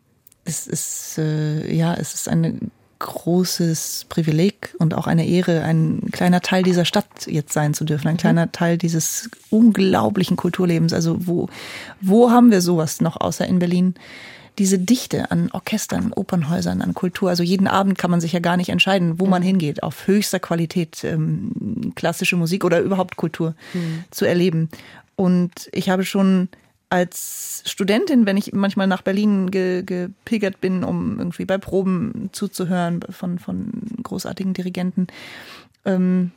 es 0.43 0.67
ist 0.67 1.17
äh, 1.17 1.73
ja, 1.73 1.95
es 1.95 2.13
ist 2.13 2.29
eine 2.29 2.59
großes 3.05 4.07
Privileg 4.09 4.75
und 4.79 4.95
auch 4.95 5.05
eine 5.05 5.27
Ehre, 5.27 5.61
ein 5.61 6.01
kleiner 6.11 6.41
Teil 6.41 6.63
dieser 6.63 6.85
Stadt 6.85 7.05
jetzt 7.27 7.53
sein 7.53 7.75
zu 7.75 7.85
dürfen, 7.85 8.07
ein 8.07 8.15
mhm. 8.15 8.19
kleiner 8.19 8.51
Teil 8.51 8.79
dieses 8.79 9.29
unglaublichen 9.51 10.37
Kulturlebens. 10.37 10.91
Also 10.91 11.27
wo, 11.27 11.47
wo 12.01 12.31
haben 12.31 12.49
wir 12.49 12.61
sowas 12.61 13.01
noch 13.01 13.21
außer 13.21 13.45
in 13.45 13.59
Berlin? 13.59 13.93
Diese 14.57 14.79
Dichte 14.79 15.29
an 15.31 15.49
Orchestern, 15.51 16.13
Opernhäusern, 16.13 16.81
an 16.81 16.93
Kultur. 16.93 17.29
Also 17.29 17.43
jeden 17.43 17.67
Abend 17.67 17.97
kann 17.97 18.09
man 18.09 18.21
sich 18.21 18.31
ja 18.31 18.39
gar 18.39 18.57
nicht 18.57 18.69
entscheiden, 18.69 19.19
wo 19.19 19.27
man 19.27 19.43
mhm. 19.43 19.47
hingeht, 19.47 19.83
auf 19.83 20.07
höchster 20.07 20.39
Qualität 20.39 21.03
ähm, 21.03 21.91
klassische 21.95 22.37
Musik 22.37 22.65
oder 22.65 22.79
überhaupt 22.79 23.17
Kultur 23.17 23.53
mhm. 23.73 24.05
zu 24.09 24.25
erleben. 24.25 24.69
Und 25.15 25.69
ich 25.71 25.89
habe 25.89 26.05
schon 26.05 26.49
als 26.95 27.61
Studentin, 27.65 28.25
wenn 28.25 28.37
ich 28.37 28.53
manchmal 28.53 28.87
nach 28.87 29.01
Berlin 29.01 29.51
ge, 29.51 29.83
gepilgert 29.83 30.61
bin, 30.61 30.85
um 30.85 31.19
irgendwie 31.19 31.43
bei 31.43 31.57
Proben 31.57 32.29
zuzuhören 32.31 33.01
von, 33.09 33.37
von 33.37 33.69
großartigen 34.01 34.53
Dirigenten, 34.53 35.07
ähm, 35.83 36.31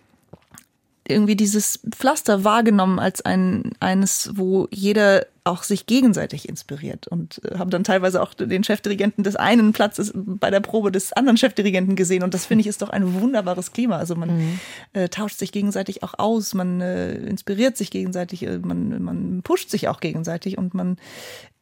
irgendwie 1.06 1.36
dieses 1.36 1.78
Pflaster 1.88 2.42
wahrgenommen 2.42 2.98
als 2.98 3.24
ein 3.24 3.70
eines, 3.78 4.32
wo 4.34 4.66
jeder 4.72 5.26
auch 5.48 5.62
sich 5.62 5.86
gegenseitig 5.86 6.48
inspiriert 6.48 7.08
und 7.08 7.40
äh, 7.44 7.58
habe 7.58 7.70
dann 7.70 7.82
teilweise 7.82 8.22
auch 8.22 8.34
den 8.34 8.62
Chefdirigenten 8.62 9.24
des 9.24 9.36
einen 9.36 9.72
Platzes 9.72 10.12
bei 10.14 10.50
der 10.50 10.60
Probe 10.60 10.92
des 10.92 11.12
anderen 11.12 11.36
Chefdirigenten 11.36 11.96
gesehen 11.96 12.22
und 12.22 12.34
das 12.34 12.46
finde 12.46 12.60
ich 12.60 12.66
ist 12.66 12.82
doch 12.82 12.90
ein 12.90 13.20
wunderbares 13.20 13.72
Klima. 13.72 13.96
Also 13.96 14.14
man 14.14 14.36
mhm. 14.36 14.60
äh, 14.92 15.08
tauscht 15.08 15.38
sich 15.38 15.50
gegenseitig 15.50 16.02
auch 16.02 16.14
aus, 16.18 16.54
man 16.54 16.80
äh, 16.80 17.14
inspiriert 17.14 17.76
sich 17.76 17.90
gegenseitig, 17.90 18.42
äh, 18.44 18.58
man 18.58 19.02
man 19.02 19.42
pusht 19.42 19.70
sich 19.70 19.88
auch 19.88 20.00
gegenseitig 20.00 20.58
und 20.58 20.74
man 20.74 20.98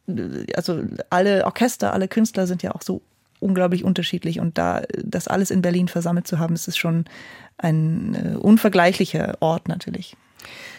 äh, 0.08 0.52
also 0.54 0.82
alle 1.08 1.46
Orchester, 1.46 1.92
alle 1.92 2.08
Künstler 2.08 2.46
sind 2.46 2.62
ja 2.62 2.74
auch 2.74 2.82
so 2.82 3.02
unglaublich 3.38 3.84
unterschiedlich 3.84 4.40
und 4.40 4.58
da 4.58 4.82
das 5.04 5.28
alles 5.28 5.50
in 5.50 5.62
Berlin 5.62 5.88
versammelt 5.88 6.26
zu 6.26 6.38
haben, 6.38 6.54
ist 6.54 6.68
es 6.68 6.76
schon 6.76 7.04
ein 7.58 8.38
unvergleichlicher 8.40 9.36
Ort 9.40 9.68
natürlich. 9.68 10.16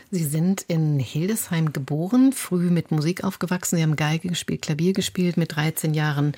Sie 0.09 0.23
sind 0.23 0.61
in 0.61 0.99
Hildesheim 0.99 1.73
geboren, 1.73 2.31
früh 2.31 2.69
mit 2.69 2.91
Musik 2.91 3.25
aufgewachsen. 3.25 3.75
Sie 3.75 3.83
haben 3.83 3.97
Geige 3.97 4.29
gespielt, 4.29 4.61
Klavier 4.61 4.93
gespielt, 4.93 5.35
mit 5.35 5.55
13 5.55 5.93
Jahren 5.93 6.31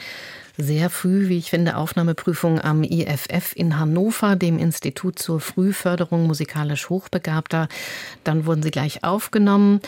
sehr 0.60 0.90
früh, 0.90 1.30
wie 1.30 1.38
ich 1.38 1.50
finde, 1.50 1.78
Aufnahmeprüfung 1.78 2.60
am 2.60 2.84
IFF 2.84 3.54
in 3.56 3.80
Hannover, 3.80 4.36
dem 4.36 4.60
Institut 4.60 5.18
zur 5.18 5.40
Frühförderung 5.40 6.28
musikalisch 6.28 6.90
Hochbegabter. 6.90 7.70
Dann 8.24 8.46
wurden 8.46 8.62
sie 8.62 8.72
gleich 8.72 9.04
aufgenommen. 9.04 9.80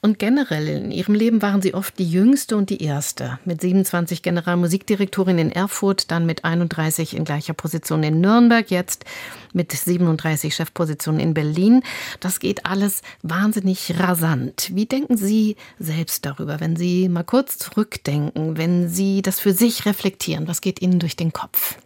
Und 0.00 0.18
generell 0.18 0.68
in 0.68 0.90
ihrem 0.90 1.14
Leben 1.14 1.42
waren 1.42 1.62
sie 1.62 1.74
oft 1.74 1.98
die 1.98 2.10
jüngste 2.10 2.56
und 2.56 2.70
die 2.70 2.82
erste. 2.82 3.38
Mit 3.44 3.60
27 3.60 4.22
Generalmusikdirektorin 4.22 5.38
in 5.38 5.52
Erfurt, 5.52 6.10
dann 6.10 6.24
mit 6.24 6.44
31 6.44 7.16
in 7.16 7.24
gleicher 7.24 7.54
Position 7.54 8.02
in 8.02 8.20
Nürnberg, 8.20 8.70
jetzt 8.70 9.04
mit 9.52 9.72
37 9.72 10.54
Chefpositionen 10.54 11.20
in 11.20 11.34
Berlin. 11.34 11.82
Das 12.20 12.40
geht 12.40 12.64
alles 12.64 13.02
wahnsinnig 13.22 13.98
rasant. 13.98 14.70
Wie 14.72 14.86
denken 14.86 15.16
Sie 15.16 15.56
selbst 15.78 16.24
darüber, 16.24 16.60
wenn 16.60 16.76
Sie 16.76 17.08
mal 17.08 17.24
kurz 17.24 17.58
zurückdenken, 17.58 18.56
wenn 18.56 18.88
Sie 18.88 19.22
das 19.22 19.40
für 19.40 19.52
sich 19.52 19.84
reflektieren? 19.84 20.11
Reflektieren? 20.12 20.48
Was 20.48 20.60
geht 20.60 20.82
Ihnen 20.82 20.98
durch 20.98 21.16
den 21.16 21.32
Kopf? 21.32 21.78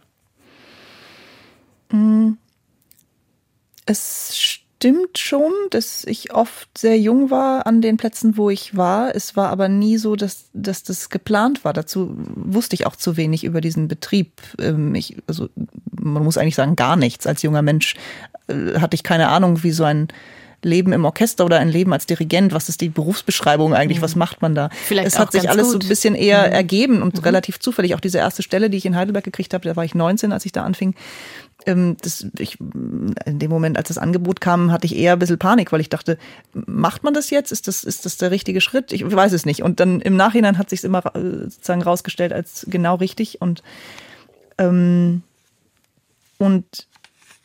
Es 3.85 4.37
stimmt 4.37 5.17
schon, 5.17 5.53
dass 5.69 6.03
ich 6.03 6.33
oft 6.33 6.77
sehr 6.77 6.99
jung 6.99 7.31
war 7.31 7.65
an 7.65 7.81
den 7.81 7.97
Plätzen, 7.97 8.37
wo 8.37 8.49
ich 8.49 8.75
war. 8.75 9.15
Es 9.15 9.35
war 9.35 9.49
aber 9.49 9.69
nie 9.69 9.97
so, 9.97 10.15
dass, 10.15 10.49
dass 10.53 10.83
das 10.83 11.09
geplant 11.09 11.63
war. 11.63 11.73
Dazu 11.73 12.13
wusste 12.35 12.75
ich 12.75 12.85
auch 12.85 12.95
zu 12.95 13.15
wenig 13.17 13.43
über 13.43 13.61
diesen 13.61 13.87
Betrieb. 13.87 14.41
Ähm, 14.59 14.93
ich, 14.93 15.17
also 15.27 15.49
man 15.89 16.23
muss 16.23 16.37
eigentlich 16.37 16.55
sagen, 16.55 16.75
gar 16.75 16.97
nichts. 16.97 17.25
Als 17.25 17.41
junger 17.41 17.61
Mensch 17.61 17.95
äh, 18.47 18.79
hatte 18.79 18.95
ich 18.95 19.03
keine 19.03 19.29
Ahnung, 19.29 19.63
wie 19.63 19.71
so 19.71 19.85
ein 19.85 20.09
Leben 20.63 20.91
im 20.91 21.05
Orchester 21.05 21.45
oder 21.45 21.59
ein 21.59 21.69
Leben 21.69 21.93
als 21.93 22.05
Dirigent? 22.05 22.53
Was 22.53 22.69
ist 22.69 22.81
die 22.81 22.89
Berufsbeschreibung 22.89 23.73
eigentlich? 23.73 23.99
Mhm. 23.99 24.03
Was 24.03 24.15
macht 24.15 24.41
man 24.41 24.55
da? 24.55 24.69
Vielleicht 24.85 25.07
es 25.07 25.19
hat 25.19 25.31
sich 25.31 25.49
alles 25.49 25.71
gut. 25.71 25.83
so 25.83 25.85
ein 25.85 25.89
bisschen 25.89 26.15
eher 26.15 26.47
mhm. 26.47 26.53
ergeben 26.53 27.01
und 27.01 27.17
mhm. 27.17 27.23
relativ 27.23 27.59
zufällig. 27.59 27.95
Auch 27.95 27.99
diese 27.99 28.17
erste 28.17 28.43
Stelle, 28.43 28.69
die 28.69 28.77
ich 28.77 28.85
in 28.85 28.95
Heidelberg 28.95 29.23
gekriegt 29.23 29.53
habe, 29.53 29.67
da 29.67 29.75
war 29.75 29.85
ich 29.85 29.95
19, 29.95 30.31
als 30.31 30.45
ich 30.45 30.51
da 30.51 30.63
anfing. 30.63 30.95
Ähm, 31.65 31.97
das, 32.01 32.25
ich, 32.37 32.59
in 32.59 33.39
dem 33.39 33.49
Moment, 33.49 33.77
als 33.77 33.89
das 33.89 33.97
Angebot 33.97 34.41
kam, 34.41 34.71
hatte 34.71 34.85
ich 34.85 34.95
eher 34.95 35.13
ein 35.13 35.19
bisschen 35.19 35.39
Panik, 35.39 35.71
weil 35.71 35.81
ich 35.81 35.89
dachte, 35.89 36.17
macht 36.53 37.03
man 37.03 37.13
das 37.13 37.29
jetzt? 37.29 37.51
Ist 37.51 37.67
das, 37.67 37.83
ist 37.83 38.05
das 38.05 38.17
der 38.17 38.31
richtige 38.31 38.61
Schritt? 38.61 38.91
Ich 38.91 39.09
weiß 39.09 39.33
es 39.33 39.45
nicht. 39.45 39.63
Und 39.63 39.79
dann 39.79 40.01
im 40.01 40.15
Nachhinein 40.15 40.57
hat 40.57 40.69
sich 40.69 40.83
immer 40.83 41.05
äh, 41.15 41.49
sozusagen 41.49 41.81
rausgestellt 41.81 42.33
als 42.33 42.65
genau 42.69 42.95
richtig 42.95 43.41
und 43.41 43.63
ähm, 44.57 45.23
und 46.37 46.87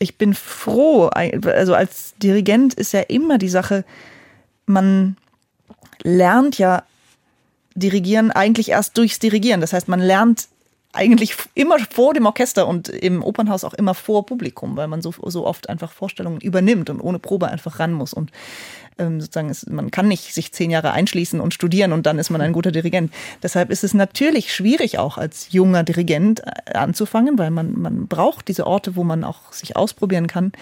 ich 0.03 0.18
bin 0.18 0.34
froh, 0.34 1.07
also 1.07 1.74
als 1.74 2.14
Dirigent 2.22 2.74
ist 2.74 2.92
ja 2.92 3.00
immer 3.00 3.38
die 3.38 3.48
Sache, 3.48 3.84
man 4.66 5.16
lernt 6.03 6.59
ja 6.59 6.84
dirigieren 7.74 8.30
eigentlich 8.30 8.70
erst 8.70 8.98
durchs 8.98 9.18
Dirigieren. 9.18 9.61
Das 9.61 9.72
heißt, 9.72 9.88
man 9.88 10.00
lernt 10.00 10.48
eigentlich 10.93 11.34
immer 11.55 11.78
vor 11.78 12.12
dem 12.12 12.26
Orchester 12.26 12.68
und 12.68 12.88
im 12.88 13.22
Opernhaus 13.22 13.64
auch 13.64 13.74
immer 13.74 13.95
vor 13.95 14.26
Publikum, 14.26 14.76
weil 14.76 14.88
man 14.88 15.01
so, 15.01 15.14
so 15.26 15.47
oft 15.47 15.68
einfach 15.68 15.90
Vorstellungen 15.90 16.40
übernimmt 16.40 16.90
und 16.90 17.01
ohne 17.01 17.18
Probe 17.18 17.49
einfach 17.49 17.78
ran 17.78 17.93
muss. 17.93 18.12
Und 18.12 18.30
ähm, 18.99 19.20
sozusagen, 19.20 19.49
ist, 19.49 19.70
man 19.70 19.90
kann 19.90 20.09
nicht 20.09 20.34
sich 20.34 20.53
zehn 20.53 20.70
Jahre 20.70 20.93
einschließen 20.93 21.40
und 21.40 21.55
studieren 21.55 21.93
und 21.93 22.05
dann 22.05 22.18
ist 22.18 22.30
man 22.30 22.43
ein 22.43 22.53
guter 22.53 22.72
Dirigent. 22.72 23.12
Deshalb 23.43 23.70
ist 23.70 23.84
es 23.84 23.95
natürlich 23.95 24.55
schwierig, 24.55 24.99
auch 24.99 25.16
als 25.16 25.51
junger 25.51 25.82
Dirigent 25.82 26.43
äh, 26.45 26.74
anzufangen, 26.74 27.38
weil 27.38 27.51
man, 27.51 27.80
man 27.80 28.07
braucht 28.07 28.49
diese 28.49 28.66
Orte, 28.66 28.95
wo 28.95 29.03
man 29.03 29.24
auch 29.24 29.53
sich 29.53 29.76
ausprobieren 29.76 30.26
kann. 30.26 30.53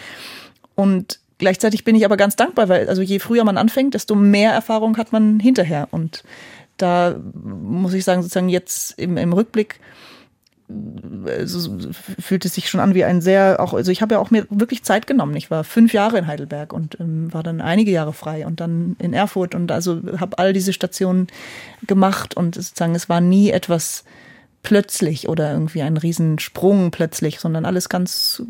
Und 0.76 1.18
gleichzeitig 1.38 1.82
bin 1.82 1.96
ich 1.96 2.04
aber 2.04 2.16
ganz 2.16 2.36
dankbar, 2.36 2.68
weil 2.68 2.88
also 2.88 3.02
je 3.02 3.18
früher 3.18 3.42
man 3.42 3.58
anfängt, 3.58 3.94
desto 3.94 4.14
mehr 4.14 4.52
Erfahrung 4.52 4.96
hat 4.96 5.10
man 5.10 5.40
hinterher. 5.40 5.88
Und 5.90 6.22
da 6.76 7.16
muss 7.34 7.94
ich 7.94 8.04
sagen, 8.04 8.22
sozusagen 8.22 8.48
jetzt 8.48 8.98
im, 8.98 9.16
im 9.16 9.32
Rückblick, 9.32 9.80
also 11.26 11.78
fühlt 12.18 12.44
es 12.44 12.54
sich 12.54 12.68
schon 12.68 12.80
an 12.80 12.94
wie 12.94 13.04
ein 13.04 13.20
sehr, 13.20 13.60
auch, 13.60 13.74
also 13.74 13.90
ich 13.90 14.02
habe 14.02 14.14
ja 14.14 14.20
auch 14.20 14.30
mir 14.30 14.46
wirklich 14.50 14.82
Zeit 14.82 15.06
genommen. 15.06 15.36
Ich 15.36 15.50
war 15.50 15.64
fünf 15.64 15.92
Jahre 15.92 16.18
in 16.18 16.26
Heidelberg 16.26 16.72
und 16.72 16.98
ähm, 17.00 17.32
war 17.32 17.42
dann 17.42 17.60
einige 17.60 17.90
Jahre 17.90 18.12
frei 18.12 18.46
und 18.46 18.60
dann 18.60 18.96
in 18.98 19.12
Erfurt 19.12 19.54
und 19.54 19.70
also 19.72 20.00
habe 20.18 20.38
all 20.38 20.52
diese 20.52 20.72
Stationen 20.72 21.28
gemacht 21.86 22.36
und 22.36 22.54
sozusagen 22.54 22.94
es 22.94 23.08
war 23.08 23.20
nie 23.20 23.50
etwas 23.50 24.04
plötzlich 24.62 25.28
oder 25.28 25.52
irgendwie 25.52 25.82
ein 25.82 25.96
Riesensprung 25.96 26.90
plötzlich, 26.90 27.40
sondern 27.40 27.64
alles 27.64 27.88
ganz 27.88 28.42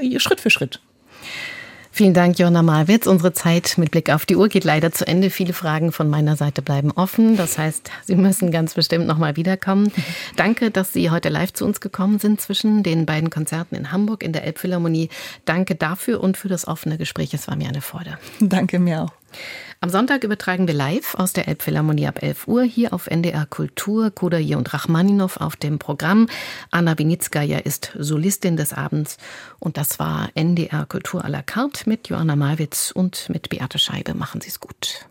äh, 0.00 0.18
Schritt 0.18 0.40
für 0.40 0.50
Schritt. 0.50 0.80
Vielen 1.98 2.14
Dank, 2.14 2.38
Jonna 2.38 2.62
Malwitz. 2.62 3.08
Unsere 3.08 3.32
Zeit 3.32 3.74
mit 3.76 3.90
Blick 3.90 4.08
auf 4.10 4.24
die 4.24 4.36
Uhr 4.36 4.46
geht 4.46 4.62
leider 4.62 4.92
zu 4.92 5.04
Ende. 5.04 5.30
Viele 5.30 5.52
Fragen 5.52 5.90
von 5.90 6.08
meiner 6.08 6.36
Seite 6.36 6.62
bleiben 6.62 6.92
offen. 6.92 7.36
Das 7.36 7.58
heißt, 7.58 7.90
Sie 8.04 8.14
müssen 8.14 8.52
ganz 8.52 8.74
bestimmt 8.74 9.08
nochmal 9.08 9.34
wiederkommen. 9.34 9.90
Danke, 10.36 10.70
dass 10.70 10.92
Sie 10.92 11.10
heute 11.10 11.28
live 11.28 11.52
zu 11.52 11.64
uns 11.64 11.80
gekommen 11.80 12.20
sind 12.20 12.40
zwischen 12.40 12.84
den 12.84 13.04
beiden 13.04 13.30
Konzerten 13.30 13.74
in 13.74 13.90
Hamburg 13.90 14.22
in 14.22 14.32
der 14.32 14.44
Elbphilharmonie. 14.44 15.08
Danke 15.44 15.74
dafür 15.74 16.20
und 16.20 16.36
für 16.36 16.46
das 16.46 16.68
offene 16.68 16.98
Gespräch. 16.98 17.34
Es 17.34 17.48
war 17.48 17.56
mir 17.56 17.66
eine 17.66 17.80
Freude. 17.80 18.16
Danke 18.38 18.78
mir 18.78 19.02
auch. 19.02 19.17
Am 19.80 19.90
Sonntag 19.90 20.24
übertragen 20.24 20.66
wir 20.66 20.74
live 20.74 21.14
aus 21.14 21.32
der 21.32 21.46
Elbphilharmonie 21.46 22.08
ab 22.08 22.22
11 22.22 22.48
Uhr 22.48 22.62
hier 22.62 22.92
auf 22.92 23.06
NDR 23.06 23.46
Kultur. 23.46 24.10
Kodaje 24.10 24.56
und 24.56 24.72
Rachmaninow 24.74 25.36
auf 25.36 25.54
dem 25.54 25.78
Programm. 25.78 26.28
Anna 26.70 26.98
Winitskaya 26.98 27.58
ist 27.58 27.92
Solistin 27.96 28.56
des 28.56 28.72
Abends. 28.72 29.18
Und 29.60 29.76
das 29.76 29.98
war 29.98 30.30
NDR 30.34 30.84
Kultur 30.86 31.24
à 31.24 31.28
la 31.28 31.42
carte 31.42 31.88
mit 31.88 32.08
Joanna 32.08 32.34
Malwitz 32.34 32.90
und 32.90 33.28
mit 33.28 33.50
Beate 33.50 33.78
Scheibe. 33.78 34.14
Machen 34.14 34.40
Sie 34.40 34.48
es 34.48 34.58
gut. 34.58 35.07